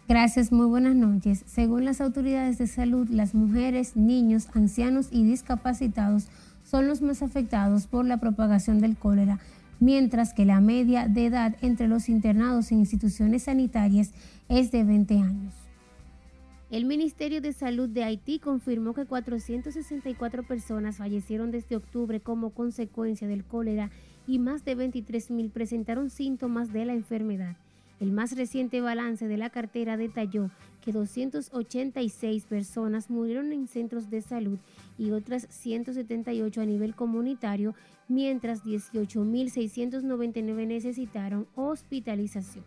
Gracias, 0.10 0.52
muy 0.52 0.66
buenas 0.66 0.96
noches. 0.96 1.44
Según 1.46 1.86
las 1.86 2.02
autoridades 2.02 2.58
de 2.58 2.66
salud, 2.66 3.08
las 3.10 3.36
mujeres, 3.36 3.96
niños, 3.96 4.48
ancianos 4.56 5.10
y 5.12 5.24
discapacitados 5.24 6.30
son 6.64 6.88
los 6.88 7.04
más 7.04 7.22
afectados 7.22 7.86
por 7.86 8.06
la 8.06 8.20
propagación 8.20 8.82
del 8.82 8.98
cólera, 8.98 9.38
mientras 9.80 10.34
que 10.34 10.46
la 10.46 10.62
media 10.62 11.08
de 11.08 11.28
edad 11.28 11.56
entre 11.62 11.88
los 11.88 12.10
internados 12.10 12.72
en 12.72 12.80
instituciones 12.80 13.44
sanitarias 13.44 14.12
es 14.48 14.72
de 14.72 14.84
20 14.84 15.14
años. 15.20 15.54
El 16.72 16.86
Ministerio 16.86 17.40
de 17.40 17.54
Salud 17.54 17.88
de 17.88 18.04
Haití 18.04 18.40
confirmó 18.40 18.96
que 18.96 19.06
464 19.06 20.42
personas 20.42 20.98
fallecieron 20.98 21.52
desde 21.52 21.76
octubre 21.76 22.20
como 22.20 22.50
consecuencia 22.50 23.28
del 23.28 23.44
cólera 23.44 23.92
y 24.26 24.40
más 24.40 24.66
de 24.66 24.74
23 24.74 25.30
mil 25.30 25.52
presentaron 25.52 26.10
síntomas 26.10 26.74
de 26.74 26.86
la 26.86 26.94
enfermedad. 26.94 27.58
El 28.00 28.14
más 28.14 28.38
reciente 28.38 28.80
balance 28.80 29.28
de 29.28 29.38
la 29.38 29.50
cartera 29.50 29.98
detalló 29.98 30.50
que 30.82 30.94
286 30.94 32.46
personas 32.46 33.10
murieron 33.10 33.52
en 33.52 33.68
centros 33.68 34.10
de 34.10 34.22
salud 34.22 34.58
y 34.98 35.12
otras 35.12 35.48
178 35.50 36.62
a 36.62 36.66
nivel 36.66 36.96
comunitario, 36.96 37.76
mientras 38.08 38.64
18.699 38.64 40.66
necesitaron 40.66 41.46
hospitalización. 41.56 42.64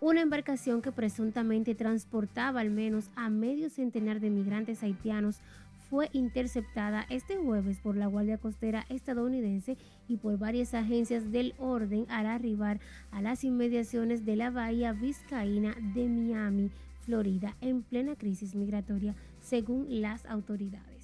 Una 0.00 0.22
embarcación 0.22 0.82
que 0.82 0.92
presuntamente 0.92 1.74
transportaba 1.74 2.60
al 2.60 2.70
menos 2.70 3.10
a 3.16 3.28
medio 3.28 3.68
centenar 3.68 4.20
de 4.20 4.30
migrantes 4.30 4.82
haitianos 4.82 5.40
fue 5.88 6.10
interceptada 6.12 7.06
este 7.10 7.36
jueves 7.36 7.78
por 7.78 7.96
la 7.96 8.06
Guardia 8.06 8.38
Costera 8.38 8.84
estadounidense 8.88 9.76
y 10.08 10.16
por 10.16 10.38
varias 10.38 10.74
agencias 10.74 11.30
del 11.30 11.54
orden 11.58 12.06
al 12.08 12.26
arribar 12.26 12.80
a 13.10 13.22
las 13.22 13.44
inmediaciones 13.44 14.24
de 14.24 14.36
la 14.36 14.50
bahía 14.50 14.92
vizcaína 14.92 15.74
de 15.94 16.08
Miami, 16.08 16.70
Florida, 17.04 17.56
en 17.60 17.82
plena 17.82 18.16
crisis 18.16 18.54
migratoria, 18.54 19.14
según 19.40 19.86
las 20.00 20.26
autoridades. 20.26 20.96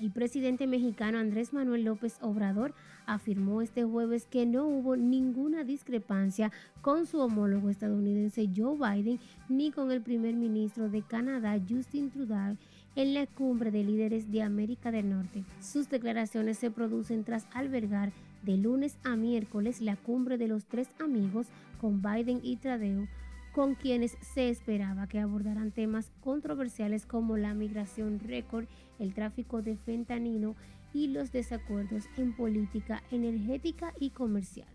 El 0.00 0.10
presidente 0.12 0.66
mexicano 0.66 1.18
Andrés 1.18 1.52
Manuel 1.52 1.84
López 1.84 2.16
Obrador 2.22 2.72
afirmó 3.04 3.60
este 3.60 3.84
jueves 3.84 4.24
que 4.24 4.46
no 4.46 4.66
hubo 4.66 4.96
ninguna 4.96 5.62
discrepancia 5.62 6.50
con 6.80 7.04
su 7.04 7.18
homólogo 7.18 7.68
estadounidense 7.68 8.48
Joe 8.56 8.78
Biden 8.78 9.20
ni 9.50 9.70
con 9.70 9.90
el 9.90 10.00
primer 10.00 10.36
ministro 10.36 10.88
de 10.88 11.02
Canadá 11.02 11.60
Justin 11.68 12.08
Trudeau 12.08 12.56
en 12.96 13.14
la 13.14 13.26
cumbre 13.26 13.70
de 13.70 13.84
líderes 13.84 14.30
de 14.30 14.42
América 14.42 14.90
del 14.90 15.10
Norte. 15.10 15.44
Sus 15.60 15.88
declaraciones 15.88 16.58
se 16.58 16.70
producen 16.70 17.24
tras 17.24 17.46
albergar 17.52 18.12
de 18.42 18.56
lunes 18.56 18.96
a 19.04 19.16
miércoles 19.16 19.80
la 19.80 19.96
cumbre 19.96 20.38
de 20.38 20.48
los 20.48 20.64
tres 20.64 20.88
amigos 20.98 21.46
con 21.80 22.02
Biden 22.02 22.40
y 22.42 22.56
Trudeau, 22.56 23.06
con 23.52 23.74
quienes 23.74 24.16
se 24.20 24.48
esperaba 24.48 25.06
que 25.06 25.18
abordaran 25.18 25.72
temas 25.72 26.10
controversiales 26.22 27.06
como 27.06 27.36
la 27.36 27.54
migración 27.54 28.20
récord, 28.20 28.66
el 28.98 29.12
tráfico 29.14 29.62
de 29.62 29.76
fentanilo 29.76 30.54
y 30.92 31.08
los 31.08 31.32
desacuerdos 31.32 32.04
en 32.16 32.34
política 32.34 33.02
energética 33.10 33.92
y 33.98 34.10
comercial. 34.10 34.68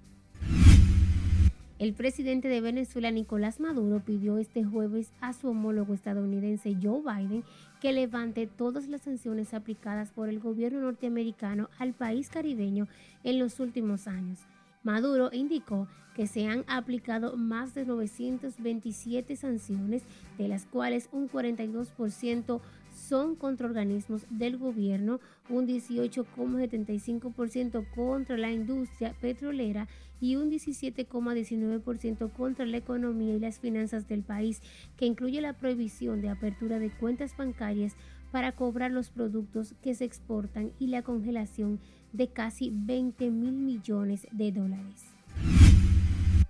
El 1.78 1.94
presidente 1.94 2.48
de 2.48 2.62
Venezuela, 2.62 3.12
Nicolás 3.12 3.60
Maduro, 3.60 4.00
pidió 4.00 4.38
este 4.38 4.64
jueves 4.64 5.12
a 5.20 5.34
su 5.34 5.50
homólogo 5.50 5.94
estadounidense 5.94 6.78
Joe 6.82 7.02
Biden 7.02 7.44
que 7.82 7.92
levante 7.92 8.48
todas 8.48 8.88
las 8.88 9.02
sanciones 9.02 9.54
aplicadas 9.54 10.12
por 10.12 10.30
el 10.30 10.40
gobierno 10.40 10.80
norteamericano 10.80 11.70
al 11.78 11.94
país 11.94 12.30
caribeño 12.30 12.88
en 13.26 13.40
los 13.40 13.60
últimos 13.60 14.08
años. 14.08 14.40
Maduro 14.84 15.30
indicó 15.34 15.90
que 16.16 16.28
se 16.28 16.48
han 16.48 16.64
aplicado 16.68 17.36
más 17.36 17.76
de 17.76 17.84
927 17.84 19.36
sanciones, 19.36 20.04
de 20.38 20.48
las 20.48 20.66
cuales 20.68 21.10
un 21.12 21.30
42% 21.30 22.62
son 23.08 23.36
contra 23.36 23.68
organismos 23.68 24.26
del 24.30 24.58
gobierno, 24.58 25.20
un 25.50 25.68
18,75% 25.68 27.86
contra 27.94 28.38
la 28.38 28.52
industria 28.52 29.14
petrolera 29.22 29.88
y 30.20 30.38
un 30.38 30.50
17,19% 30.50 32.32
contra 32.32 32.66
la 32.66 32.78
economía 32.78 33.36
y 33.36 33.40
las 33.40 33.60
finanzas 33.60 34.08
del 34.08 34.24
país, 34.24 34.64
que 34.98 35.06
incluye 35.06 35.40
la 35.42 35.54
prohibición 35.54 36.22
de 36.22 36.30
apertura 36.30 36.80
de 36.80 36.90
cuentas 36.90 37.38
bancarias 37.38 37.96
para 38.32 38.54
cobrar 38.54 38.90
los 38.92 39.10
productos 39.10 39.76
que 39.82 39.96
se 39.96 40.06
exportan 40.06 40.72
y 40.80 40.88
la 40.88 41.04
congelación 41.04 41.80
de 42.12 42.30
casi 42.30 42.72
20 42.74 43.30
mil 43.30 43.54
millones 43.54 44.28
de 44.32 44.52
dólares. 44.52 45.16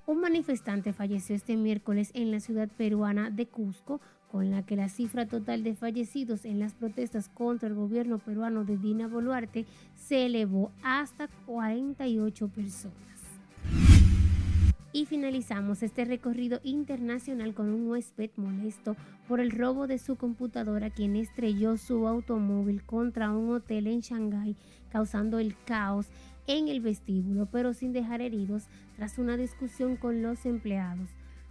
Un 0.07 0.21
manifestante 0.21 0.93
falleció 0.93 1.35
este 1.35 1.57
miércoles 1.57 2.11
en 2.13 2.29
la 2.29 2.39
ciudad 2.39 2.69
peruana 2.69 3.31
de 3.31 3.47
Cusco, 3.47 4.01
con 4.31 4.51
la 4.51 4.63
que 4.63 4.75
la 4.75 4.89
cifra 4.89 5.25
total 5.25 5.63
de 5.63 5.75
fallecidos 5.75 6.45
en 6.45 6.59
las 6.59 6.73
protestas 6.73 7.29
contra 7.29 7.69
el 7.69 7.75
gobierno 7.75 8.19
peruano 8.19 8.65
de 8.65 8.77
Dina 8.77 9.07
Boluarte 9.07 9.65
se 9.95 10.25
elevó 10.25 10.71
hasta 10.83 11.27
48 11.45 12.47
personas. 12.49 13.05
Y 14.95 15.05
finalizamos 15.07 15.83
este 15.83 16.05
recorrido 16.05 16.61
internacional 16.63 17.53
con 17.53 17.69
un 17.69 17.89
huésped 17.89 18.29
molesto 18.38 18.95
por 19.27 19.41
el 19.41 19.51
robo 19.51 19.88
de 19.88 19.99
su 19.99 20.15
computadora 20.15 20.89
quien 20.89 21.17
estrelló 21.17 21.75
su 21.75 22.07
automóvil 22.07 22.81
contra 22.85 23.31
un 23.31 23.51
hotel 23.53 23.88
en 23.88 23.99
Shanghái, 23.99 24.55
causando 24.89 25.39
el 25.39 25.53
caos 25.65 26.07
en 26.47 26.69
el 26.69 26.79
vestíbulo, 26.79 27.45
pero 27.47 27.73
sin 27.73 27.91
dejar 27.91 28.21
heridos 28.21 28.67
tras 28.95 29.17
una 29.17 29.35
discusión 29.35 29.97
con 29.97 30.21
los 30.21 30.45
empleados. 30.45 31.09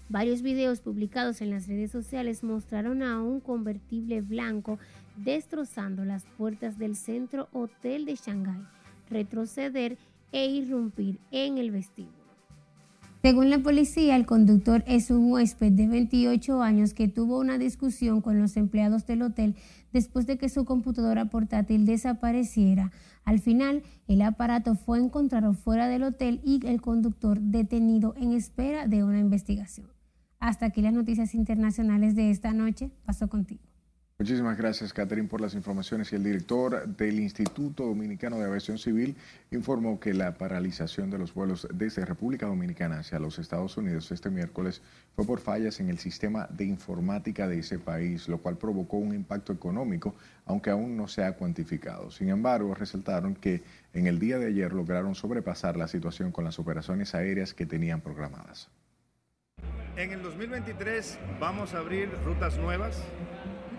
Varios 0.09 0.43
videos 0.43 0.81
publicados 0.81 1.41
en 1.41 1.51
las 1.51 1.67
redes 1.67 1.91
sociales 1.91 2.45
mostraron 2.45 3.03
a 3.03 3.23
un 3.23 3.41
convertible 3.41 4.21
blanco 4.21 4.79
destrozando 5.17 6.05
las 6.05 6.25
puertas 6.37 6.79
del 6.79 6.95
centro 6.95 7.49
hotel 7.53 8.05
de 8.05 8.17
Shanghái, 8.17 8.63
retroceder 9.09 9.97
e 10.31 10.47
irrumpir 10.47 11.19
en 11.31 11.59
el 11.59 11.71
vestíbulo. 11.71 12.25
Según 13.23 13.49
la 13.49 13.61
policía, 13.61 14.17
el 14.17 14.27
conductor 14.27 14.85
es 14.87 15.11
un 15.11 15.33
huésped 15.33 15.73
de 15.73 15.87
28 15.87 16.61
años 16.61 16.93
que 16.93 17.09
tuvo 17.09 17.39
una 17.39 17.57
discusión 17.57 18.21
con 18.21 18.39
los 18.39 18.59
empleados 18.59 19.07
del 19.07 19.23
hotel 19.23 19.55
después 19.95 20.27
de 20.27 20.37
que 20.37 20.51
su 20.51 20.67
computadora 20.67 21.25
portátil 21.31 21.87
desapareciera. 21.87 22.93
Al 23.25 23.39
final, 23.39 23.83
el 24.09 24.21
aparato 24.21 24.75
fue 24.75 24.99
encontrado 24.99 25.55
fuera 25.55 25.89
del 25.89 26.03
hotel 26.03 26.43
y 26.45 26.61
el 26.67 26.83
conductor 26.83 27.41
detenido 27.41 28.15
en 28.19 28.33
espera 28.33 28.87
de 28.87 29.05
una 29.05 29.21
investigación. 29.21 29.94
Hasta 30.45 30.67
aquí 30.67 30.83
las 30.83 30.93
noticias 30.93 31.35
internacionales 31.35 32.15
de 32.15 32.31
esta 32.31 32.53
noche. 32.53 32.91
Paso 33.07 33.29
contigo. 33.29 33.63
Muchísimas 34.19 34.59
gracias, 34.59 34.93
Catherine, 34.93 35.27
por 35.27 35.41
las 35.41 35.55
informaciones. 35.55 36.13
Y 36.13 36.17
el 36.17 36.23
director 36.23 36.87
del 36.87 37.19
Instituto 37.19 37.87
Dominicano 37.87 38.37
de 38.37 38.45
Aviación 38.45 38.77
Civil 38.77 39.17
informó 39.51 39.99
que 39.99 40.13
la 40.13 40.35
paralización 40.35 41.09
de 41.09 41.17
los 41.17 41.33
vuelos 41.33 41.67
desde 41.73 42.05
República 42.05 42.45
Dominicana 42.45 42.99
hacia 42.99 43.19
los 43.19 43.39
Estados 43.39 43.79
Unidos 43.79 44.13
este 44.13 44.29
miércoles 44.29 44.83
fue 45.17 45.25
por 45.25 45.41
fallas 45.41 45.81
en 45.81 45.89
el 45.89 45.97
sistema 45.97 46.47
de 46.51 46.67
informática 46.67 47.49
de 47.49 47.61
ese 47.61 47.79
país, 47.79 48.29
lo 48.29 48.37
cual 48.37 48.59
provocó 48.59 48.99
un 48.99 49.15
impacto 49.15 49.51
económico, 49.51 50.15
aunque 50.45 50.69
aún 50.69 50.95
no 50.95 51.09
se 51.09 51.25
ha 51.25 51.37
cuantificado. 51.37 52.11
Sin 52.11 52.29
embargo, 52.29 52.75
resaltaron 52.75 53.35
que 53.35 53.63
en 53.95 54.07
el 54.07 54.19
día 54.19 54.39
de 54.39 54.49
ayer 54.49 54.75
lograron 54.75 55.15
sobrepasar 55.15 55.79
la 55.79 55.89
situación 55.89 56.33
con 56.33 56.45
las 56.45 56.59
operaciones 56.59 57.15
aéreas 57.15 57.55
que 57.55 57.65
tenían 57.65 58.03
programadas. 58.03 58.69
En 59.97 60.13
el 60.13 60.23
2023 60.23 61.19
vamos 61.39 61.75
a 61.75 61.79
abrir 61.79 62.11
rutas 62.25 62.59
nuevas 62.59 63.01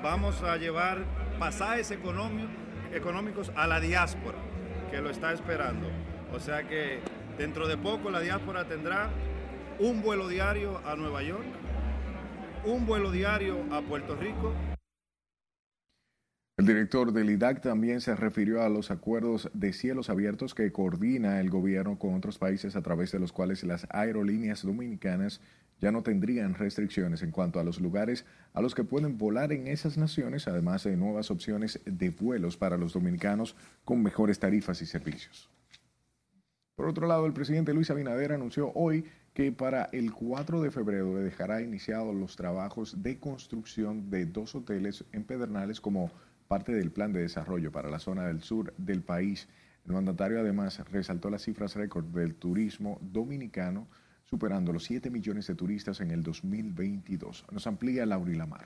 vamos 0.06 0.43
a 0.43 0.56
llevar 0.58 1.04
pasajes 1.39 1.89
económicos 1.89 3.51
a 3.56 3.65
la 3.65 3.80
diáspora, 3.80 4.38
que 4.91 5.01
lo 5.01 5.10
está 5.10 5.34
esperando. 5.34 5.88
O 6.32 6.39
sea 6.39 6.67
que 6.67 6.99
dentro 7.39 7.67
de 7.67 7.75
poco 7.75 8.12
la 8.12 8.19
diáspora 8.19 8.67
tendrá 8.67 9.10
un 9.80 10.04
vuelo 10.04 10.28
diario 10.28 10.80
a 10.86 10.95
Nueva 10.95 11.23
York, 11.23 11.47
un 12.65 12.86
vuelo 12.86 13.12
diario 13.12 13.58
a 13.71 13.82
Puerto 13.82 14.15
Rico. 14.15 14.54
El 16.58 16.67
director 16.67 17.12
del 17.12 17.32
IDAC 17.32 17.62
también 17.62 17.99
se 17.99 18.15
refirió 18.15 18.62
a 18.62 18.69
los 18.69 18.91
acuerdos 18.91 19.49
de 19.54 19.73
cielos 19.73 20.12
abiertos 20.12 20.54
que 20.54 20.71
coordina 20.71 21.39
el 21.39 21.49
gobierno 21.49 21.97
con 21.97 22.13
otros 22.13 22.38
países 22.38 22.75
a 22.75 22.84
través 22.84 23.12
de 23.12 23.19
los 23.19 23.34
cuales 23.34 23.63
las 23.63 23.88
aerolíneas 23.89 24.63
dominicanas 24.63 25.41
ya 25.79 25.91
no 25.91 26.03
tendrían 26.03 26.53
restricciones 26.53 27.21
en 27.21 27.31
cuanto 27.31 27.59
a 27.59 27.63
los 27.63 27.79
lugares 27.79 28.25
a 28.53 28.61
los 28.61 28.75
que 28.75 28.83
pueden 28.83 29.17
volar 29.17 29.51
en 29.51 29.67
esas 29.67 29.97
naciones, 29.97 30.47
además 30.47 30.83
de 30.83 30.97
nuevas 30.97 31.31
opciones 31.31 31.79
de 31.85 32.09
vuelos 32.09 32.57
para 32.57 32.77
los 32.77 32.93
dominicanos 32.93 33.55
con 33.83 34.01
mejores 34.01 34.39
tarifas 34.39 34.81
y 34.81 34.85
servicios. 34.85 35.49
Por 36.75 36.89
otro 36.89 37.07
lado, 37.07 37.25
el 37.25 37.33
presidente 37.33 37.73
Luis 37.73 37.89
Abinader 37.89 38.33
anunció 38.33 38.71
hoy 38.73 39.05
que 39.33 39.51
para 39.51 39.85
el 39.91 40.13
4 40.13 40.61
de 40.61 40.71
febrero 40.71 41.15
dejará 41.15 41.61
iniciados 41.61 42.15
los 42.15 42.35
trabajos 42.35 43.01
de 43.01 43.19
construcción 43.19 44.09
de 44.09 44.25
dos 44.25 44.55
hoteles 44.55 45.05
en 45.11 45.23
Pedernales 45.23 45.81
como 45.81 46.11
parte 46.47 46.73
del 46.73 46.91
plan 46.91 47.11
de 47.13 47.21
desarrollo 47.21 47.71
para 47.71 47.89
la 47.89 47.99
zona 47.99 48.27
del 48.27 48.41
sur 48.41 48.73
del 48.77 49.03
país. 49.03 49.47
El 49.85 49.93
mandatario 49.93 50.39
además 50.39 50.79
resaltó 50.91 51.29
las 51.29 51.43
cifras 51.43 51.75
récord 51.75 52.05
del 52.05 52.35
turismo 52.35 52.97
dominicano 53.01 53.88
superando 54.25 54.73
los 54.73 54.83
7 54.83 55.09
millones 55.09 55.47
de 55.47 55.55
turistas 55.55 56.01
en 56.01 56.11
el 56.11 56.23
2022. 56.23 57.45
Nos 57.51 57.67
amplía 57.67 58.05
Laura 58.05 58.33
Lamar. 58.33 58.65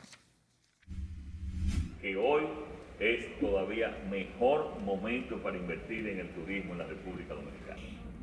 Que 2.02 2.16
hoy 2.16 2.44
es 3.00 3.40
todavía 3.40 3.98
mejor 4.10 4.80
momento 4.82 5.42
para 5.42 5.58
invertir 5.58 6.08
en 6.08 6.20
el 6.20 6.30
turismo 6.30 6.74
en 6.74 6.80
la 6.80 6.88
República 6.88 7.34
Dominicana. 7.34 7.80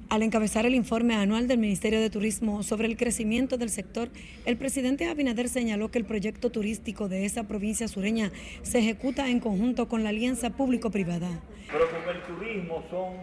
Al 0.08 0.22
encabezar 0.22 0.64
el 0.66 0.74
informe 0.76 1.14
anual 1.14 1.48
del 1.48 1.58
Ministerio 1.58 2.00
de 2.00 2.10
Turismo 2.10 2.62
sobre 2.62 2.86
el 2.86 2.96
crecimiento 2.96 3.58
del 3.58 3.70
sector, 3.70 4.08
el 4.44 4.56
presidente 4.56 5.08
Abinader 5.08 5.48
señaló 5.48 5.90
que 5.90 5.98
el 5.98 6.04
proyecto 6.04 6.50
turístico 6.50 7.08
de 7.08 7.24
esa 7.24 7.48
provincia 7.48 7.88
sureña 7.88 8.30
se 8.62 8.78
ejecuta 8.78 9.28
en 9.28 9.40
conjunto 9.40 9.88
con 9.88 10.04
la 10.04 10.10
alianza 10.10 10.50
público-privada. 10.50 11.40
Pero 11.72 11.86
con 11.90 12.14
el 12.14 12.22
turismo 12.22 12.84
son 12.88 13.14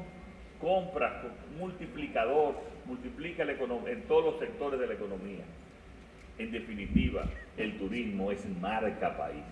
compras, 0.59 1.23
multiplicador, 1.57 2.55
multiplica 2.85 3.45
la 3.45 3.53
en 3.53 4.01
todos 4.03 4.25
los 4.25 4.39
sectores 4.39 4.79
de 4.79 4.87
la 4.87 4.93
economía. 4.93 5.43
En 6.37 6.51
definitiva, 6.51 7.25
el 7.57 7.77
turismo 7.77 8.31
es 8.31 8.45
marca 8.59 9.17
país. 9.17 9.43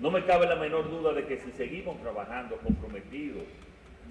No 0.00 0.10
me 0.10 0.24
cabe 0.24 0.46
la 0.46 0.56
menor 0.56 0.90
duda 0.90 1.12
de 1.12 1.24
que 1.26 1.38
si 1.38 1.52
seguimos 1.52 2.00
trabajando 2.00 2.56
comprometidos, 2.58 3.44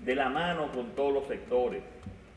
de 0.04 0.16
la 0.16 0.30
mano 0.30 0.72
con 0.72 0.92
todos 0.96 1.14
los 1.14 1.28
sectores, 1.28 1.82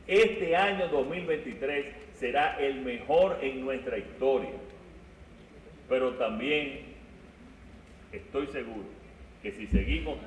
este 0.07 0.55
año 0.55 0.87
2023 0.87 1.85
será 2.15 2.59
el 2.59 2.81
mejor 2.81 3.37
en 3.41 3.61
nuestra 3.61 3.97
historia. 3.97 4.51
Pero 5.87 6.13
también 6.13 6.81
estoy 8.11 8.47
seguro 8.47 8.87
que 9.41 9.51
si 9.51 9.67
seguimos, 9.67 10.17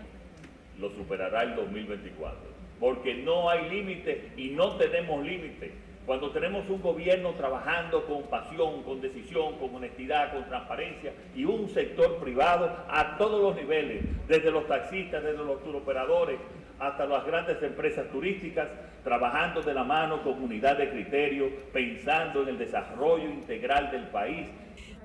lo 0.78 0.90
superará 0.90 1.42
el 1.42 1.57
2024 1.57 2.52
porque 2.83 3.14
no 3.14 3.48
hay 3.48 3.70
límite 3.70 4.33
y 4.37 4.48
no 4.48 4.76
tenemos 4.76 5.24
límite. 5.24 5.70
Cuando 6.07 6.31
tenemos 6.31 6.69
un 6.69 6.83
gobierno 6.83 7.31
trabajando 7.35 8.05
con 8.07 8.25
pasión, 8.25 8.83
con 8.83 9.01
decisión, 9.01 9.57
con 9.59 9.75
honestidad, 9.77 10.33
con 10.33 10.45
transparencia 10.49 11.12
y 11.35 11.45
un 11.45 11.69
sector 11.69 12.17
privado 12.17 12.77
a 12.88 13.17
todos 13.17 13.41
los 13.41 13.55
niveles, 13.55 14.03
desde 14.27 14.51
los 14.51 14.67
taxistas, 14.67 15.23
desde 15.23 15.45
los 15.45 15.62
turoperadores 15.62 16.41
hasta 16.81 17.07
las 17.07 17.25
grandes 17.25 17.62
empresas 17.62 18.11
turísticas, 18.11 18.69
trabajando 19.05 19.62
de 19.62 19.75
la 19.75 19.85
mano 19.85 20.23
con 20.25 20.43
unidad 20.43 20.77
de 20.77 20.91
criterio, 20.91 21.49
pensando 21.73 22.43
en 22.43 22.49
el 22.49 22.59
desarrollo 22.59 23.29
integral 23.29 23.93
del 23.93 24.09
país 24.09 24.49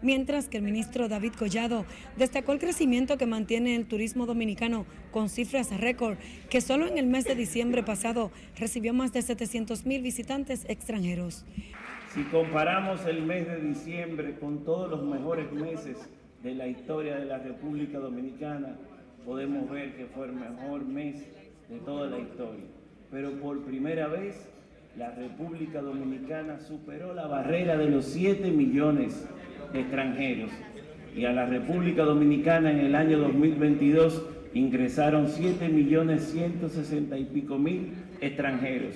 mientras 0.02 0.48
que 0.48 0.58
el 0.58 0.64
ministro 0.64 1.08
David 1.08 1.34
Collado 1.38 1.86
destacó 2.18 2.54
el 2.54 2.60
crecimiento 2.60 3.18
que 3.18 3.26
mantiene 3.26 3.76
el 3.76 3.86
turismo 3.86 4.26
dominicano 4.26 4.86
con 5.12 5.30
cifras 5.30 5.76
récord, 5.80 6.18
que 6.50 6.62
solo 6.62 6.88
en 6.88 6.98
el 6.98 7.08
mes 7.08 7.26
de 7.26 7.36
diciembre 7.36 7.84
pasado 7.84 8.32
recibió 8.58 8.94
más 8.94 9.14
de 9.14 9.22
700 9.22 9.86
mil 9.86 10.02
visitantes 10.02 10.66
extranjeros. 10.70 11.46
Si 12.14 12.24
comparamos 12.24 13.06
el 13.06 13.24
mes 13.24 13.48
de 13.48 13.62
diciembre 13.62 14.36
con 14.40 14.64
todos 14.64 14.90
los 14.90 15.04
mejores 15.04 15.52
meses 15.52 15.98
de 16.44 16.56
la 16.56 16.68
historia 16.68 17.18
de 17.18 17.26
la 17.26 17.38
República 17.40 18.00
Dominicana, 18.00 18.78
podemos 19.26 19.70
ver 19.70 19.96
que 19.96 20.06
fue 20.06 20.28
el 20.28 20.34
mejor 20.34 20.86
mes 20.86 21.28
de 21.70 21.80
toda 21.80 22.08
la 22.08 22.20
historia. 22.20 22.66
Pero 23.12 23.32
por 23.40 23.64
primera 23.64 24.08
vez, 24.08 24.50
la 24.98 25.12
República 25.12 25.82
Dominicana 25.82 26.60
superó 26.60 27.14
la 27.14 27.28
barrera 27.28 27.78
de 27.78 27.90
los 27.90 28.06
7 28.06 28.50
millones 28.52 29.28
extranjeros 29.74 30.52
y 31.16 31.26
a 31.26 31.32
la 31.32 31.46
República 31.46 32.04
Dominicana 32.04 32.72
en 32.72 32.80
el 32.80 32.96
año 32.96 33.18
2022 33.20 34.24
ingresaron 34.54 35.28
7 35.28 35.70
millones 35.70 36.30
160 36.32 37.18
y 37.18 37.26
pico 37.26 37.58
mil 37.58 37.94
extranjeros. 38.22 38.96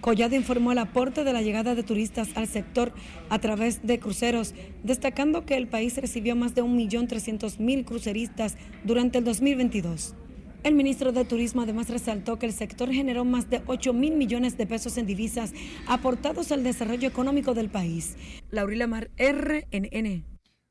Collado 0.00 0.34
informó 0.34 0.72
el 0.72 0.78
aporte 0.78 1.24
de 1.24 1.32
la 1.32 1.42
llegada 1.42 1.74
de 1.74 1.82
turistas 1.82 2.36
al 2.36 2.48
sector 2.48 2.92
a 3.28 3.38
través 3.38 3.86
de 3.86 3.98
cruceros, 3.98 4.54
destacando 4.82 5.44
que 5.44 5.56
el 5.56 5.68
país 5.68 5.96
recibió 5.96 6.34
más 6.34 6.54
de 6.54 6.62
1.300.000 6.62 7.84
cruceristas 7.84 8.56
durante 8.84 9.18
el 9.18 9.24
2022. 9.24 10.14
El 10.62 10.76
ministro 10.76 11.10
de 11.10 11.24
Turismo 11.24 11.62
además 11.62 11.88
resaltó 11.88 12.38
que 12.38 12.46
el 12.46 12.52
sector 12.52 12.88
generó 12.88 13.24
más 13.24 13.50
de 13.50 13.62
8 13.66 13.92
mil 13.92 14.14
millones 14.14 14.56
de 14.56 14.64
pesos 14.64 14.96
en 14.96 15.06
divisas 15.06 15.52
aportados 15.88 16.52
al 16.52 16.62
desarrollo 16.62 17.08
económico 17.08 17.52
del 17.52 17.68
país. 17.68 18.16
Laurila 18.52 18.86
Mar, 18.86 19.10
RNN. 19.18 20.24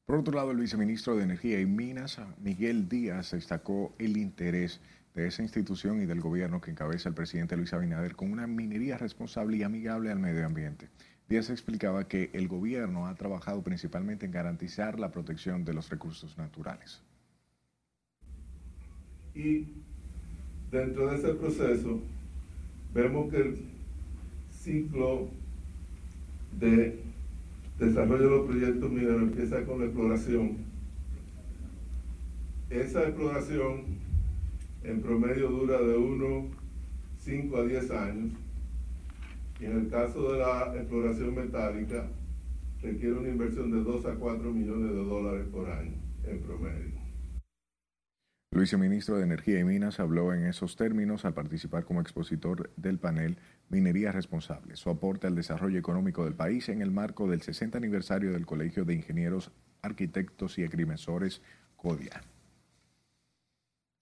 Por 0.05 0.19
otro 0.19 0.33
lado, 0.33 0.51
el 0.51 0.57
viceministro 0.57 1.17
de 1.17 1.23
Energía 1.23 1.59
y 1.59 1.65
Minas, 1.65 2.21
Miguel 2.39 2.87
Díaz, 2.87 3.31
destacó 3.31 3.93
el 3.99 4.15
interés 4.15 4.79
de 5.13 5.27
esa 5.27 5.41
institución 5.41 6.01
y 6.01 6.05
del 6.05 6.21
gobierno 6.21 6.61
que 6.61 6.71
encabeza 6.71 7.09
el 7.09 7.15
presidente 7.15 7.57
Luis 7.57 7.73
Abinader 7.73 8.15
con 8.15 8.31
una 8.31 8.47
minería 8.47 8.97
responsable 8.97 9.57
y 9.57 9.63
amigable 9.63 10.09
al 10.09 10.19
medio 10.19 10.45
ambiente. 10.45 10.87
Díaz 11.27 11.49
explicaba 11.49 12.07
que 12.07 12.29
el 12.31 12.47
gobierno 12.47 13.07
ha 13.07 13.15
trabajado 13.15 13.61
principalmente 13.61 14.25
en 14.25 14.31
garantizar 14.31 15.01
la 15.01 15.11
protección 15.11 15.65
de 15.65 15.73
los 15.73 15.89
recursos 15.89 16.37
naturales. 16.37 17.03
Y 19.35 19.65
dentro 20.71 21.09
de 21.09 21.17
ese 21.17 21.33
proceso 21.33 21.99
vemos 22.93 23.31
que 23.31 23.37
el 23.37 23.57
ciclo 24.51 25.29
de 26.59 26.99
desarrollo 27.79 28.23
de 28.23 28.29
los 28.29 28.47
proyectos 28.47 28.91
mineros 28.91 29.21
empieza 29.23 29.63
con 29.65 29.79
la 29.79 29.85
exploración. 29.85 30.57
Esa 32.69 33.03
exploración 33.03 33.83
en 34.83 35.01
promedio 35.01 35.49
dura 35.49 35.79
de 35.81 35.97
1, 35.97 36.45
5 37.19 37.57
a 37.57 37.63
10 37.63 37.91
años. 37.91 38.31
Y 39.59 39.65
en 39.65 39.77
el 39.77 39.89
caso 39.89 40.31
de 40.31 40.39
la 40.39 40.73
exploración 40.75 41.35
metálica, 41.35 42.07
requiere 42.81 43.13
una 43.13 43.29
inversión 43.29 43.71
de 43.71 43.83
2 43.83 44.05
a 44.05 44.15
4 44.15 44.51
millones 44.51 44.89
de 44.89 45.03
dólares 45.03 45.45
por 45.51 45.69
año 45.69 45.93
en 46.25 46.39
promedio. 46.39 47.00
El 48.51 48.59
viceministro 48.59 49.15
de 49.15 49.23
Energía 49.23 49.61
y 49.61 49.63
Minas 49.63 50.01
habló 50.01 50.33
en 50.33 50.45
esos 50.45 50.75
términos 50.75 51.23
al 51.23 51.33
participar 51.33 51.85
como 51.85 52.01
expositor 52.01 52.69
del 52.75 52.99
panel 52.99 53.37
Minería 53.69 54.11
Responsable, 54.11 54.75
su 54.75 54.89
aporte 54.89 55.25
al 55.25 55.35
desarrollo 55.35 55.79
económico 55.79 56.25
del 56.25 56.33
país 56.33 56.67
en 56.67 56.81
el 56.81 56.91
marco 56.91 57.29
del 57.29 57.41
60 57.41 57.77
aniversario 57.77 58.33
del 58.33 58.45
Colegio 58.45 58.83
de 58.83 58.93
Ingenieros, 58.93 59.51
Arquitectos 59.81 60.57
y 60.57 60.65
Agrimensores 60.65 61.41
CODIA. 61.77 62.23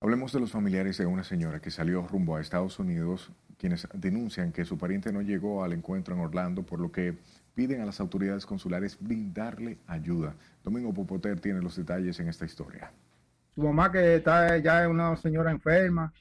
Hablemos 0.02 0.34
de 0.34 0.40
los 0.40 0.52
familiares 0.52 0.98
de 0.98 1.06
una 1.06 1.24
señora 1.24 1.62
que 1.62 1.70
salió 1.70 2.08
rumbo 2.08 2.36
a 2.36 2.42
Estados 2.42 2.80
Unidos, 2.80 3.32
quienes 3.60 3.88
denuncian 3.94 4.52
que 4.52 4.66
su 4.66 4.80
pariente 4.80 5.14
no 5.14 5.22
llegó 5.22 5.64
al 5.64 5.74
encuentro 5.74 6.16
en 6.16 6.22
Orlando, 6.22 6.64
por 6.64 6.80
lo 6.80 6.92
que 6.92 7.20
piden 7.54 7.82
a 7.82 7.86
las 7.86 8.00
autoridades 8.00 8.48
consulares 8.48 8.98
brindarle 9.00 9.78
ayuda. 9.86 10.34
Domingo 10.64 10.92
Popoter 10.92 11.40
tiene 11.40 11.62
los 11.62 11.76
detalles 11.76 12.20
en 12.20 12.30
esta 12.30 12.46
historia. 12.46 12.92
Su 13.60 13.66
mamá 13.66 13.92
que 13.92 14.16
está 14.16 14.58
ya 14.60 14.84
es 14.84 14.88
una 14.88 15.18
señora 15.18 15.52
enferma 15.52 16.14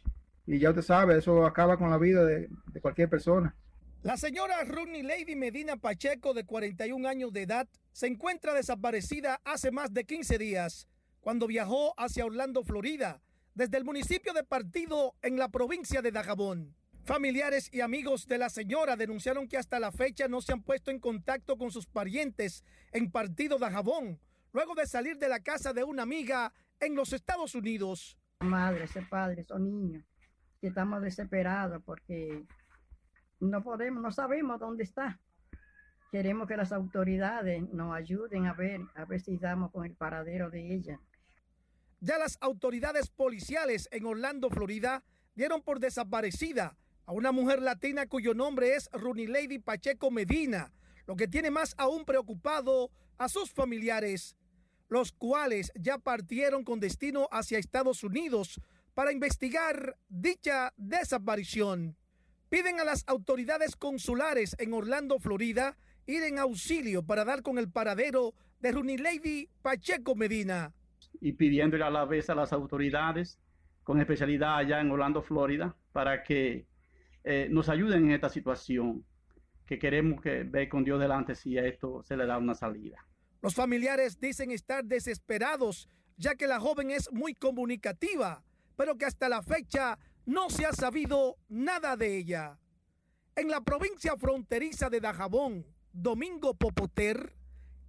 y 0.45 0.59
ya 0.59 0.71
usted 0.71 0.83
sabe, 0.83 1.19
eso 1.19 1.47
acaba 1.47 1.77
con 1.77 1.89
la 1.89 1.97
vida 1.97 2.25
de, 2.25 2.49
cualquier 2.83 3.09
persona. 3.09 3.55
La 4.03 4.17
señora 4.17 4.65
Rooney 4.65 5.05
Lady 5.05 5.37
Medina 5.37 5.77
Pacheco, 5.77 6.35
de 6.35 6.45
41 6.45 7.09
años 7.09 7.33
de 7.33 7.43
edad, 7.43 7.69
se 7.93 8.09
encuentra 8.09 8.55
desaparecida 8.55 9.41
hace 9.45 9.71
más 9.71 9.95
de 9.95 10.03
15 10.03 10.37
días, 10.37 10.89
cuando 11.21 11.47
viajó 11.47 11.95
hacia 11.97 12.27
Orlando, 12.27 12.65
Florida, 12.65 13.21
desde 13.55 13.77
el 13.77 13.85
municipio 13.85 14.33
de 14.33 14.43
Partido 14.43 15.15
en 15.23 15.39
la 15.39 15.49
provincia 15.49 16.03
de 16.03 16.11
Dajabón. 16.11 16.75
Familiares 17.05 17.69
y 17.73 17.83
amigos 17.83 18.27
de 18.27 18.39
la 18.39 18.51
señora 18.51 18.97
denunciaron 18.97 19.47
que 19.47 19.59
hasta 19.59 19.79
la 19.79 19.93
fecha 19.93 20.27
no 20.27 20.41
se 20.41 20.55
han 20.55 20.63
puesto 20.65 20.91
en 20.91 20.99
contacto 20.99 21.57
con 21.57 21.71
sus 21.71 21.87
parientes 21.87 22.65
en 22.91 23.13
Partido 23.13 23.59
Dajabón, 23.59 24.19
luego 24.53 24.75
de 24.75 24.89
salir 24.89 25.19
de 25.19 25.29
la 25.29 25.39
casa 25.39 25.73
de 25.73 25.85
una 25.85 26.03
amiga 26.03 26.53
en 26.81 26.95
los 26.95 27.13
Estados 27.13 27.55
Unidos. 27.55 28.19
Madre, 28.41 28.85
ese 28.85 29.03
padre, 29.03 29.43
esos 29.43 29.61
niños, 29.61 30.05
que 30.61 30.69
estamos 30.69 31.03
desesperados 31.03 31.83
porque 31.85 32.45
no 33.41 33.63
podemos, 33.63 34.03
no 34.03 34.13
sabemos 34.13 34.61
dónde 34.61 34.85
está. 34.85 35.21
Queremos 36.11 36.49
que 36.49 36.57
las 36.57 36.73
autoridades 36.73 37.63
nos 37.73 37.95
ayuden 37.95 38.47
a 38.47 38.55
ver, 38.55 38.81
a 38.95 39.05
ver 39.05 39.21
si 39.21 39.37
damos 39.37 39.71
con 39.73 39.85
el 39.85 39.95
paradero 39.95 40.51
de 40.51 40.75
ella. 40.75 41.01
Ya 42.01 42.17
las 42.17 42.39
autoridades 42.41 43.11
policiales 43.11 43.89
en 43.91 44.07
Orlando, 44.07 44.51
Florida, 44.51 45.03
dieron 45.35 45.63
por 45.63 45.81
desaparecida 45.81 46.77
a 47.05 47.13
una 47.13 47.33
mujer 47.33 47.61
latina 47.61 48.07
cuyo 48.07 48.35
nombre 48.35 48.75
es 48.75 48.89
Rooney 48.93 49.27
Lady 49.27 49.59
Pacheco 49.59 50.11
Medina, 50.11 50.73
lo 51.07 51.17
que 51.17 51.27
tiene 51.27 51.51
más 51.51 51.75
aún 51.77 52.05
preocupado 52.05 52.91
a 53.19 53.29
sus 53.29 53.51
familiares, 53.51 54.37
los 54.89 55.13
cuales 55.13 55.73
ya 55.75 55.99
partieron 55.99 56.65
con 56.65 56.81
destino 56.81 57.29
hacia 57.31 57.59
Estados 57.59 58.03
Unidos 58.03 58.61
para 58.95 59.13
investigar 59.13 59.97
dicha 60.09 60.73
desaparición. 60.77 61.97
Piden 62.49 62.81
a 62.81 62.85
las 62.85 63.05
autoridades 63.07 63.77
consulares 63.77 64.57
en 64.59 64.73
Orlando, 64.73 65.19
Florida, 65.19 65.77
ir 66.07 66.23
en 66.23 66.39
auxilio 66.39 67.03
para 67.03 67.25
dar 67.25 67.43
con 67.43 67.59
el 67.59 67.71
paradero 67.71 68.35
de 68.61 68.73
Rooney 68.73 68.97
Lady 68.97 69.49
Pacheco 69.63 70.15
Medina 70.15 70.73
y 71.21 71.33
pidiéndole 71.33 71.85
a 71.85 71.91
la 71.91 72.05
vez 72.05 72.31
a 72.31 72.35
las 72.35 72.53
autoridades 72.53 73.39
con 73.83 74.01
especialidad 74.01 74.57
allá 74.57 74.81
en 74.81 74.91
Orlando, 74.91 75.23
Florida, 75.23 75.75
para 75.93 76.23
que 76.23 76.67
eh, 77.25 77.49
nos 77.51 77.69
ayuden 77.69 78.05
en 78.07 78.13
esta 78.13 78.29
situación, 78.29 79.05
que 79.67 79.79
queremos 79.79 80.21
que 80.21 80.45
ver 80.45 80.69
con 80.69 80.85
Dios 80.85 81.01
delante 81.01 81.35
si 81.35 81.57
a 81.59 81.65
esto 81.65 82.03
se 82.03 82.17
le 82.17 82.27
da 82.27 82.39
una 82.39 82.55
salida. 82.55 83.05
Los 83.41 83.55
familiares 83.55 84.19
dicen 84.19 84.51
estar 84.51 84.85
desesperados, 84.85 85.89
ya 86.17 86.35
que 86.35 86.49
la 86.49 86.59
joven 86.59 86.91
es 86.91 87.13
muy 87.13 87.35
comunicativa, 87.35 88.43
pero 88.77 88.97
que 88.97 89.05
hasta 89.05 89.29
la 89.29 89.43
fecha 89.43 89.99
no 90.27 90.51
se 90.51 90.67
ha 90.67 90.73
sabido 90.73 91.37
nada 91.49 91.97
de 91.97 92.17
ella. 92.17 92.59
En 93.37 93.49
la 93.49 93.61
provincia 93.61 94.17
fronteriza 94.17 94.91
de 94.91 95.01
Dajabón, 95.01 95.65
Domingo 95.93 96.55
Popoter, 96.55 97.35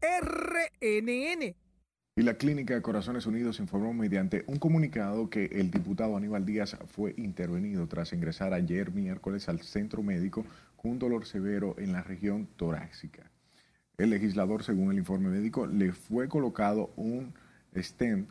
RNN. 0.01 1.55
Y 2.15 2.21
la 2.21 2.35
Clínica 2.35 2.79
Corazones 2.81 3.25
Unidos 3.25 3.59
informó 3.59 3.93
mediante 3.93 4.43
un 4.47 4.57
comunicado 4.57 5.29
que 5.29 5.45
el 5.45 5.71
diputado 5.71 6.15
Aníbal 6.15 6.45
Díaz 6.45 6.77
fue 6.87 7.15
intervenido 7.17 7.87
tras 7.87 8.13
ingresar 8.13 8.53
ayer 8.53 8.91
miércoles 8.91 9.49
al 9.49 9.61
centro 9.61 10.03
médico 10.03 10.45
con 10.75 10.91
un 10.91 10.99
dolor 10.99 11.25
severo 11.25 11.75
en 11.79 11.93
la 11.93 12.03
región 12.03 12.47
torácica. 12.55 13.31
El 13.99 14.09
legislador, 14.09 14.63
según 14.63 14.91
el 14.91 14.97
informe 14.97 15.29
médico, 15.29 15.67
le 15.67 15.91
fue 15.91 16.27
colocado 16.27 16.89
un 16.95 17.33
stent 17.77 18.29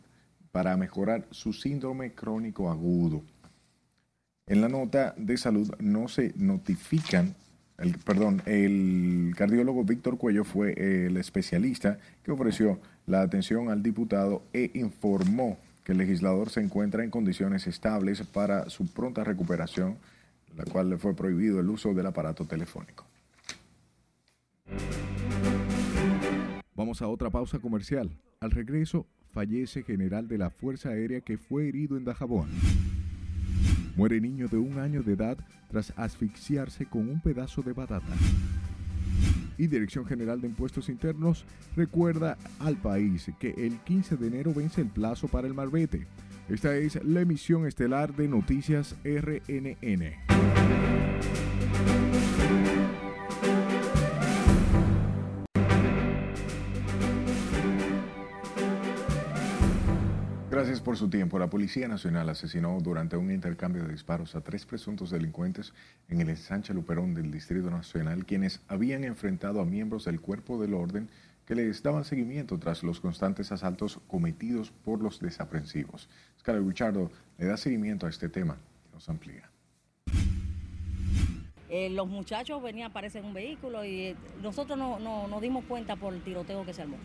para 0.50 0.76
mejorar 0.76 1.26
su 1.31 1.52
síndrome 1.52 2.12
crónico 2.12 2.70
agudo. 2.70 3.22
En 4.46 4.62
la 4.62 4.68
nota 4.68 5.14
de 5.16 5.37
salud 5.37 5.70
no 5.78 6.09
se 6.09 6.33
notifican 6.37 7.35
el, 7.78 7.96
perdón, 7.98 8.42
el 8.46 9.35
cardiólogo 9.37 9.85
Víctor 9.85 10.18
Cuello 10.18 10.42
fue 10.42 10.72
el 10.72 11.16
especialista 11.16 11.98
que 12.24 12.33
ofreció 12.33 12.81
la 13.07 13.22
atención 13.22 13.68
al 13.68 13.85
diputado 13.85 14.42
e 14.52 14.72
informó 14.74 15.59
que 15.85 15.92
el 15.92 15.98
legislador 15.98 16.50
se 16.50 16.61
encuentra 16.61 17.04
en 17.04 17.11
condiciones 17.11 17.68
estables 17.68 18.22
para 18.22 18.68
su 18.68 18.87
pronta 18.88 19.22
recuperación, 19.22 19.96
la 20.57 20.64
cual 20.64 20.90
le 20.90 20.98
fue 20.98 21.14
prohibido 21.14 21.61
el 21.61 21.68
uso 21.68 21.94
del 21.94 22.07
aparato 22.07 22.46
telefónico. 22.46 23.04
Vamos 26.79 27.03
a 27.03 27.09
otra 27.09 27.29
pausa 27.29 27.59
comercial. 27.59 28.09
Al 28.38 28.53
regreso, 28.53 29.05
fallece 29.33 29.83
general 29.83 30.29
de 30.29 30.38
la 30.38 30.49
Fuerza 30.49 30.91
Aérea 30.91 31.21
que 31.21 31.37
fue 31.37 31.67
herido 31.67 31.97
en 31.97 32.05
Dajabón. 32.05 32.49
Muere 33.97 34.21
niño 34.21 34.47
de 34.47 34.59
un 34.59 34.79
año 34.79 35.03
de 35.03 35.14
edad 35.14 35.37
tras 35.69 35.93
asfixiarse 35.97 36.87
con 36.87 37.09
un 37.09 37.21
pedazo 37.21 37.62
de 37.62 37.73
batata. 37.73 38.14
Y 39.59 39.66
Dirección 39.66 40.07
General 40.07 40.41
de 40.41 40.47
Impuestos 40.47 40.89
Internos 40.89 41.45
recuerda 41.74 42.39
al 42.61 42.76
país 42.76 43.29
que 43.41 43.51
el 43.59 43.81
15 43.81 44.16
de 44.16 44.29
enero 44.29 44.55
vence 44.55 44.81
el 44.81 44.89
plazo 44.89 45.26
para 45.26 45.49
el 45.49 45.55
marbete. 45.55 46.07
Esta 46.49 46.76
es 46.76 47.05
la 47.05 47.22
emisión 47.22 47.66
estelar 47.66 48.14
de 48.14 48.29
Noticias 48.29 48.95
RNN. 49.03 50.14
Gracias 60.69 60.85
por 60.85 60.99
su 60.99 61.09
tiempo. 61.09 61.39
La 61.39 61.49
Policía 61.49 61.89
Nacional 61.89 62.29
asesinó 62.29 62.79
durante 62.83 63.16
un 63.16 63.33
intercambio 63.33 63.85
de 63.85 63.93
disparos 63.93 64.35
a 64.35 64.43
tres 64.43 64.66
presuntos 64.66 65.09
delincuentes 65.09 65.73
en 66.11 66.21
el 66.21 66.29
ensanche 66.29 66.75
Luperón 66.75 67.14
del 67.14 67.31
Distrito 67.31 67.71
Nacional, 67.71 68.27
quienes 68.27 68.61
habían 68.69 69.03
enfrentado 69.05 69.62
a 69.62 69.64
miembros 69.64 70.05
del 70.05 70.21
cuerpo 70.21 70.61
del 70.61 70.75
orden 70.75 71.09
que 71.47 71.55
les 71.55 71.83
daban 71.83 72.05
seguimiento 72.05 72.59
tras 72.59 72.83
los 72.83 73.01
constantes 73.01 73.51
asaltos 73.51 73.99
cometidos 74.09 74.71
por 74.71 75.01
los 75.01 75.21
desaprensivos. 75.21 76.11
Scarlett 76.39 76.69
Richardo 76.69 77.11
le 77.39 77.47
da 77.47 77.57
seguimiento 77.57 78.05
a 78.05 78.11
este 78.11 78.29
tema 78.29 78.59
nos 78.93 79.09
amplía. 79.09 79.51
Eh, 81.71 81.89
los 81.89 82.09
muchachos 82.09 82.62
venían, 82.62 82.91
aparecen 82.91 83.23
en 83.23 83.29
un 83.29 83.35
vehículo 83.35 83.87
y 83.87 84.01
eh, 84.09 84.16
nosotros 84.43 84.77
no, 84.77 84.99
no 84.99 85.29
nos 85.29 85.41
dimos 85.41 85.64
cuenta 85.64 85.97
por 85.97 86.12
el 86.12 86.21
tiroteo 86.21 86.66
que 86.66 86.75
se 86.75 86.83
armó. 86.83 86.99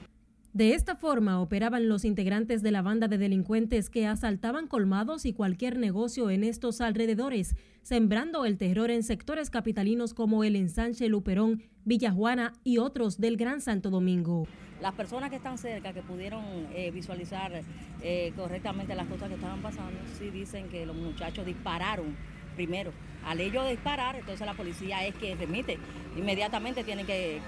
De 0.54 0.76
esta 0.76 0.96
forma 0.96 1.42
operaban 1.42 1.90
los 1.90 2.06
integrantes 2.06 2.62
de 2.62 2.70
la 2.70 2.84
banda 2.84 3.08
de 3.08 3.18
delincuentes 3.18 3.90
que 3.90 4.06
asaltaban 4.06 4.68
colmados 4.68 5.26
y 5.26 5.34
cualquier 5.34 5.80
negocio 5.80 6.30
en 6.30 6.44
estos 6.44 6.80
alrededores, 6.80 7.56
sembrando 7.82 8.46
el 8.46 8.60
terror 8.60 8.92
en 8.92 9.02
sectores 9.02 9.50
capitalinos 9.50 10.14
como 10.14 10.44
el 10.44 10.56
Ensanche 10.56 11.10
Luperón, 11.10 11.64
Villajuana 11.86 12.54
y 12.64 12.78
otros 12.78 13.20
del 13.20 13.36
Gran 13.36 13.62
Santo 13.62 13.90
Domingo. 13.90 14.46
Las 14.80 14.94
personas 14.94 15.32
que 15.32 15.38
están 15.38 15.58
cerca, 15.58 15.92
que 15.92 16.04
pudieron 16.04 16.44
eh, 16.76 16.92
visualizar 16.92 17.64
eh, 18.04 18.32
correctamente 18.36 18.94
las 18.94 19.08
cosas 19.08 19.30
que 19.30 19.36
estaban 19.36 19.64
pasando, 19.64 20.00
sí 20.20 20.30
dicen 20.30 20.70
que 20.70 20.86
los 20.86 20.96
muchachos 20.96 21.48
dispararon 21.48 22.16
primero. 22.54 22.92
Al 23.26 23.40
ellos 23.40 23.70
disparar, 23.70 24.16
entonces 24.16 24.46
la 24.46 24.54
policía 24.54 25.06
es 25.06 25.16
que 25.16 25.36
remite. 25.36 25.78
Inmediatamente 26.18 26.84
tienen 26.84 27.06
que 27.06 27.42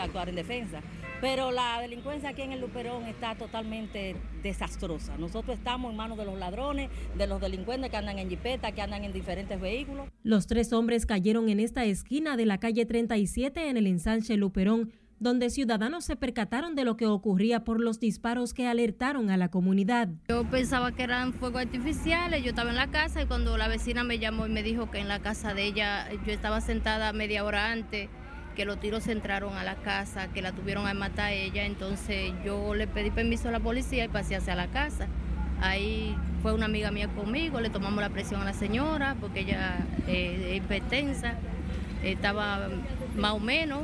actuar 0.00 0.28
en 0.28 0.34
defensa. 0.34 0.80
Pero 1.20 1.50
la 1.50 1.80
delincuencia 1.80 2.28
aquí 2.28 2.42
en 2.42 2.52
el 2.52 2.60
Luperón 2.60 3.04
está 3.06 3.34
totalmente 3.34 4.14
desastrosa. 4.42 5.18
Nosotros 5.18 5.58
estamos 5.58 5.90
en 5.90 5.96
manos 5.96 6.16
de 6.16 6.24
los 6.24 6.38
ladrones, 6.38 6.90
de 7.16 7.26
los 7.26 7.40
delincuentes 7.40 7.90
que 7.90 7.96
andan 7.96 8.20
en 8.20 8.28
jipeta, 8.28 8.70
que 8.70 8.82
andan 8.82 9.02
en 9.04 9.12
diferentes 9.12 9.60
vehículos. 9.60 10.06
Los 10.22 10.46
tres 10.46 10.72
hombres 10.72 11.06
cayeron 11.06 11.48
en 11.48 11.58
esta 11.58 11.84
esquina 11.84 12.36
de 12.36 12.46
la 12.46 12.58
calle 12.58 12.86
37 12.86 13.68
en 13.68 13.76
el 13.76 13.88
ensanche 13.88 14.36
Luperón, 14.36 14.92
donde 15.20 15.50
ciudadanos 15.50 16.04
se 16.04 16.16
percataron 16.16 16.74
de 16.74 16.84
lo 16.84 16.96
que 16.96 17.06
ocurría 17.06 17.64
por 17.64 17.80
los 17.80 18.00
disparos 18.00 18.54
que 18.54 18.66
alertaron 18.66 19.30
a 19.30 19.36
la 19.36 19.48
comunidad. 19.48 20.08
Yo 20.28 20.44
pensaba 20.44 20.92
que 20.92 21.02
eran 21.02 21.32
fuegos 21.32 21.62
artificiales, 21.62 22.42
yo 22.42 22.50
estaba 22.50 22.70
en 22.70 22.76
la 22.76 22.88
casa 22.88 23.22
y 23.22 23.26
cuando 23.26 23.56
la 23.56 23.68
vecina 23.68 24.04
me 24.04 24.18
llamó 24.18 24.46
y 24.46 24.50
me 24.50 24.62
dijo 24.62 24.90
que 24.90 24.98
en 24.98 25.08
la 25.08 25.20
casa 25.20 25.54
de 25.54 25.64
ella 25.64 26.08
yo 26.26 26.32
estaba 26.32 26.60
sentada 26.60 27.12
media 27.12 27.44
hora 27.44 27.72
antes 27.72 28.08
que 28.58 28.64
los 28.64 28.80
tiros 28.80 29.06
entraron 29.06 29.56
a 29.56 29.62
la 29.62 29.76
casa, 29.76 30.26
que 30.32 30.42
la 30.42 30.50
tuvieron 30.50 30.88
a 30.88 30.92
matar 30.92 31.26
a 31.26 31.32
ella, 31.32 31.64
entonces 31.64 32.32
yo 32.44 32.74
le 32.74 32.88
pedí 32.88 33.12
permiso 33.12 33.48
a 33.48 33.52
la 33.52 33.60
policía 33.60 34.04
y 34.04 34.08
pasé 34.08 34.34
hacia 34.34 34.56
la 34.56 34.66
casa. 34.66 35.06
Ahí 35.60 36.16
fue 36.42 36.52
una 36.52 36.66
amiga 36.66 36.90
mía 36.90 37.06
conmigo, 37.06 37.60
le 37.60 37.70
tomamos 37.70 38.00
la 38.00 38.10
presión 38.10 38.40
a 38.42 38.44
la 38.44 38.52
señora 38.52 39.14
porque 39.20 39.40
ella 39.40 39.78
eh, 40.08 40.50
es 40.50 40.56
hipertensa, 40.56 41.34
estaba 42.02 42.68
más 43.18 43.32
o 43.32 43.40
menos, 43.40 43.82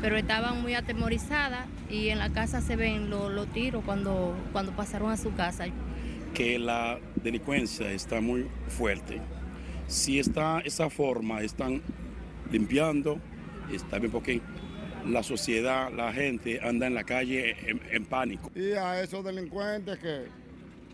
pero 0.00 0.16
estaba 0.16 0.52
muy 0.54 0.74
atemorizada 0.74 1.66
y 1.90 2.08
en 2.08 2.18
la 2.18 2.30
casa 2.30 2.60
se 2.60 2.74
ven 2.74 3.10
los, 3.10 3.46
tiros 3.52 3.84
cuando, 3.84 4.34
cuando 4.52 4.72
pasaron 4.72 5.10
a 5.10 5.16
su 5.16 5.32
casa. 5.34 5.66
Que 6.34 6.58
la 6.58 6.98
delincuencia 7.16 7.90
está 7.92 8.20
muy 8.20 8.48
fuerte. 8.68 9.20
Si 9.86 10.18
está 10.18 10.60
esa 10.60 10.88
forma, 10.88 11.42
están 11.42 11.82
limpiando, 12.50 13.18
está 13.70 13.98
bien 13.98 14.10
porque 14.10 14.40
la 15.06 15.22
sociedad, 15.22 15.92
la 15.92 16.12
gente 16.12 16.60
anda 16.62 16.86
en 16.86 16.94
la 16.94 17.04
calle 17.04 17.56
en, 17.90 18.04
pánico. 18.06 18.50
Y 18.54 18.72
a 18.72 19.02
esos 19.02 19.24
delincuentes 19.24 19.98
que, 19.98 20.26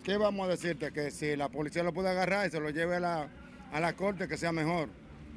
¿qué 0.03 0.17
vamos 0.17 0.47
a 0.49 0.51
decirte? 0.51 0.93
Que 0.93 1.11
si 1.11 1.37
la 1.37 1.49
policía 1.49 1.83
lo 1.83 1.93
puede 1.93 2.09
agarrar 2.09 2.49
y 2.49 2.51
se 2.51 2.59
lo 2.59 2.71
lleve 2.71 2.97
a 2.97 3.01
la, 3.01 3.29
a 3.73 3.81
la 3.81 3.93
corte, 3.95 4.27
que 4.27 4.37
sea 4.37 4.51
mejor. 4.51 4.89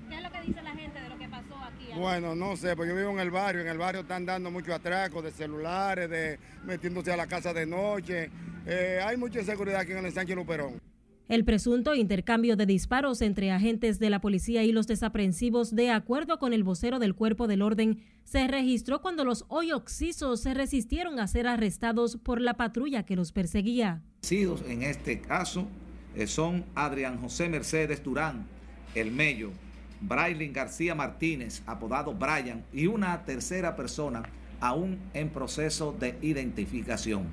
¿Qué 0.09 0.15
es 0.15 0.23
lo 0.23 0.31
que 0.31 0.41
dice 0.41 0.61
la 0.61 0.71
gente 0.71 1.01
de 1.01 1.09
lo 1.09 1.17
que 1.17 1.27
pasó 1.27 1.55
aquí? 1.57 1.80
Bueno, 1.95 2.35
no 2.35 2.55
sé, 2.55 2.75
pues 2.75 2.87
yo 2.89 2.95
vivo 2.95 3.09
en 3.11 3.19
el 3.19 3.31
barrio, 3.31 3.61
en 3.61 3.67
el 3.67 3.77
barrio 3.77 4.01
están 4.01 4.25
dando 4.25 4.49
muchos 4.49 4.73
atracos 4.73 5.23
de 5.23 5.31
celulares, 5.31 6.09
de 6.09 6.39
metiéndose 6.65 7.11
a 7.11 7.17
la 7.17 7.27
casa 7.27 7.53
de 7.53 7.65
noche. 7.65 8.29
Eh, 8.65 8.99
hay 9.03 9.17
mucha 9.17 9.39
inseguridad 9.39 9.81
aquí 9.81 9.91
en 9.91 10.05
el 10.05 10.13
Sánchez 10.13 10.35
Luperón. 10.35 10.79
El 11.27 11.45
presunto 11.45 11.95
intercambio 11.95 12.57
de 12.57 12.65
disparos 12.65 13.21
entre 13.21 13.51
agentes 13.51 13.99
de 13.99 14.09
la 14.09 14.19
policía 14.19 14.63
y 14.63 14.73
los 14.73 14.87
desaprensivos, 14.87 15.73
de 15.73 15.89
acuerdo 15.89 16.39
con 16.39 16.51
el 16.51 16.63
vocero 16.63 16.99
del 16.99 17.15
Cuerpo 17.15 17.47
del 17.47 17.61
Orden, 17.61 18.03
se 18.25 18.47
registró 18.47 19.01
cuando 19.01 19.23
los 19.23 19.45
hoy 19.47 19.71
oxisos 19.71 20.41
se 20.41 20.53
resistieron 20.53 21.19
a 21.19 21.27
ser 21.27 21.47
arrestados 21.47 22.17
por 22.17 22.41
la 22.41 22.55
patrulla 22.55 23.03
que 23.03 23.15
los 23.15 23.31
perseguía. 23.31 24.01
En 24.29 24.83
este 24.83 25.21
caso 25.21 25.67
eh, 26.15 26.27
son 26.27 26.65
Adrián 26.75 27.17
José 27.17 27.47
Mercedes 27.47 28.03
Durán, 28.03 28.45
El 28.93 29.11
Mello, 29.11 29.51
Braylin 30.01 30.53
García 30.53 30.95
Martínez, 30.95 31.61
apodado 31.65 32.13
Brian, 32.13 32.63
y 32.73 32.87
una 32.87 33.23
tercera 33.23 33.75
persona 33.75 34.23
aún 34.59 34.99
en 35.13 35.29
proceso 35.29 35.95
de 35.97 36.17
identificación. 36.21 37.25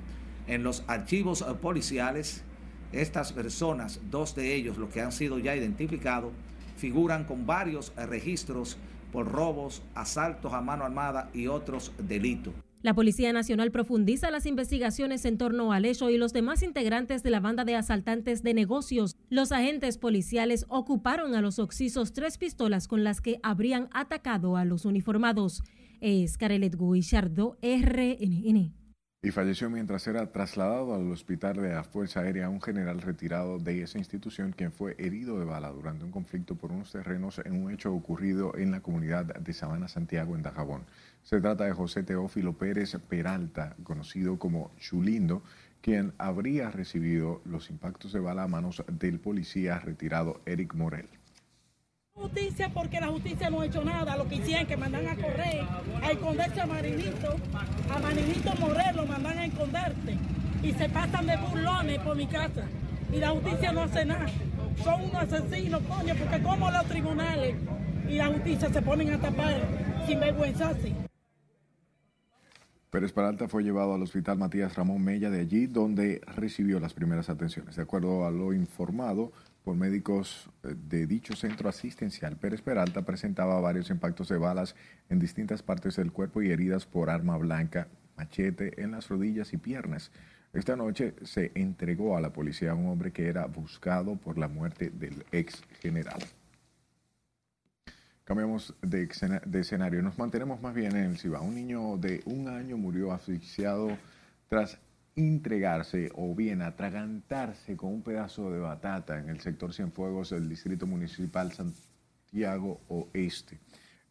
En 0.47 0.63
los 0.63 0.83
archivos 0.87 1.43
policiales 1.61 2.43
estas 2.91 3.33
personas, 3.33 3.99
dos 4.09 4.35
de 4.35 4.55
ellos, 4.55 4.77
los 4.77 4.89
que 4.89 5.01
han 5.01 5.11
sido 5.11 5.37
ya 5.37 5.55
identificados, 5.55 6.31
figuran 6.77 7.25
con 7.25 7.45
varios 7.45 7.93
registros 7.95 8.77
por 9.11 9.31
robos, 9.31 9.83
asaltos 9.95 10.53
a 10.53 10.61
mano 10.61 10.85
armada 10.85 11.29
y 11.33 11.47
otros 11.47 11.91
delitos. 11.99 12.53
La 12.81 12.93
Policía 12.93 13.33
Nacional 13.33 13.71
profundiza 13.71 14.31
las 14.31 14.45
investigaciones 14.45 15.25
en 15.25 15.37
torno 15.37 15.73
al 15.73 15.83
hecho 15.83 16.09
y 16.09 16.17
los 16.17 16.31
demás 16.31 16.63
integrantes 16.63 17.23
de 17.23 17.29
la 17.29 17.41
banda 17.41 17.65
de 17.65 17.75
asaltantes 17.75 18.41
de 18.41 18.53
negocios. 18.53 19.17
Los 19.29 19.51
agentes 19.51 19.97
policiales 19.97 20.65
ocuparon 20.69 21.35
a 21.35 21.41
los 21.41 21.59
oxisos 21.59 22.13
tres 22.13 22.37
pistolas 22.37 22.87
con 22.87 23.03
las 23.03 23.19
que 23.19 23.41
habrían 23.43 23.89
atacado 23.91 24.55
a 24.55 24.63
los 24.63 24.85
uniformados. 24.85 25.61
Es 25.99 26.37
Carelet 26.37 26.77
Guillardo, 26.77 27.57
RNN 27.61 28.79
y 29.21 29.31
falleció 29.31 29.69
mientras 29.69 30.07
era 30.07 30.31
trasladado 30.31 30.95
al 30.95 31.11
hospital 31.11 31.57
de 31.57 31.73
la 31.73 31.83
Fuerza 31.83 32.21
Aérea 32.21 32.47
un 32.47 32.61
general 32.61 33.01
retirado 33.01 33.59
de 33.59 33.81
esa 33.81 33.97
institución 33.97 34.53
quien 34.55 34.71
fue 34.71 34.95
herido 34.97 35.37
de 35.39 35.43
bala 35.45 35.69
durante 35.71 36.05
un 36.05 36.11
conflicto 36.11 36.55
por 36.55 36.71
unos 36.71 36.93
terrenos 36.93 37.41
en 37.43 37.61
un 37.61 37.69
hecho 37.69 37.93
ocurrido 37.93 38.55
en 38.55 38.71
la 38.71 38.79
comunidad 38.79 39.25
de 39.25 39.53
Sabana 39.53 39.89
Santiago 39.89 40.35
en 40.35 40.41
Dajabón. 40.41 40.85
Se 41.29 41.39
trata 41.39 41.65
de 41.65 41.73
José 41.73 42.01
Teófilo 42.01 42.57
Pérez 42.57 42.97
Peralta, 43.07 43.75
conocido 43.83 44.39
como 44.39 44.71
Chulindo, 44.79 45.43
quien 45.79 46.11
habría 46.17 46.71
recibido 46.71 47.43
los 47.45 47.69
impactos 47.69 48.13
de 48.13 48.19
bala 48.19 48.41
a 48.41 48.47
manos 48.47 48.83
del 48.87 49.19
policía 49.19 49.77
retirado 49.77 50.41
Eric 50.47 50.73
Morel 50.73 51.07
justicia 52.15 52.69
porque 52.73 52.99
la 52.99 53.07
justicia 53.07 53.49
no 53.49 53.61
ha 53.61 53.65
hecho 53.67 53.83
nada. 53.83 54.17
Lo 54.17 54.27
que 54.27 54.35
hicieron 54.35 54.65
que 54.65 54.75
mandan 54.75 55.07
a 55.07 55.15
correr, 55.15 55.61
a 56.01 56.11
esconderse 56.11 56.61
a 56.61 56.65
Marinito, 56.65 57.35
a 57.93 57.99
Marinito 57.99 58.55
Morel 58.59 58.95
lo 58.95 59.05
mandan 59.05 59.37
a 59.37 59.45
esconderte 59.45 60.17
y 60.63 60.73
se 60.73 60.89
pasan 60.89 61.27
de 61.27 61.37
burlones 61.37 61.99
por 61.99 62.17
mi 62.17 62.25
casa 62.27 62.63
y 63.13 63.17
la 63.17 63.29
justicia 63.29 63.71
no 63.71 63.83
hace 63.83 64.03
nada. 64.03 64.25
Son 64.83 65.01
unos 65.01 65.31
asesinos, 65.31 65.81
coño, 65.83 66.15
porque 66.15 66.41
como 66.41 66.71
los 66.71 66.85
tribunales 66.87 67.55
y 68.09 68.15
la 68.15 68.27
justicia 68.27 68.69
se 68.69 68.81
ponen 68.81 69.13
a 69.13 69.19
tapar 69.19 69.61
sin 70.07 70.19
vergüenza 70.19 70.69
así. 70.69 70.93
Pérez 72.89 73.13
Peralta 73.13 73.47
fue 73.47 73.63
llevado 73.63 73.93
al 73.93 74.01
hospital 74.01 74.39
Matías 74.39 74.75
Ramón 74.75 75.03
Mella 75.03 75.29
de 75.29 75.41
allí, 75.41 75.67
donde 75.67 76.21
recibió 76.35 76.79
las 76.79 76.95
primeras 76.95 77.29
atenciones. 77.29 77.75
De 77.75 77.83
acuerdo 77.83 78.25
a 78.25 78.31
lo 78.31 78.51
informado, 78.51 79.31
por 79.63 79.75
médicos 79.75 80.49
eh, 80.63 80.73
de 80.75 81.05
dicho 81.05 81.35
centro 81.35 81.69
asistencial, 81.69 82.37
Pérez 82.37 82.63
Peralta 82.63 83.03
presentaba 83.03 83.61
varios 83.61 83.91
impactos 83.91 84.29
de 84.29 84.39
balas 84.39 84.75
en 85.07 85.19
distintas 85.19 85.61
partes 85.61 85.97
del 85.97 86.11
cuerpo 86.11 86.41
y 86.41 86.49
heridas 86.49 86.87
por 86.87 87.11
arma 87.11 87.37
blanca, 87.37 87.89
machete 88.17 88.81
en 88.81 88.89
las 88.89 89.07
rodillas 89.07 89.53
y 89.53 89.57
piernas. 89.57 90.11
Esta 90.51 90.75
noche 90.75 91.13
se 91.21 91.51
entregó 91.53 92.17
a 92.17 92.21
la 92.21 92.33
policía 92.33 92.71
a 92.71 92.75
un 92.75 92.87
hombre 92.87 93.11
que 93.11 93.27
era 93.27 93.45
buscado 93.45 94.15
por 94.15 94.39
la 94.39 94.47
muerte 94.47 94.89
del 94.89 95.23
ex 95.31 95.61
general. 95.79 96.21
Cambiamos 98.29 98.75
de, 98.83 99.09
escenario. 99.59 100.03
Nos 100.03 100.19
mantenemos 100.19 100.61
más 100.61 100.75
bien 100.75 100.95
en 100.95 101.05
el 101.05 101.17
Ciba. 101.17 101.41
Un 101.41 101.55
niño 101.55 101.97
de 101.97 102.21
un 102.25 102.47
año 102.47 102.77
murió 102.77 103.11
asfixiado 103.11 103.97
tras 104.47 104.77
entregarse 105.15 106.11
o 106.13 106.35
bien 106.35 106.61
atragantarse 106.61 107.75
con 107.75 107.91
un 107.91 108.03
pedazo 108.03 108.51
de 108.51 108.59
batata 108.59 109.17
en 109.17 109.29
el 109.29 109.39
sector 109.39 109.73
Cienfuegos 109.73 110.29
del 110.29 110.47
Distrito 110.47 110.85
Municipal 110.85 111.51
Santiago 111.53 112.79
Oeste. 112.87 113.57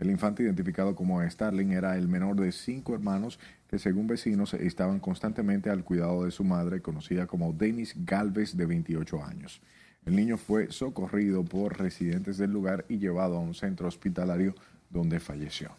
El 0.01 0.11
infante 0.11 0.43
identificado 0.43 0.97
como 0.97 1.23
Starling 1.23 1.71
era 1.71 1.97
el 1.97 2.09
menor 2.09 2.41
de 2.41 2.51
cinco 2.51 2.95
hermanos 2.95 3.39
que 3.69 3.79
según 3.79 4.09
vecinos 4.09 4.53
estaban 4.53 4.99
constantemente 4.99 5.71
al 5.71 5.85
cuidado 5.85 6.25
de 6.25 6.33
su 6.33 6.43
madre, 6.43 6.83
conocida 6.83 7.29
como 7.29 7.53
Denis 7.53 7.95
Galvez 8.05 8.57
de 8.57 8.67
28 8.67 9.25
años. 9.25 9.63
El 10.07 10.17
niño 10.17 10.39
fue 10.39 10.73
socorrido 10.73 11.45
por 11.45 11.79
residentes 11.79 12.39
del 12.39 12.53
lugar 12.53 12.85
y 12.89 12.99
llevado 12.99 13.37
a 13.37 13.41
un 13.41 13.55
centro 13.55 13.89
hospitalario 13.89 14.55
donde 14.91 15.21
falleció. 15.21 15.71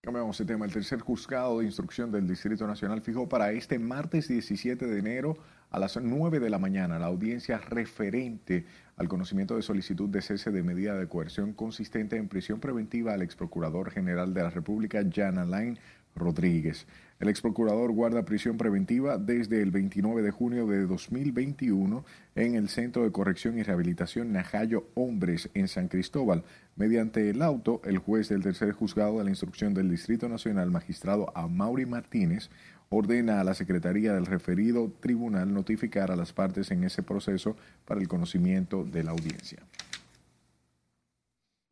Cambiamos 0.00 0.40
el 0.40 0.46
tema. 0.46 0.64
El 0.64 0.72
tercer 0.72 1.00
juzgado 1.00 1.58
de 1.58 1.66
instrucción 1.66 2.10
del 2.10 2.26
Distrito 2.26 2.66
Nacional 2.66 3.00
fijó 3.00 3.28
para 3.28 3.52
este 3.52 3.78
martes 3.78 4.28
17 4.28 4.86
de 4.86 4.98
enero 4.98 5.36
a 5.70 5.78
las 5.78 5.96
9 6.00 6.40
de 6.40 6.48
la 6.48 6.58
mañana 6.58 6.98
la 6.98 7.06
audiencia 7.06 7.58
referente 7.58 8.64
al 8.96 9.08
conocimiento 9.08 9.54
de 9.54 9.62
solicitud 9.62 10.08
de 10.08 10.22
cese 10.22 10.50
de 10.50 10.62
medida 10.62 10.94
de 10.94 11.08
coerción 11.08 11.52
consistente 11.52 12.16
en 12.16 12.28
prisión 12.28 12.58
preventiva 12.58 13.12
al 13.12 13.22
ex 13.22 13.36
procurador 13.36 13.90
general 13.90 14.32
de 14.32 14.44
la 14.44 14.50
República, 14.50 15.04
Jan 15.12 15.36
Alain 15.36 15.78
Rodríguez. 16.18 16.86
El 17.20 17.28
ex 17.28 17.40
procurador 17.40 17.90
guarda 17.92 18.24
prisión 18.24 18.56
preventiva 18.56 19.18
desde 19.18 19.60
el 19.60 19.70
29 19.70 20.22
de 20.22 20.30
junio 20.30 20.66
de 20.66 20.86
2021 20.86 22.04
en 22.36 22.54
el 22.54 22.68
Centro 22.68 23.02
de 23.02 23.10
Corrección 23.10 23.58
y 23.58 23.62
Rehabilitación 23.62 24.32
Najayo 24.32 24.86
Hombres 24.94 25.50
en 25.54 25.66
San 25.66 25.88
Cristóbal. 25.88 26.44
Mediante 26.76 27.30
el 27.30 27.42
auto, 27.42 27.80
el 27.84 27.98
juez 27.98 28.28
del 28.28 28.42
tercer 28.42 28.72
juzgado 28.72 29.18
de 29.18 29.24
la 29.24 29.30
instrucción 29.30 29.74
del 29.74 29.90
Distrito 29.90 30.28
Nacional, 30.28 30.70
magistrado 30.70 31.32
Amaury 31.36 31.86
Martínez, 31.86 32.50
ordena 32.90 33.40
a 33.40 33.44
la 33.44 33.54
Secretaría 33.54 34.14
del 34.14 34.26
referido 34.26 34.92
tribunal 35.00 35.52
notificar 35.52 36.10
a 36.10 36.16
las 36.16 36.32
partes 36.32 36.70
en 36.70 36.84
ese 36.84 37.02
proceso 37.02 37.56
para 37.84 38.00
el 38.00 38.08
conocimiento 38.08 38.84
de 38.84 39.02
la 39.02 39.10
audiencia. 39.10 39.58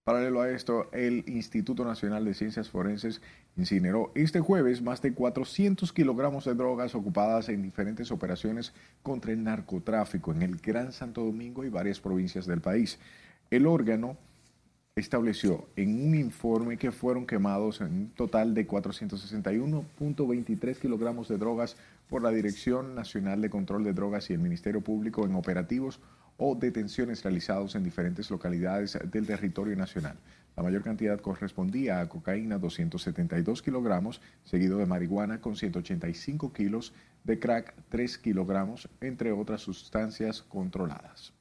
Paralelo 0.06 0.40
a 0.40 0.48
esto, 0.50 0.88
el 0.92 1.24
Instituto 1.26 1.84
Nacional 1.84 2.24
de 2.24 2.32
Ciencias 2.32 2.70
Forenses 2.70 3.20
incineró 3.56 4.12
este 4.14 4.38
jueves 4.38 4.80
más 4.80 5.02
de 5.02 5.12
400 5.12 5.92
kilogramos 5.92 6.44
de 6.44 6.54
drogas 6.54 6.94
ocupadas 6.94 7.48
en 7.48 7.60
diferentes 7.60 8.12
operaciones 8.12 8.72
contra 9.02 9.32
el 9.32 9.42
narcotráfico 9.42 10.30
en 10.30 10.42
el 10.42 10.58
Gran 10.58 10.92
Santo 10.92 11.24
Domingo 11.24 11.64
y 11.64 11.70
varias 11.70 11.98
provincias 11.98 12.46
del 12.46 12.60
país. 12.60 13.00
El 13.50 13.66
órgano 13.66 14.16
estableció 14.94 15.66
en 15.74 16.06
un 16.06 16.14
informe 16.14 16.76
que 16.76 16.92
fueron 16.92 17.26
quemados 17.26 17.80
en 17.80 17.88
un 17.88 18.10
total 18.10 18.54
de 18.54 18.68
461.23 18.68 20.78
kilogramos 20.78 21.26
de 21.26 21.36
drogas 21.36 21.76
por 22.08 22.22
la 22.22 22.30
Dirección 22.30 22.94
Nacional 22.94 23.40
de 23.40 23.50
Control 23.50 23.82
de 23.82 23.92
Drogas 23.92 24.30
y 24.30 24.34
el 24.34 24.38
Ministerio 24.38 24.82
Público 24.82 25.24
en 25.24 25.34
operativos 25.34 25.98
o 26.36 26.54
detenciones 26.54 27.22
realizados 27.22 27.74
en 27.74 27.84
diferentes 27.84 28.30
localidades 28.30 28.98
del 29.10 29.26
territorio 29.26 29.76
nacional. 29.76 30.16
La 30.56 30.62
mayor 30.62 30.82
cantidad 30.82 31.20
correspondía 31.20 32.00
a 32.00 32.08
cocaína 32.08 32.58
272 32.58 33.60
kilogramos, 33.60 34.22
seguido 34.44 34.78
de 34.78 34.86
marihuana 34.86 35.40
con 35.40 35.54
185 35.54 36.52
kilos, 36.52 36.94
de 37.24 37.38
crack 37.38 37.74
3 37.90 38.18
kilogramos, 38.18 38.88
entre 39.00 39.32
otras 39.32 39.60
sustancias 39.60 40.42
controladas. 40.42 41.34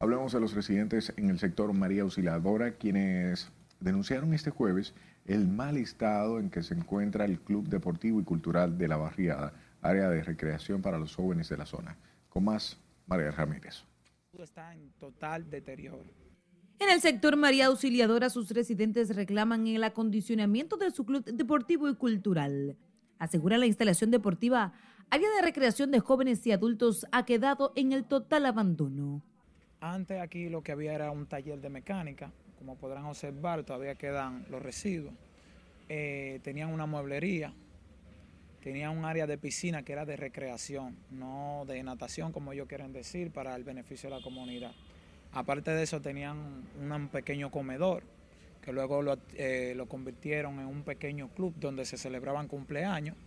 Hablemos 0.00 0.32
de 0.32 0.40
los 0.40 0.54
residentes 0.54 1.12
en 1.16 1.30
el 1.30 1.38
sector 1.38 1.72
María 1.72 2.02
Auxiliadora, 2.02 2.72
quienes 2.72 3.50
denunciaron 3.80 4.34
este 4.34 4.50
jueves 4.50 4.94
el 5.26 5.46
mal 5.46 5.76
estado 5.76 6.40
en 6.40 6.50
que 6.50 6.62
se 6.62 6.74
encuentra 6.74 7.24
el 7.24 7.40
Club 7.40 7.68
Deportivo 7.68 8.20
y 8.20 8.24
Cultural 8.24 8.76
de 8.76 8.88
la 8.88 8.96
Barriada, 8.96 9.52
área 9.80 10.10
de 10.10 10.22
recreación 10.22 10.82
para 10.82 10.98
los 10.98 11.14
jóvenes 11.14 11.48
de 11.48 11.56
la 11.56 11.66
zona. 11.66 11.96
Con 12.34 12.44
más, 12.46 12.76
María 13.06 13.30
Ramírez. 13.30 13.84
Está 14.36 14.74
en 14.74 14.90
total 14.98 15.48
deterioro. 15.48 16.02
En 16.80 16.90
el 16.90 17.00
sector 17.00 17.36
María 17.36 17.66
Auxiliadora, 17.66 18.28
sus 18.28 18.50
residentes 18.50 19.14
reclaman 19.14 19.68
el 19.68 19.84
acondicionamiento 19.84 20.76
de 20.76 20.90
su 20.90 21.06
club 21.06 21.24
deportivo 21.24 21.88
y 21.88 21.94
cultural. 21.94 22.76
Asegura 23.20 23.56
la 23.56 23.66
instalación 23.66 24.10
deportiva, 24.10 24.72
área 25.10 25.30
de 25.30 25.42
recreación 25.42 25.92
de 25.92 26.00
jóvenes 26.00 26.44
y 26.48 26.50
adultos 26.50 27.06
ha 27.12 27.24
quedado 27.24 27.72
en 27.76 27.92
el 27.92 28.04
total 28.04 28.46
abandono. 28.46 29.22
Antes 29.78 30.20
aquí 30.20 30.48
lo 30.48 30.60
que 30.64 30.72
había 30.72 30.92
era 30.92 31.12
un 31.12 31.26
taller 31.26 31.60
de 31.60 31.68
mecánica, 31.68 32.32
como 32.58 32.76
podrán 32.76 33.04
observar 33.04 33.62
todavía 33.62 33.94
quedan 33.94 34.44
los 34.50 34.60
residuos. 34.60 35.14
Eh, 35.88 36.40
tenían 36.42 36.72
una 36.72 36.86
mueblería, 36.86 37.54
tenía 38.64 38.90
un 38.90 39.04
área 39.04 39.26
de 39.26 39.36
piscina 39.36 39.82
que 39.82 39.92
era 39.92 40.06
de 40.06 40.16
recreación, 40.16 40.96
no 41.10 41.64
de 41.66 41.82
natación 41.82 42.32
como 42.32 42.50
ellos 42.50 42.66
quieren 42.66 42.94
decir, 42.94 43.30
para 43.30 43.54
el 43.56 43.62
beneficio 43.62 44.08
de 44.08 44.16
la 44.16 44.22
comunidad. 44.22 44.72
Aparte 45.32 45.70
de 45.72 45.82
eso 45.82 46.00
tenían 46.00 46.62
un 46.80 47.08
pequeño 47.08 47.50
comedor 47.50 48.04
que 48.62 48.72
luego 48.72 49.02
lo, 49.02 49.18
eh, 49.34 49.74
lo 49.76 49.86
convirtieron 49.86 50.60
en 50.60 50.66
un 50.66 50.82
pequeño 50.82 51.28
club 51.34 51.52
donde 51.60 51.84
se 51.84 51.98
celebraban 51.98 52.48
cumpleaños. 52.48 53.18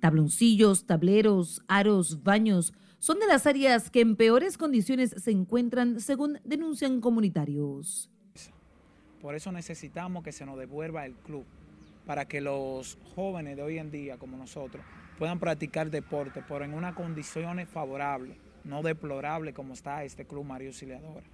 Tabloncillos, 0.00 0.86
tableros, 0.86 1.62
aros, 1.68 2.22
baños 2.22 2.72
son 2.98 3.18
de 3.18 3.26
las 3.26 3.46
áreas 3.46 3.90
que 3.90 4.00
en 4.00 4.16
peores 4.16 4.56
condiciones 4.56 5.14
se 5.14 5.30
encuentran 5.30 6.00
según 6.00 6.40
denuncian 6.42 7.02
comunitarios. 7.02 8.08
Por 9.20 9.34
eso 9.34 9.52
necesitamos 9.52 10.24
que 10.24 10.32
se 10.32 10.46
nos 10.46 10.58
devuelva 10.58 11.04
el 11.04 11.12
club 11.16 11.44
para 12.10 12.26
que 12.26 12.40
los 12.40 12.98
jóvenes 13.14 13.54
de 13.54 13.62
hoy 13.62 13.78
en 13.78 13.92
día, 13.92 14.18
como 14.18 14.36
nosotros, 14.36 14.84
puedan 15.16 15.38
practicar 15.38 15.92
deporte, 15.92 16.42
pero 16.48 16.64
en 16.64 16.74
unas 16.74 16.96
condiciones 16.96 17.68
favorables, 17.68 18.36
no 18.64 18.82
deplorables 18.82 19.54
como 19.54 19.74
está 19.74 20.02
este 20.02 20.26
Club 20.26 20.44
Mario 20.44 20.70
Auxiliadora. 20.70 21.24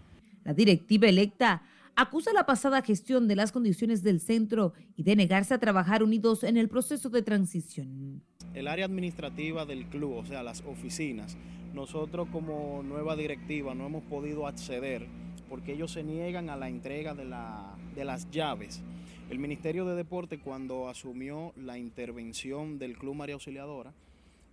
La 0.44 0.52
directiva 0.52 1.08
electa 1.08 1.62
acusa 1.94 2.30
la 2.34 2.44
pasada 2.44 2.82
gestión 2.82 3.26
de 3.26 3.36
las 3.36 3.52
condiciones 3.52 4.02
del 4.02 4.20
centro 4.20 4.74
y 4.96 5.02
de 5.02 5.16
negarse 5.16 5.54
a 5.54 5.58
trabajar 5.58 6.02
unidos 6.02 6.44
en 6.44 6.58
el 6.58 6.68
proceso 6.68 7.08
de 7.08 7.22
transición. 7.22 8.20
El 8.52 8.68
área 8.68 8.84
administrativa 8.84 9.64
del 9.64 9.86
club, 9.86 10.16
o 10.16 10.26
sea, 10.26 10.42
las 10.42 10.60
oficinas, 10.60 11.38
nosotros 11.72 12.28
como 12.30 12.82
nueva 12.82 13.16
directiva 13.16 13.74
no 13.74 13.86
hemos 13.86 14.04
podido 14.04 14.46
acceder 14.46 15.08
porque 15.48 15.72
ellos 15.72 15.92
se 15.92 16.02
niegan 16.02 16.50
a 16.50 16.56
la 16.56 16.68
entrega 16.68 17.14
de, 17.14 17.24
de 17.94 18.04
las 18.04 18.30
llaves 18.30 18.82
el 19.30 19.38
Ministerio 19.38 19.84
de 19.84 19.96
Deporte 19.96 20.38
cuando 20.38 20.88
asumió 20.88 21.52
la 21.56 21.78
intervención 21.78 22.78
del 22.78 22.96
Club 22.96 23.16
María 23.16 23.34
Auxiliadora, 23.34 23.92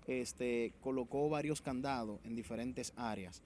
este, 0.07 0.73
colocó 0.81 1.29
varios 1.29 1.61
candados 1.61 2.19
en 2.25 2.35
diferentes 2.35 2.91
áreas. 2.95 3.41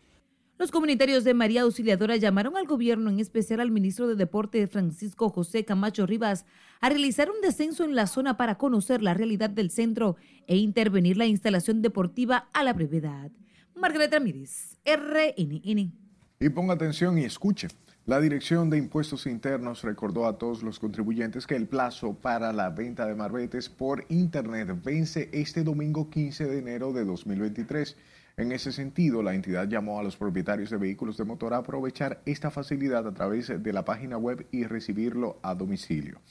Los 0.57 0.71
comunitarios 0.71 1.23
de 1.23 1.36
María 1.36 1.61
Auxiliadora 1.61 2.15
llamaron 2.15 2.57
al 2.57 2.65
gobierno, 2.65 3.11
en 3.11 3.19
especial 3.19 3.59
al 3.59 3.69
ministro 3.69 4.07
de 4.07 4.15
Deporte 4.15 4.65
Francisco 4.67 5.30
José 5.30 5.65
Camacho 5.65 6.07
Rivas, 6.07 6.45
a 6.80 6.89
realizar 6.89 7.30
un 7.30 7.41
descenso 7.41 7.84
en 7.84 7.93
la 7.93 8.07
zona 8.07 8.38
para 8.38 8.57
conocer 8.57 9.03
la 9.03 9.13
realidad 9.13 9.51
del 9.51 9.69
centro 9.69 10.15
e 10.47 10.55
intervenir 10.55 11.17
la 11.17 11.28
instalación 11.28 11.82
deportiva 11.82 12.49
a 12.53 12.63
la 12.63 12.73
brevedad. 12.73 13.32
Margaret 13.75 14.11
Ramírez, 14.11 14.78
RNN. 14.84 15.93
Y 16.39 16.49
ponga 16.49 16.73
atención 16.73 17.17
y 17.19 17.25
escuche. 17.25 17.67
La 18.07 18.21
Dirección 18.21 18.69
de 18.69 18.77
Impuestos 18.77 19.27
Internos 19.27 19.81
recordó 19.81 20.27
a 20.27 20.37
todos 20.37 20.63
los 20.63 20.79
contribuyentes 20.79 21.45
que 21.45 21.57
el 21.57 21.67
plazo 21.67 22.13
para 22.13 22.53
la 22.53 22.69
venta 22.69 23.05
de 23.05 23.15
marbetes 23.15 23.67
por 23.67 24.05
Internet 24.07 24.69
vence 24.81 25.27
este 25.33 25.65
domingo 25.65 26.09
15 26.09 26.45
de 26.45 26.57
enero 26.57 26.93
de 26.93 27.03
2023. 27.03 27.97
En 28.37 28.53
ese 28.53 28.71
sentido, 28.71 29.21
la 29.21 29.35
entidad 29.35 29.67
llamó 29.67 29.99
a 29.99 30.03
los 30.03 30.15
propietarios 30.15 30.69
de 30.69 30.77
vehículos 30.77 31.17
de 31.17 31.25
motor 31.25 31.53
a 31.53 31.57
aprovechar 31.57 32.21
esta 32.25 32.49
facilidad 32.49 33.05
a 33.05 33.13
través 33.13 33.61
de 33.61 33.73
la 33.73 33.83
página 33.83 34.17
web 34.17 34.47
y 34.53 34.63
recibirlo 34.63 35.37
a 35.43 35.53
domicilio. 35.53 36.21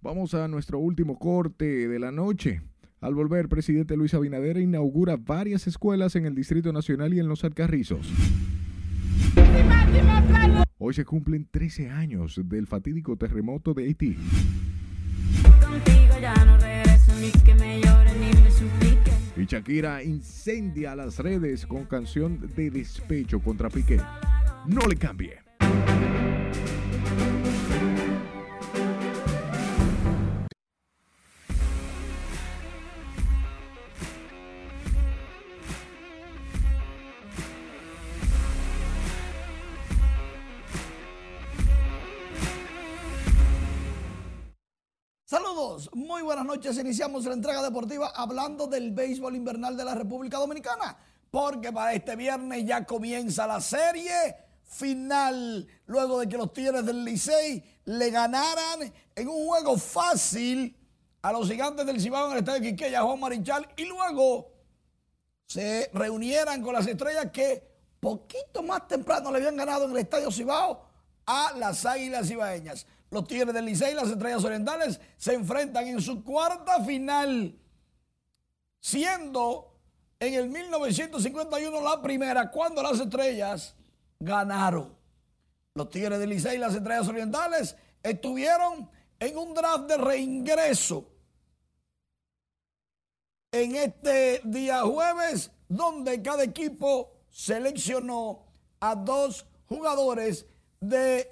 Vamos 0.01 0.33
a 0.33 0.47
nuestro 0.47 0.79
último 0.79 1.19
corte 1.19 1.89
de 1.89 1.99
la 1.99 2.11
noche. 2.11 2.61
Al 3.05 3.13
volver, 3.13 3.47
presidente 3.47 3.95
Luis 3.95 4.15
Abinader 4.15 4.57
inaugura 4.57 5.15
varias 5.15 5.67
escuelas 5.67 6.15
en 6.15 6.25
el 6.25 6.33
Distrito 6.33 6.73
Nacional 6.73 7.13
y 7.13 7.19
en 7.19 7.27
los 7.27 7.43
Alcarrizos. 7.43 8.11
Hoy 10.79 10.95
se 10.95 11.05
cumplen 11.05 11.47
13 11.51 11.91
años 11.91 12.41
del 12.43 12.65
fatídico 12.65 13.15
terremoto 13.15 13.75
de 13.75 13.83
Haití. 13.83 14.17
Y 19.37 19.45
Shakira 19.45 20.03
incendia 20.03 20.95
las 20.95 21.19
redes 21.19 21.67
con 21.67 21.85
canción 21.85 22.39
de 22.55 22.71
despecho 22.71 23.39
contra 23.39 23.69
Piqué. 23.69 24.01
No 24.65 24.81
le 24.87 24.95
cambie. 24.95 25.44
Buenas 46.36 46.57
noches. 46.57 46.77
Iniciamos 46.77 47.23
la 47.23 47.33
entrega 47.33 47.63
deportiva 47.63 48.11
hablando 48.13 48.67
del 48.67 48.91
béisbol 48.91 49.38
invernal 49.38 49.77
de 49.77 49.86
la 49.86 49.95
República 49.95 50.38
Dominicana, 50.38 50.97
porque 51.31 51.71
para 51.71 51.93
este 51.93 52.17
viernes 52.17 52.65
ya 52.65 52.86
comienza 52.86 53.47
la 53.47 53.61
serie 53.61 54.36
final, 54.65 55.65
luego 55.86 56.19
de 56.19 56.27
que 56.27 56.36
los 56.36 56.51
Tigres 56.51 56.86
del 56.86 57.05
Licey 57.05 57.63
le 57.86 58.09
ganaran 58.09 58.93
en 59.15 59.29
un 59.29 59.47
juego 59.47 59.77
fácil 59.77 60.75
a 61.21 61.31
los 61.31 61.47
gigantes 61.47 61.86
del 61.86 62.01
Cibao 62.01 62.25
en 62.25 62.33
el 62.33 62.39
estadio 62.39 62.63
Quiqueya, 62.63 63.01
Juan 63.03 63.17
Marichal, 63.21 63.69
y 63.77 63.86
luego 63.86 64.51
se 65.45 65.89
reunieran 65.93 66.61
con 66.61 66.73
las 66.73 66.86
estrellas 66.86 67.31
que 67.31 67.63
poquito 68.01 68.61
más 68.61 68.89
temprano 68.89 69.31
le 69.31 69.38
habían 69.38 69.55
ganado 69.55 69.86
en 69.86 69.91
el 69.91 69.97
estadio 69.99 70.29
Cibao 70.29 70.86
a 71.25 71.53
las 71.55 71.86
Águilas 71.86 72.27
Cibaeñas. 72.27 72.86
Los 73.16 73.30
Tigres 73.30 73.53
del 73.53 73.63
Licey 73.63 73.93
y 73.93 73.95
las 73.95 74.09
Estrellas 74.09 74.43
Orientales 74.43 74.99
se 75.16 75.34
enfrentan 75.36 75.88
en 75.88 76.01
su 76.01 76.22
cuarta 76.22 76.84
final, 76.84 77.57
siendo 78.82 79.80
en 80.20 80.34
el 80.34 80.49
1951 80.49 81.82
la 81.82 82.01
primera 82.01 82.51
cuando 82.51 82.84
las 82.84 82.99
Estrellas 82.99 83.74
ganaron. 84.20 84.97
Los 85.76 85.89
Tigres 85.89 86.20
del 86.20 86.30
Licey 86.30 86.57
y 86.57 86.59
las 86.59 86.76
Estrellas 86.76 87.07
Orientales 87.07 87.78
estuvieron 88.03 88.91
en 89.18 89.38
un 89.38 89.53
draft 89.53 89.86
de 89.86 89.95
reingreso 89.95 91.09
en 93.53 93.78
este 93.78 94.41
día 94.43 94.82
jueves, 94.82 95.51
donde 95.70 96.22
cada 96.22 96.43
equipo 96.43 97.13
seleccionó 97.30 98.43
a 98.82 98.93
dos 98.93 99.45
jugadores 99.68 100.45
de 100.82 101.32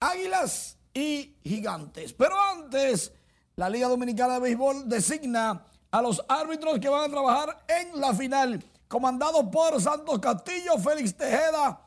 Águilas 0.00 0.76
y 0.94 1.36
Gigantes. 1.42 2.12
Pero 2.12 2.40
antes, 2.40 3.12
la 3.56 3.68
Liga 3.68 3.88
Dominicana 3.88 4.34
de 4.34 4.40
Béisbol 4.40 4.88
designa 4.88 5.64
a 5.90 6.02
los 6.02 6.22
árbitros 6.28 6.78
que 6.78 6.88
van 6.88 7.04
a 7.04 7.12
trabajar 7.12 7.64
en 7.68 8.00
la 8.00 8.14
final, 8.14 8.62
comandados 8.86 9.44
por 9.50 9.80
Santos 9.80 10.18
Castillo, 10.18 10.78
Félix 10.78 11.16
Tejeda 11.16 11.80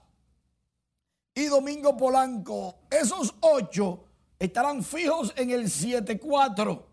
y 1.33 1.45
Domingo 1.45 1.95
Polanco. 1.95 2.79
Esos 2.89 3.33
ocho 3.41 4.05
estarán 4.39 4.83
fijos 4.83 5.33
en 5.35 5.51
el 5.51 5.65
7-4. 5.65 6.83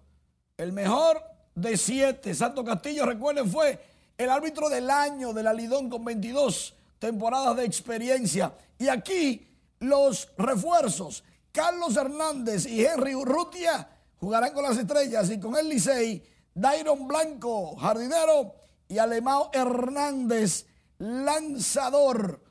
El 0.57 0.73
mejor 0.73 1.23
de 1.55 1.77
siete. 1.77 2.35
Santos 2.35 2.64
Castillo, 2.64 3.07
recuerden, 3.07 3.51
fue 3.51 3.81
el 4.16 4.31
árbitro 4.31 4.69
del 4.69 4.91
año 4.91 5.33
de 5.33 5.43
la 5.43 5.53
Lidón 5.53 5.89
con 5.89 6.05
22 6.05 6.75
temporadas 6.99 7.57
de 7.57 7.64
experiencia. 7.64 8.53
Y 8.79 8.89
aquí 8.89 9.48
los 9.81 10.29
refuerzos, 10.37 11.24
Carlos 11.53 11.97
Hernández 11.97 12.66
y 12.66 12.85
Henry 12.85 13.14
Urrutia, 13.14 13.89
jugarán 14.18 14.53
con 14.53 14.64
las 14.64 14.76
estrellas 14.76 15.31
y 15.31 15.41
con 15.41 15.57
el 15.57 15.68
Licey, 15.68 16.22
Dairon 16.55 17.07
Blanco, 17.07 17.76
jardinero, 17.76 18.55
y 18.89 18.99
Alemão 18.99 19.51
Hernández, 19.53 20.66
lanzador. 20.99 22.43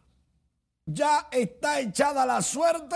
Ya 0.85 1.27
está 1.31 1.79
echada 1.79 2.25
la 2.25 2.41
suerte. 2.41 2.95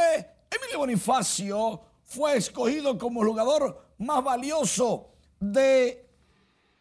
Emilio 0.49 0.79
Bonifacio 0.79 1.81
fue 2.03 2.37
escogido 2.37 2.97
como 2.97 3.23
jugador 3.23 3.95
más 3.97 4.23
valioso 4.23 5.11
de 5.39 6.09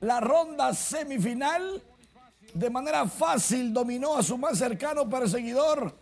la 0.00 0.20
ronda 0.20 0.74
semifinal. 0.74 1.82
De 2.54 2.70
manera 2.70 3.06
fácil 3.06 3.72
dominó 3.72 4.16
a 4.16 4.22
su 4.22 4.36
más 4.36 4.58
cercano 4.58 5.08
perseguidor, 5.08 5.96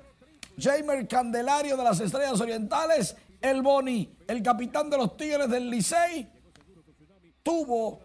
Jamer 0.59 1.07
Candelario 1.07 1.77
de 1.77 1.85
las 1.85 2.01
Estrellas 2.01 2.41
Orientales. 2.41 3.17
El 3.41 3.63
Boni, 3.63 4.17
el 4.27 4.43
capitán 4.43 4.91
de 4.91 4.97
los 4.97 5.17
Tigres 5.17 5.49
del 5.49 5.71
Licey, 5.71 6.29
tuvo 7.43 8.01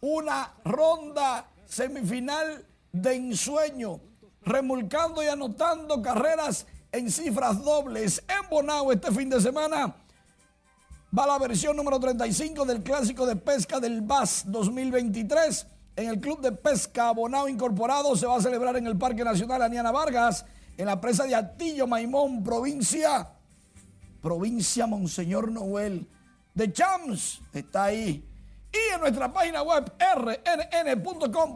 una 0.00 0.52
ronda 0.64 1.48
semifinal 1.64 2.64
de 2.92 3.14
ensueño, 3.14 4.00
remolcando 4.42 5.22
y 5.22 5.26
anotando 5.26 6.02
carreras 6.02 6.66
en 6.92 7.10
cifras 7.10 7.62
dobles. 7.64 8.22
En 8.28 8.48
Bonao 8.48 8.92
este 8.92 9.10
fin 9.10 9.30
de 9.30 9.40
semana 9.40 9.96
va 11.16 11.26
la 11.26 11.38
versión 11.38 11.76
número 11.76 11.98
35 11.98 12.64
del 12.64 12.82
Clásico 12.82 13.26
de 13.26 13.36
Pesca 13.36 13.80
del 13.80 14.02
BAS 14.02 14.44
2023. 14.46 15.66
En 15.96 16.08
el 16.08 16.20
Club 16.20 16.40
de 16.40 16.52
Pesca 16.52 17.12
Bonao 17.12 17.48
Incorporado 17.48 18.14
se 18.16 18.26
va 18.26 18.36
a 18.36 18.42
celebrar 18.42 18.76
en 18.76 18.86
el 18.86 18.98
Parque 18.98 19.24
Nacional 19.24 19.62
Aniana 19.62 19.90
Vargas, 19.90 20.44
en 20.76 20.86
la 20.86 21.00
presa 21.00 21.24
de 21.24 21.34
Atillo 21.34 21.86
Maimón, 21.86 22.42
provincia, 22.42 23.28
provincia 24.20 24.86
Monseñor 24.86 25.50
Noel. 25.50 26.08
De 26.54 26.72
Chams 26.72 27.40
está 27.52 27.84
ahí. 27.84 28.24
Y 28.72 28.94
en 28.94 29.00
nuestra 29.00 29.32
página 29.32 29.62
web 29.62 29.92
rnn.com.do 30.16 31.48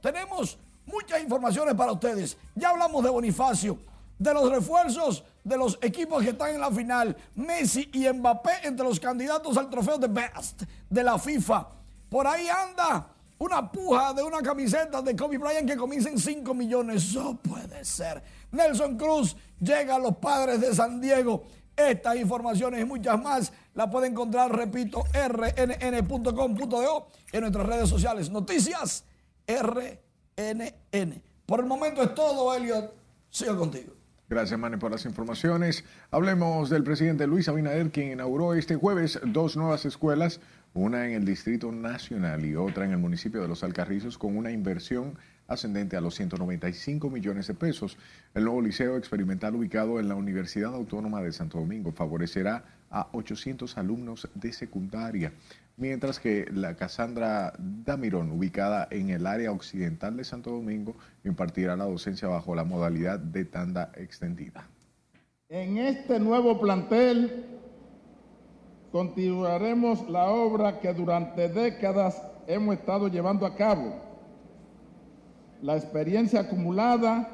tenemos 0.00 0.58
muchas 0.86 1.22
informaciones 1.22 1.74
para 1.74 1.92
ustedes. 1.92 2.36
Ya 2.54 2.70
hablamos 2.70 3.04
de 3.04 3.10
Bonifacio, 3.10 3.78
de 4.18 4.34
los 4.34 4.50
refuerzos 4.50 5.24
de 5.44 5.56
los 5.56 5.78
equipos 5.82 6.22
que 6.22 6.30
están 6.30 6.54
en 6.54 6.60
la 6.60 6.70
final. 6.70 7.16
Messi 7.34 7.90
y 7.92 8.08
Mbappé 8.08 8.50
entre 8.64 8.84
los 8.84 9.00
candidatos 9.00 9.56
al 9.56 9.70
trofeo 9.70 9.98
de 9.98 10.08
Best 10.08 10.62
de 10.88 11.02
la 11.02 11.18
FIFA. 11.18 11.66
Por 12.08 12.26
ahí 12.26 12.48
anda 12.48 13.06
una 13.40 13.70
puja 13.72 14.12
de 14.12 14.22
una 14.22 14.42
camiseta 14.42 15.00
de 15.00 15.16
Kobe 15.16 15.38
Bryant 15.38 15.68
que 15.68 15.76
comienza 15.76 16.10
en 16.10 16.18
5 16.18 16.52
millones. 16.54 17.04
Eso 17.08 17.38
puede 17.42 17.84
ser. 17.84 18.22
Nelson 18.52 18.98
Cruz 18.98 19.34
llega 19.58 19.96
a 19.96 19.98
los 19.98 20.16
padres 20.16 20.60
de 20.60 20.74
San 20.74 21.00
Diego. 21.00 21.44
Estas 21.74 22.16
informaciones 22.16 22.82
y 22.82 22.84
muchas 22.84 23.20
más 23.20 23.50
las 23.74 23.88
puede 23.88 24.08
encontrar, 24.08 24.54
repito, 24.54 25.04
rnn.com.do 25.14 27.08
en 27.32 27.40
nuestras 27.40 27.66
redes 27.66 27.88
sociales. 27.88 28.28
Noticias 28.30 29.04
RNN. 29.46 31.22
Por 31.46 31.60
el 31.60 31.66
momento 31.66 32.02
es 32.02 32.14
todo, 32.14 32.54
Elliot. 32.54 32.92
Sigo 33.30 33.56
contigo. 33.56 33.94
Gracias, 34.30 34.60
Mane, 34.60 34.78
por 34.78 34.92
las 34.92 35.06
informaciones. 35.06 35.84
Hablemos 36.12 36.70
del 36.70 36.84
presidente 36.84 37.26
Luis 37.26 37.48
Abinader, 37.48 37.90
quien 37.90 38.12
inauguró 38.12 38.54
este 38.54 38.76
jueves 38.76 39.18
dos 39.24 39.56
nuevas 39.56 39.84
escuelas, 39.86 40.40
una 40.74 41.06
en 41.06 41.14
el 41.14 41.24
Distrito 41.24 41.72
Nacional 41.72 42.44
y 42.44 42.54
otra 42.54 42.84
en 42.84 42.92
el 42.92 42.98
municipio 42.98 43.42
de 43.42 43.48
Los 43.48 43.64
Alcarrizos, 43.64 44.18
con 44.18 44.36
una 44.36 44.52
inversión 44.52 45.16
ascendente 45.48 45.96
a 45.96 46.00
los 46.00 46.14
195 46.14 47.10
millones 47.10 47.48
de 47.48 47.54
pesos. 47.54 47.98
El 48.34 48.44
nuevo 48.44 48.62
liceo 48.62 48.96
experimental 48.96 49.56
ubicado 49.56 49.98
en 49.98 50.08
la 50.08 50.14
Universidad 50.14 50.74
Autónoma 50.74 51.20
de 51.22 51.32
Santo 51.32 51.58
Domingo 51.58 51.90
favorecerá 51.90 52.64
a 52.88 53.08
800 53.12 53.76
alumnos 53.76 54.28
de 54.34 54.52
secundaria, 54.52 55.32
mientras 55.76 56.20
que 56.20 56.46
la 56.52 56.76
Casandra 56.76 57.52
Damirón, 57.58 58.30
ubicada 58.30 58.86
en 58.90 59.10
el 59.10 59.26
área 59.26 59.50
occidental 59.50 60.16
de 60.16 60.24
Santo 60.24 60.50
Domingo, 60.50 60.96
impartirá 61.24 61.76
la 61.76 61.84
docencia 61.84 62.28
bajo 62.28 62.54
la 62.54 62.64
modalidad 62.64 63.18
de 63.18 63.44
tanda 63.44 63.90
extendida. 63.96 64.68
En 65.48 65.78
este 65.78 66.20
nuevo 66.20 66.60
plantel 66.60 67.49
continuaremos 68.92 70.08
la 70.08 70.30
obra 70.30 70.80
que 70.80 70.92
durante 70.92 71.48
décadas 71.48 72.20
hemos 72.46 72.74
estado 72.74 73.08
llevando 73.08 73.46
a 73.46 73.54
cabo 73.54 74.10
la 75.62 75.76
experiencia 75.76 76.40
acumulada 76.40 77.28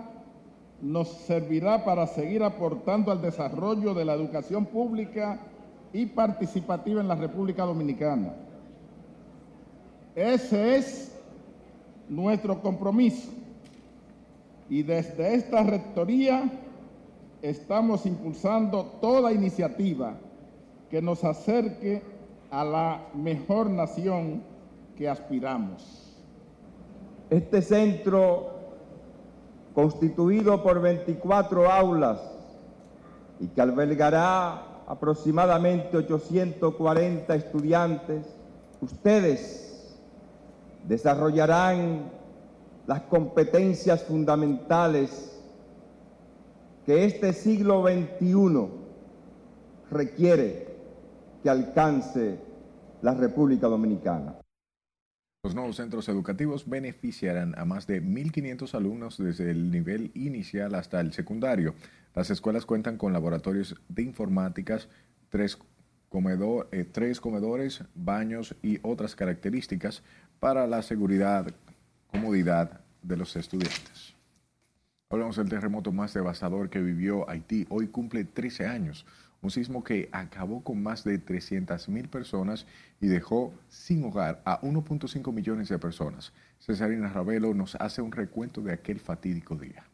nos 0.82 1.08
servirá 1.08 1.84
para 1.84 2.06
seguir 2.06 2.42
aportando 2.42 3.10
al 3.12 3.22
desarrollo 3.22 3.94
de 3.94 4.04
la 4.04 4.14
educación 4.14 4.66
pública 4.66 5.38
y 5.92 6.06
participativa 6.06 7.00
en 7.00 7.08
la 7.08 7.14
República 7.14 7.64
Dominicana. 7.64 8.34
Ese 10.14 10.76
es 10.76 11.16
nuestro 12.08 12.60
compromiso 12.60 13.30
y 14.68 14.82
desde 14.82 15.34
esta 15.34 15.62
rectoría 15.62 16.50
estamos 17.42 18.04
impulsando 18.06 18.84
toda 19.00 19.32
iniciativa 19.32 20.14
que 20.90 21.02
nos 21.02 21.24
acerque 21.24 22.02
a 22.50 22.64
la 22.64 23.06
mejor 23.14 23.70
nación 23.70 24.42
que 24.96 25.08
aspiramos. 25.08 26.14
Este 27.28 27.60
centro, 27.60 28.50
constituido 29.74 30.62
por 30.62 30.80
24 30.80 31.70
aulas 31.70 32.20
y 33.40 33.48
que 33.48 33.60
albergará 33.60 34.82
aproximadamente 34.86 35.96
840 35.96 37.34
estudiantes, 37.34 38.26
ustedes 38.80 39.98
desarrollarán 40.86 42.10
las 42.86 43.02
competencias 43.02 44.04
fundamentales 44.04 45.32
que 46.84 47.04
este 47.04 47.32
siglo 47.32 47.82
XXI 47.82 48.68
requiere 49.90 50.65
que 51.46 51.50
alcance 51.50 52.40
la 53.02 53.14
República 53.14 53.68
Dominicana. 53.68 54.34
Los 55.44 55.54
nuevos 55.54 55.76
centros 55.76 56.08
educativos 56.08 56.68
beneficiarán 56.68 57.56
a 57.56 57.64
más 57.64 57.86
de 57.86 58.02
1.500 58.02 58.74
alumnos 58.74 59.16
desde 59.16 59.52
el 59.52 59.70
nivel 59.70 60.10
inicial 60.14 60.74
hasta 60.74 60.98
el 60.98 61.12
secundario. 61.12 61.76
Las 62.16 62.30
escuelas 62.30 62.66
cuentan 62.66 62.96
con 62.96 63.12
laboratorios 63.12 63.76
de 63.88 64.02
informáticas, 64.02 64.88
tres, 65.28 65.56
eh, 66.72 66.84
tres 66.90 67.20
comedores, 67.20 67.84
baños 67.94 68.56
y 68.60 68.80
otras 68.82 69.14
características 69.14 70.02
para 70.40 70.66
la 70.66 70.82
seguridad, 70.82 71.46
comodidad 72.08 72.80
de 73.02 73.16
los 73.16 73.36
estudiantes. 73.36 74.16
Hablamos 75.10 75.36
del 75.36 75.48
terremoto 75.48 75.92
más 75.92 76.12
devastador 76.12 76.70
que 76.70 76.80
vivió 76.80 77.30
Haití. 77.30 77.66
Hoy 77.68 77.86
cumple 77.86 78.24
13 78.24 78.66
años. 78.66 79.06
Un 79.42 79.50
sismo 79.50 79.84
que 79.84 80.08
acabó 80.12 80.62
con 80.62 80.82
más 80.82 81.04
de 81.04 81.24
300.000 81.24 82.08
personas 82.08 82.66
y 83.00 83.06
dejó 83.06 83.54
sin 83.68 84.04
hogar 84.04 84.42
a 84.44 84.60
1.5 84.60 85.32
millones 85.32 85.68
de 85.68 85.78
personas. 85.78 86.32
Cesarina 86.58 87.08
Ravelo 87.08 87.54
nos 87.54 87.74
hace 87.76 88.02
un 88.02 88.12
recuento 88.12 88.60
de 88.60 88.72
aquel 88.72 88.98
fatídico 88.98 89.56
día. 89.56 89.84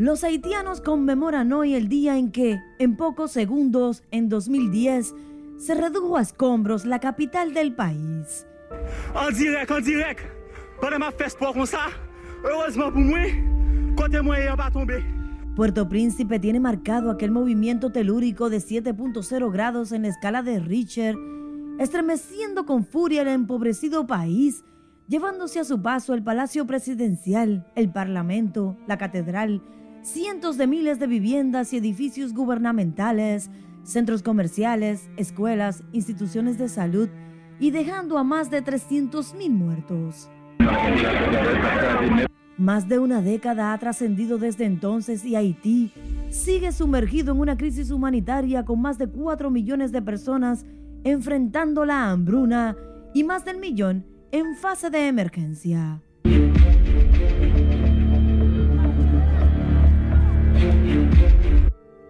Los 0.00 0.24
haitianos 0.24 0.80
conmemoran 0.80 1.52
hoy 1.52 1.74
el 1.74 1.90
día 1.90 2.16
en 2.16 2.32
que, 2.32 2.58
en 2.78 2.96
pocos 2.96 3.32
segundos, 3.32 4.02
en 4.10 4.30
2010, 4.30 5.14
se 5.58 5.74
redujo 5.74 6.16
a 6.16 6.22
escombros 6.22 6.86
la 6.86 7.00
capital 7.00 7.52
del 7.52 7.74
país. 7.74 8.46
En 9.14 9.34
direct, 9.34 9.70
en 9.70 9.84
direct. 9.84 10.40
Ma 10.98 11.12
comme 11.52 11.66
ça, 11.66 11.88
heureusement 12.42 12.90
pour 12.90 13.02
moi, 13.02 13.20
Puerto 15.54 15.86
Príncipe 15.86 16.38
tiene 16.38 16.58
marcado 16.58 17.10
aquel 17.10 17.30
movimiento 17.30 17.92
telúrico 17.92 18.48
de 18.48 18.56
7.0 18.56 19.52
grados 19.52 19.92
en 19.92 20.02
la 20.02 20.08
escala 20.08 20.42
de 20.42 20.58
Richter, 20.58 21.16
estremeciendo 21.78 22.64
con 22.64 22.86
furia 22.86 23.20
el 23.20 23.28
empobrecido 23.28 24.06
país, 24.06 24.64
llevándose 25.06 25.60
a 25.60 25.64
su 25.64 25.82
paso 25.82 26.14
el 26.14 26.22
Palacio 26.22 26.66
Presidencial, 26.66 27.70
el 27.74 27.92
Parlamento, 27.92 28.74
la 28.86 28.96
Catedral, 28.96 29.60
cientos 30.00 30.56
de 30.56 30.66
miles 30.66 30.98
de 30.98 31.06
viviendas 31.06 31.74
y 31.74 31.76
edificios 31.76 32.32
gubernamentales, 32.32 33.50
centros 33.82 34.22
comerciales, 34.22 35.10
escuelas, 35.18 35.82
instituciones 35.92 36.56
de 36.56 36.70
salud 36.70 37.10
y 37.58 37.70
dejando 37.70 38.16
a 38.16 38.24
más 38.24 38.50
de 38.50 38.64
300.000 38.64 39.50
muertos. 39.50 40.30
Más 42.60 42.90
de 42.90 42.98
una 42.98 43.22
década 43.22 43.72
ha 43.72 43.78
trascendido 43.78 44.36
desde 44.36 44.66
entonces 44.66 45.24
y 45.24 45.34
Haití 45.34 45.90
sigue 46.28 46.72
sumergido 46.72 47.32
en 47.32 47.40
una 47.40 47.56
crisis 47.56 47.90
humanitaria 47.90 48.66
con 48.66 48.82
más 48.82 48.98
de 48.98 49.08
4 49.08 49.50
millones 49.50 49.92
de 49.92 50.02
personas 50.02 50.66
enfrentando 51.02 51.86
la 51.86 52.10
hambruna 52.10 52.76
y 53.14 53.24
más 53.24 53.46
del 53.46 53.60
millón 53.60 54.04
en 54.30 54.56
fase 54.56 54.90
de 54.90 55.08
emergencia. 55.08 56.02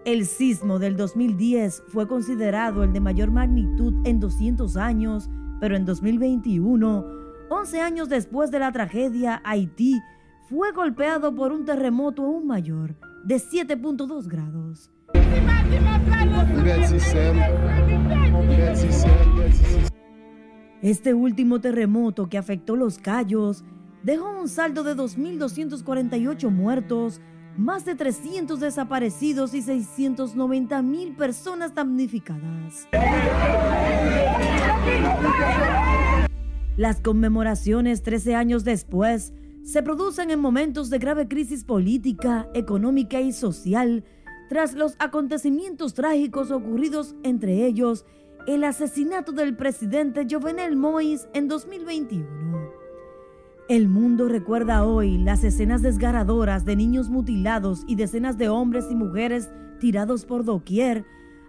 El 0.03 0.25
sismo 0.25 0.79
del 0.79 0.97
2010 0.97 1.83
fue 1.87 2.09
considerado 2.09 2.83
el 2.83 2.91
de 2.91 2.99
mayor 2.99 3.31
magnitud 3.31 3.93
en 4.03 4.19
200 4.19 4.75
años, 4.75 5.29
pero 5.61 5.77
en 5.77 5.85
2021, 5.85 7.05
11 7.49 7.79
años 7.79 8.09
después 8.09 8.51
de 8.51 8.59
la 8.59 8.73
tragedia, 8.73 9.41
Haití 9.45 10.01
fue 10.51 10.73
golpeado 10.73 11.33
por 11.33 11.53
un 11.53 11.63
terremoto 11.63 12.23
aún 12.23 12.45
mayor, 12.45 12.95
de 13.23 13.35
7.2 13.37 14.27
grados. 14.27 14.91
Este 20.81 21.13
último 21.13 21.61
terremoto 21.61 22.27
que 22.27 22.37
afectó 22.37 22.75
los 22.75 22.97
Cayos 22.97 23.63
dejó 24.03 24.29
un 24.41 24.49
saldo 24.49 24.83
de 24.83 24.93
2.248 24.93 26.49
muertos, 26.49 27.21
más 27.55 27.85
de 27.85 27.95
300 27.95 28.59
desaparecidos 28.59 29.53
y 29.53 29.61
690 29.61 30.81
mil 30.81 31.15
personas 31.15 31.73
damnificadas. 31.73 32.89
Las 36.75 36.99
conmemoraciones 36.99 38.03
13 38.03 38.35
años 38.35 38.65
después 38.65 39.33
se 39.63 39.83
producen 39.83 40.31
en 40.31 40.39
momentos 40.39 40.89
de 40.89 40.99
grave 40.99 41.27
crisis 41.27 41.63
política, 41.63 42.49
económica 42.53 43.21
y 43.21 43.31
social, 43.31 44.03
tras 44.49 44.73
los 44.73 44.95
acontecimientos 44.99 45.93
trágicos 45.93 46.51
ocurridos, 46.51 47.15
entre 47.23 47.65
ellos 47.65 48.05
el 48.47 48.63
asesinato 48.63 49.31
del 49.31 49.55
presidente 49.55 50.25
Jovenel 50.29 50.75
Moïse 50.75 51.29
en 51.33 51.47
2021. 51.47 52.71
El 53.69 53.87
mundo 53.87 54.27
recuerda 54.27 54.85
hoy 54.85 55.17
las 55.17 55.43
escenas 55.43 55.81
desgarradoras 55.81 56.65
de 56.65 56.75
niños 56.75 57.09
mutilados 57.09 57.83
y 57.87 57.95
decenas 57.95 58.37
de 58.37 58.49
hombres 58.49 58.87
y 58.89 58.95
mujeres 58.95 59.49
tirados 59.79 60.25
por 60.25 60.43
doquier, 60.43 61.05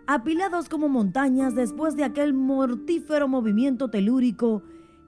apilados 0.07 0.69
como 0.69 0.89
montañas 0.89 1.55
después 1.55 1.97
de 1.97 2.05
aquel 2.05 2.35
mortífero 2.35 3.27
movimiento 3.27 3.89
telúrico 3.89 4.63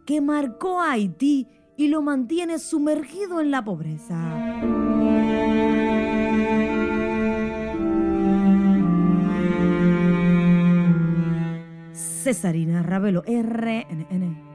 que 0.06 0.20
marcó 0.20 0.80
a 0.80 0.92
Haití 0.92 1.46
y 1.76 1.88
lo 1.88 2.02
mantiene 2.02 2.58
sumergido 2.58 3.40
en 3.40 3.50
la 3.50 3.64
pobreza. 3.64 4.18
Cesarina 11.92 12.82
Ravelo, 12.82 13.22
RNN. 13.26 14.54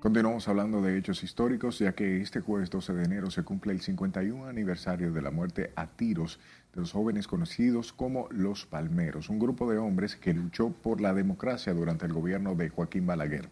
Continuamos 0.00 0.48
hablando 0.48 0.80
de 0.80 0.96
hechos 0.96 1.22
históricos, 1.22 1.78
ya 1.78 1.92
que 1.92 2.22
este 2.22 2.40
jueves 2.40 2.70
12 2.70 2.94
de 2.94 3.04
enero 3.04 3.30
se 3.30 3.42
cumple 3.42 3.72
el 3.72 3.82
51 3.82 4.46
aniversario 4.46 5.12
de 5.12 5.20
la 5.20 5.30
muerte 5.30 5.72
a 5.76 5.88
tiros 5.88 6.40
de 6.72 6.80
los 6.80 6.92
jóvenes 6.92 7.26
conocidos 7.26 7.92
como 7.92 8.26
los 8.30 8.64
Palmeros, 8.64 9.28
un 9.28 9.38
grupo 9.38 9.70
de 9.70 9.76
hombres 9.76 10.16
que 10.16 10.32
luchó 10.32 10.70
por 10.70 11.02
la 11.02 11.12
democracia 11.12 11.74
durante 11.74 12.06
el 12.06 12.14
gobierno 12.14 12.54
de 12.54 12.70
Joaquín 12.70 13.06
Balaguer. 13.06 13.50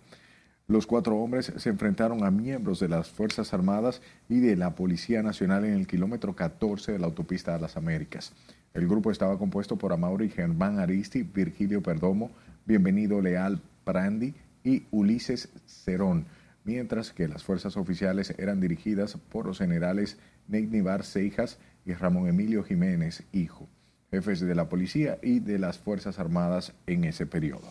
Los 0.68 0.86
cuatro 0.86 1.16
hombres 1.16 1.50
se 1.56 1.70
enfrentaron 1.70 2.24
a 2.24 2.30
miembros 2.30 2.78
de 2.78 2.88
las 2.88 3.08
Fuerzas 3.08 3.54
Armadas 3.54 4.02
y 4.28 4.40
de 4.40 4.54
la 4.54 4.74
Policía 4.74 5.22
Nacional 5.22 5.64
en 5.64 5.72
el 5.72 5.86
kilómetro 5.86 6.36
14 6.36 6.92
de 6.92 6.98
la 6.98 7.06
autopista 7.06 7.54
a 7.54 7.58
las 7.58 7.78
Américas. 7.78 8.34
El 8.74 8.86
grupo 8.86 9.10
estaba 9.10 9.38
compuesto 9.38 9.76
por 9.76 9.94
Amaury 9.94 10.28
Germán 10.28 10.78
Aristi, 10.78 11.22
Virgilio 11.22 11.82
Perdomo, 11.82 12.30
Bienvenido 12.66 13.22
Leal 13.22 13.62
Prandi 13.84 14.34
y 14.62 14.84
Ulises 14.90 15.48
Cerón 15.64 16.26
mientras 16.64 17.14
que 17.14 17.28
las 17.28 17.44
fuerzas 17.44 17.78
oficiales 17.78 18.34
eran 18.36 18.60
dirigidas 18.60 19.16
por 19.16 19.46
los 19.46 19.56
generales 19.56 20.18
Neignibar 20.48 21.02
Seijas 21.02 21.58
y 21.86 21.94
Ramón 21.94 22.28
Emilio 22.28 22.62
Jiménez, 22.62 23.22
hijo, 23.32 23.66
jefes 24.10 24.40
de 24.40 24.54
la 24.54 24.68
policía 24.68 25.18
y 25.22 25.38
de 25.40 25.58
las 25.58 25.78
Fuerzas 25.78 26.18
Armadas 26.18 26.74
en 26.86 27.04
ese 27.04 27.24
periodo. 27.24 27.70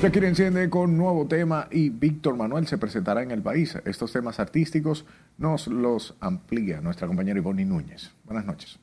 Shakira 0.00 0.28
enciende 0.28 0.70
con 0.70 0.96
nuevo 0.96 1.26
tema 1.26 1.66
y 1.72 1.88
Víctor 1.88 2.36
Manuel 2.36 2.68
se 2.68 2.78
presentará 2.78 3.24
en 3.24 3.32
el 3.32 3.42
país. 3.42 3.76
Estos 3.84 4.12
temas 4.12 4.38
artísticos 4.38 5.04
nos 5.38 5.66
los 5.66 6.14
amplía 6.20 6.80
nuestra 6.80 7.08
compañera 7.08 7.40
Ivonne 7.40 7.64
Núñez. 7.64 8.12
Buenas 8.24 8.44
noches. 8.44 8.78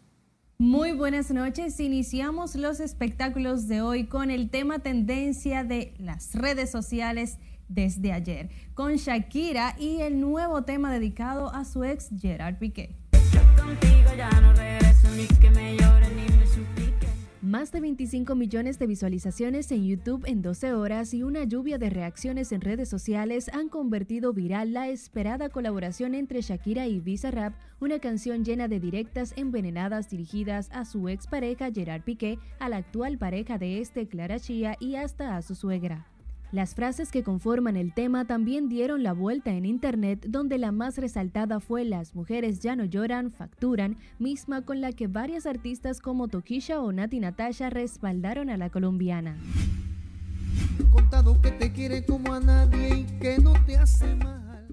Muy 0.57 0.91
buenas 0.91 1.31
noches. 1.31 1.79
Iniciamos 1.79 2.55
los 2.55 2.81
espectáculos 2.81 3.69
de 3.69 3.79
hoy 3.79 4.07
con 4.07 4.29
el 4.29 4.49
tema 4.49 4.79
tendencia 4.79 5.63
de 5.63 5.93
las 5.99 6.35
redes 6.35 6.69
sociales 6.69 7.37
desde 7.69 8.11
ayer, 8.11 8.49
con 8.73 8.95
Shakira 8.95 9.77
y 9.79 10.01
el 10.01 10.19
nuevo 10.19 10.63
tema 10.63 10.91
dedicado 10.91 11.49
a 11.53 11.63
su 11.63 11.85
ex 11.85 12.09
Gerard 12.19 12.57
Piqué. 12.57 12.93
Más 17.55 17.71
de 17.71 17.79
25 17.79 18.35
millones 18.35 18.79
de 18.79 18.85
visualizaciones 18.85 19.71
en 19.71 19.85
YouTube 19.85 20.25
en 20.27 20.41
12 20.41 20.73
horas 20.73 21.13
y 21.13 21.23
una 21.23 21.45
lluvia 21.45 21.77
de 21.77 21.89
reacciones 21.89 22.51
en 22.51 22.59
redes 22.59 22.89
sociales 22.89 23.49
han 23.53 23.69
convertido 23.69 24.33
viral 24.33 24.73
la 24.73 24.89
esperada 24.89 25.47
colaboración 25.47 26.15
entre 26.15 26.41
Shakira 26.41 26.85
y 26.87 27.01
Rap, 27.31 27.53
una 27.79 27.99
canción 27.99 28.43
llena 28.43 28.67
de 28.67 28.81
directas 28.81 29.33
envenenadas 29.37 30.09
dirigidas 30.09 30.69
a 30.73 30.83
su 30.83 31.07
expareja 31.07 31.71
Gerard 31.71 32.01
Piqué, 32.01 32.39
a 32.59 32.67
la 32.67 32.75
actual 32.75 33.17
pareja 33.17 33.57
de 33.57 33.79
este 33.79 34.09
Clara 34.09 34.37
Chía 34.37 34.75
y 34.81 34.95
hasta 34.95 35.37
a 35.37 35.41
su 35.41 35.55
suegra. 35.55 36.07
Las 36.55 36.73
frases 36.73 37.11
que 37.11 37.21
conforman 37.21 37.75
el 37.75 37.93
tema 37.93 38.23
también 38.23 38.69
dieron 38.69 39.03
la 39.03 39.11
vuelta 39.11 39.51
en 39.51 39.65
internet, 39.65 40.25
donde 40.29 40.57
la 40.57 40.71
más 40.71 40.97
resaltada 40.97 41.59
fue 41.59 41.83
Las 41.83 42.15
mujeres 42.15 42.61
ya 42.61 42.77
no 42.77 42.85
lloran, 42.85 43.33
facturan, 43.33 43.97
misma 44.19 44.61
con 44.61 44.79
la 44.79 44.93
que 44.93 45.07
varias 45.07 45.47
artistas 45.47 45.99
como 45.99 46.29
Tokisha 46.29 46.79
o 46.79 46.93
Nati 46.93 47.19
Natasha 47.19 47.69
respaldaron 47.69 48.49
a 48.49 48.55
la 48.55 48.69
colombiana. 48.69 49.37
Contado 50.91 51.41
que 51.41 51.51
te 51.51 51.73
quiere 51.73 52.05
como 52.05 52.33
a 52.33 52.39
nadie 52.39 52.99
y 52.99 53.03
que 53.19 53.37
no 53.37 53.51
te 53.65 53.75
hace 53.75 54.15
mal. 54.15 54.65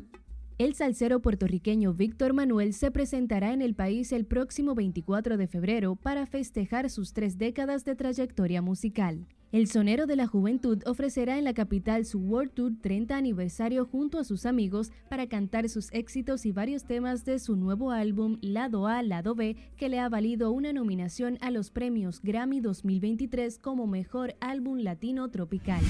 El 0.58 0.76
salsero 0.76 1.18
puertorriqueño 1.18 1.94
Víctor 1.94 2.32
Manuel 2.32 2.74
se 2.74 2.92
presentará 2.92 3.52
en 3.52 3.60
el 3.60 3.74
país 3.74 4.12
el 4.12 4.24
próximo 4.24 4.76
24 4.76 5.36
de 5.36 5.48
febrero 5.48 5.96
para 5.96 6.26
festejar 6.26 6.90
sus 6.90 7.12
tres 7.12 7.38
décadas 7.38 7.84
de 7.84 7.96
trayectoria 7.96 8.62
musical. 8.62 9.26
El 9.52 9.68
sonero 9.68 10.06
de 10.06 10.16
la 10.16 10.26
juventud 10.26 10.82
ofrecerá 10.86 11.36
en 11.36 11.44
la 11.44 11.52
capital 11.52 12.06
su 12.06 12.18
World 12.20 12.52
Tour 12.54 12.72
30 12.80 13.14
aniversario 13.14 13.84
junto 13.84 14.18
a 14.18 14.24
sus 14.24 14.46
amigos 14.46 14.92
para 15.10 15.26
cantar 15.26 15.68
sus 15.68 15.92
éxitos 15.92 16.46
y 16.46 16.52
varios 16.52 16.84
temas 16.84 17.26
de 17.26 17.38
su 17.38 17.54
nuevo 17.54 17.90
álbum 17.90 18.38
Lado 18.40 18.86
A, 18.86 19.02
Lado 19.02 19.34
B, 19.34 19.56
que 19.76 19.90
le 19.90 20.00
ha 20.00 20.08
valido 20.08 20.52
una 20.52 20.72
nominación 20.72 21.36
a 21.42 21.50
los 21.50 21.70
premios 21.70 22.22
Grammy 22.22 22.60
2023 22.60 23.58
como 23.58 23.86
Mejor 23.86 24.36
Álbum 24.40 24.78
Latino 24.78 25.28
Tropical. 25.28 25.82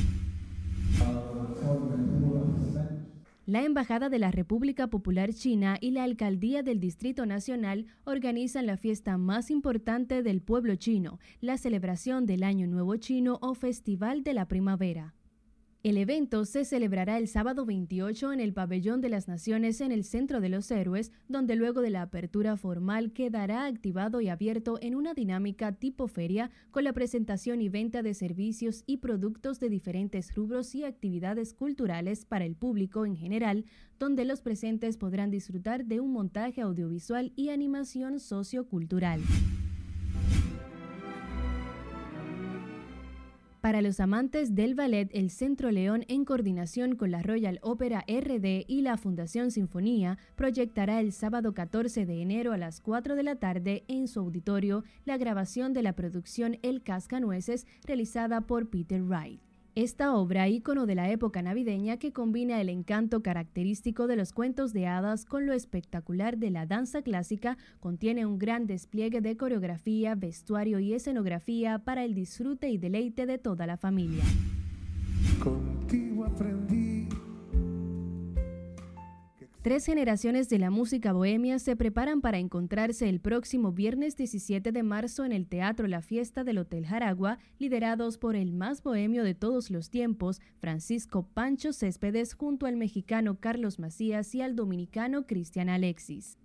La 3.44 3.64
Embajada 3.64 4.08
de 4.08 4.20
la 4.20 4.30
República 4.30 4.86
Popular 4.86 5.34
China 5.34 5.76
y 5.80 5.90
la 5.90 6.04
Alcaldía 6.04 6.62
del 6.62 6.78
Distrito 6.78 7.26
Nacional 7.26 7.86
organizan 8.04 8.66
la 8.66 8.76
fiesta 8.76 9.18
más 9.18 9.50
importante 9.50 10.22
del 10.22 10.40
pueblo 10.40 10.76
chino, 10.76 11.18
la 11.40 11.58
celebración 11.58 12.24
del 12.24 12.44
Año 12.44 12.68
Nuevo 12.68 12.94
Chino 12.98 13.40
o 13.42 13.54
Festival 13.54 14.22
de 14.22 14.34
la 14.34 14.46
Primavera. 14.46 15.16
El 15.82 15.98
evento 15.98 16.44
se 16.44 16.64
celebrará 16.64 17.18
el 17.18 17.26
sábado 17.26 17.66
28 17.66 18.32
en 18.32 18.38
el 18.38 18.52
Pabellón 18.52 19.00
de 19.00 19.08
las 19.08 19.26
Naciones 19.26 19.80
en 19.80 19.90
el 19.90 20.04
Centro 20.04 20.40
de 20.40 20.48
los 20.48 20.70
Héroes, 20.70 21.10
donde 21.26 21.56
luego 21.56 21.80
de 21.80 21.90
la 21.90 22.02
apertura 22.02 22.56
formal 22.56 23.12
quedará 23.12 23.66
activado 23.66 24.20
y 24.20 24.28
abierto 24.28 24.78
en 24.80 24.94
una 24.94 25.12
dinámica 25.12 25.72
tipo 25.72 26.06
feria 26.06 26.52
con 26.70 26.84
la 26.84 26.92
presentación 26.92 27.60
y 27.60 27.68
venta 27.68 28.04
de 28.04 28.14
servicios 28.14 28.84
y 28.86 28.98
productos 28.98 29.58
de 29.58 29.70
diferentes 29.70 30.32
rubros 30.36 30.72
y 30.76 30.84
actividades 30.84 31.52
culturales 31.52 32.26
para 32.26 32.44
el 32.44 32.54
público 32.54 33.04
en 33.04 33.16
general, 33.16 33.64
donde 33.98 34.24
los 34.24 34.40
presentes 34.40 34.96
podrán 34.96 35.32
disfrutar 35.32 35.84
de 35.86 35.98
un 35.98 36.12
montaje 36.12 36.60
audiovisual 36.60 37.32
y 37.34 37.48
animación 37.48 38.20
sociocultural. 38.20 39.20
Para 43.62 43.80
los 43.80 44.00
amantes 44.00 44.56
del 44.56 44.74
ballet, 44.74 45.08
el 45.12 45.30
Centro 45.30 45.70
León, 45.70 46.04
en 46.08 46.24
coordinación 46.24 46.96
con 46.96 47.12
la 47.12 47.22
Royal 47.22 47.60
Opera 47.62 48.04
RD 48.08 48.64
y 48.66 48.80
la 48.80 48.96
Fundación 48.96 49.52
Sinfonía, 49.52 50.18
proyectará 50.34 50.98
el 50.98 51.12
sábado 51.12 51.54
14 51.54 52.04
de 52.04 52.22
enero 52.22 52.52
a 52.52 52.58
las 52.58 52.80
4 52.80 53.14
de 53.14 53.22
la 53.22 53.36
tarde 53.36 53.84
en 53.86 54.08
su 54.08 54.18
auditorio 54.18 54.82
la 55.04 55.16
grabación 55.16 55.74
de 55.74 55.84
la 55.84 55.92
producción 55.92 56.58
El 56.62 56.82
Cascanueces 56.82 57.68
realizada 57.86 58.40
por 58.40 58.68
Peter 58.68 59.00
Wright. 59.00 59.51
Esta 59.74 60.14
obra, 60.14 60.48
ícono 60.48 60.84
de 60.84 60.94
la 60.94 61.10
época 61.10 61.40
navideña 61.40 61.96
que 61.96 62.12
combina 62.12 62.60
el 62.60 62.68
encanto 62.68 63.22
característico 63.22 64.06
de 64.06 64.16
los 64.16 64.34
cuentos 64.34 64.74
de 64.74 64.86
hadas 64.86 65.24
con 65.24 65.46
lo 65.46 65.54
espectacular 65.54 66.36
de 66.36 66.50
la 66.50 66.66
danza 66.66 67.00
clásica, 67.00 67.56
contiene 67.80 68.26
un 68.26 68.38
gran 68.38 68.66
despliegue 68.66 69.22
de 69.22 69.34
coreografía, 69.38 70.14
vestuario 70.14 70.78
y 70.78 70.92
escenografía 70.92 71.78
para 71.78 72.04
el 72.04 72.12
disfrute 72.12 72.68
y 72.68 72.76
deleite 72.76 73.24
de 73.24 73.38
toda 73.38 73.66
la 73.66 73.78
familia. 73.78 74.24
Tres 79.62 79.86
generaciones 79.86 80.48
de 80.48 80.58
la 80.58 80.70
música 80.70 81.12
bohemia 81.12 81.60
se 81.60 81.76
preparan 81.76 82.20
para 82.20 82.40
encontrarse 82.40 83.08
el 83.08 83.20
próximo 83.20 83.70
viernes 83.70 84.16
17 84.16 84.72
de 84.72 84.82
marzo 84.82 85.24
en 85.24 85.30
el 85.30 85.46
Teatro 85.46 85.86
La 85.86 86.02
Fiesta 86.02 86.42
del 86.42 86.58
Hotel 86.58 86.84
Jaragua, 86.84 87.38
liderados 87.60 88.18
por 88.18 88.34
el 88.34 88.52
más 88.52 88.82
bohemio 88.82 89.22
de 89.22 89.36
todos 89.36 89.70
los 89.70 89.88
tiempos, 89.88 90.40
Francisco 90.58 91.28
Pancho 91.32 91.72
Céspedes, 91.72 92.34
junto 92.34 92.66
al 92.66 92.76
mexicano 92.76 93.38
Carlos 93.38 93.78
Macías 93.78 94.34
y 94.34 94.42
al 94.42 94.56
dominicano 94.56 95.28
Cristian 95.28 95.68
Alexis. 95.68 96.38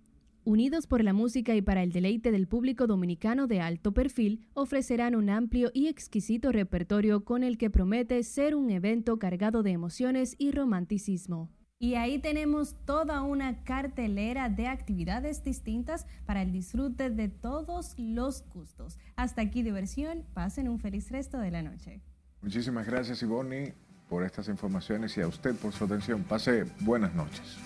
Unidos 0.44 0.86
por 0.86 1.02
la 1.02 1.12
música 1.12 1.56
y 1.56 1.60
para 1.60 1.82
el 1.82 1.90
deleite 1.90 2.30
del 2.30 2.46
público 2.46 2.86
dominicano 2.86 3.48
de 3.48 3.60
alto 3.60 3.92
perfil, 3.92 4.46
ofrecerán 4.54 5.16
un 5.16 5.28
amplio 5.28 5.72
y 5.74 5.88
exquisito 5.88 6.52
repertorio 6.52 7.24
con 7.24 7.42
el 7.42 7.58
que 7.58 7.68
promete 7.68 8.22
ser 8.22 8.54
un 8.54 8.70
evento 8.70 9.18
cargado 9.18 9.64
de 9.64 9.72
emociones 9.72 10.36
y 10.38 10.52
romanticismo. 10.52 11.50
Y 11.80 11.94
ahí 11.94 12.18
tenemos 12.18 12.74
toda 12.84 13.22
una 13.22 13.62
cartelera 13.62 14.48
de 14.48 14.66
actividades 14.66 15.44
distintas 15.44 16.06
para 16.26 16.42
el 16.42 16.50
disfrute 16.50 17.08
de 17.08 17.28
todos 17.28 17.94
los 17.96 18.44
gustos. 18.52 18.98
Hasta 19.14 19.42
aquí 19.42 19.62
diversión, 19.62 20.24
pasen 20.34 20.68
un 20.68 20.80
feliz 20.80 21.10
resto 21.12 21.38
de 21.38 21.52
la 21.52 21.62
noche. 21.62 22.00
Muchísimas 22.42 22.84
gracias 22.84 23.22
Ivonne 23.22 23.74
por 24.08 24.24
estas 24.24 24.48
informaciones 24.48 25.16
y 25.18 25.20
a 25.20 25.28
usted 25.28 25.54
por 25.54 25.72
su 25.72 25.84
atención. 25.84 26.24
Pase 26.24 26.64
buenas 26.80 27.14
noches. 27.14 27.58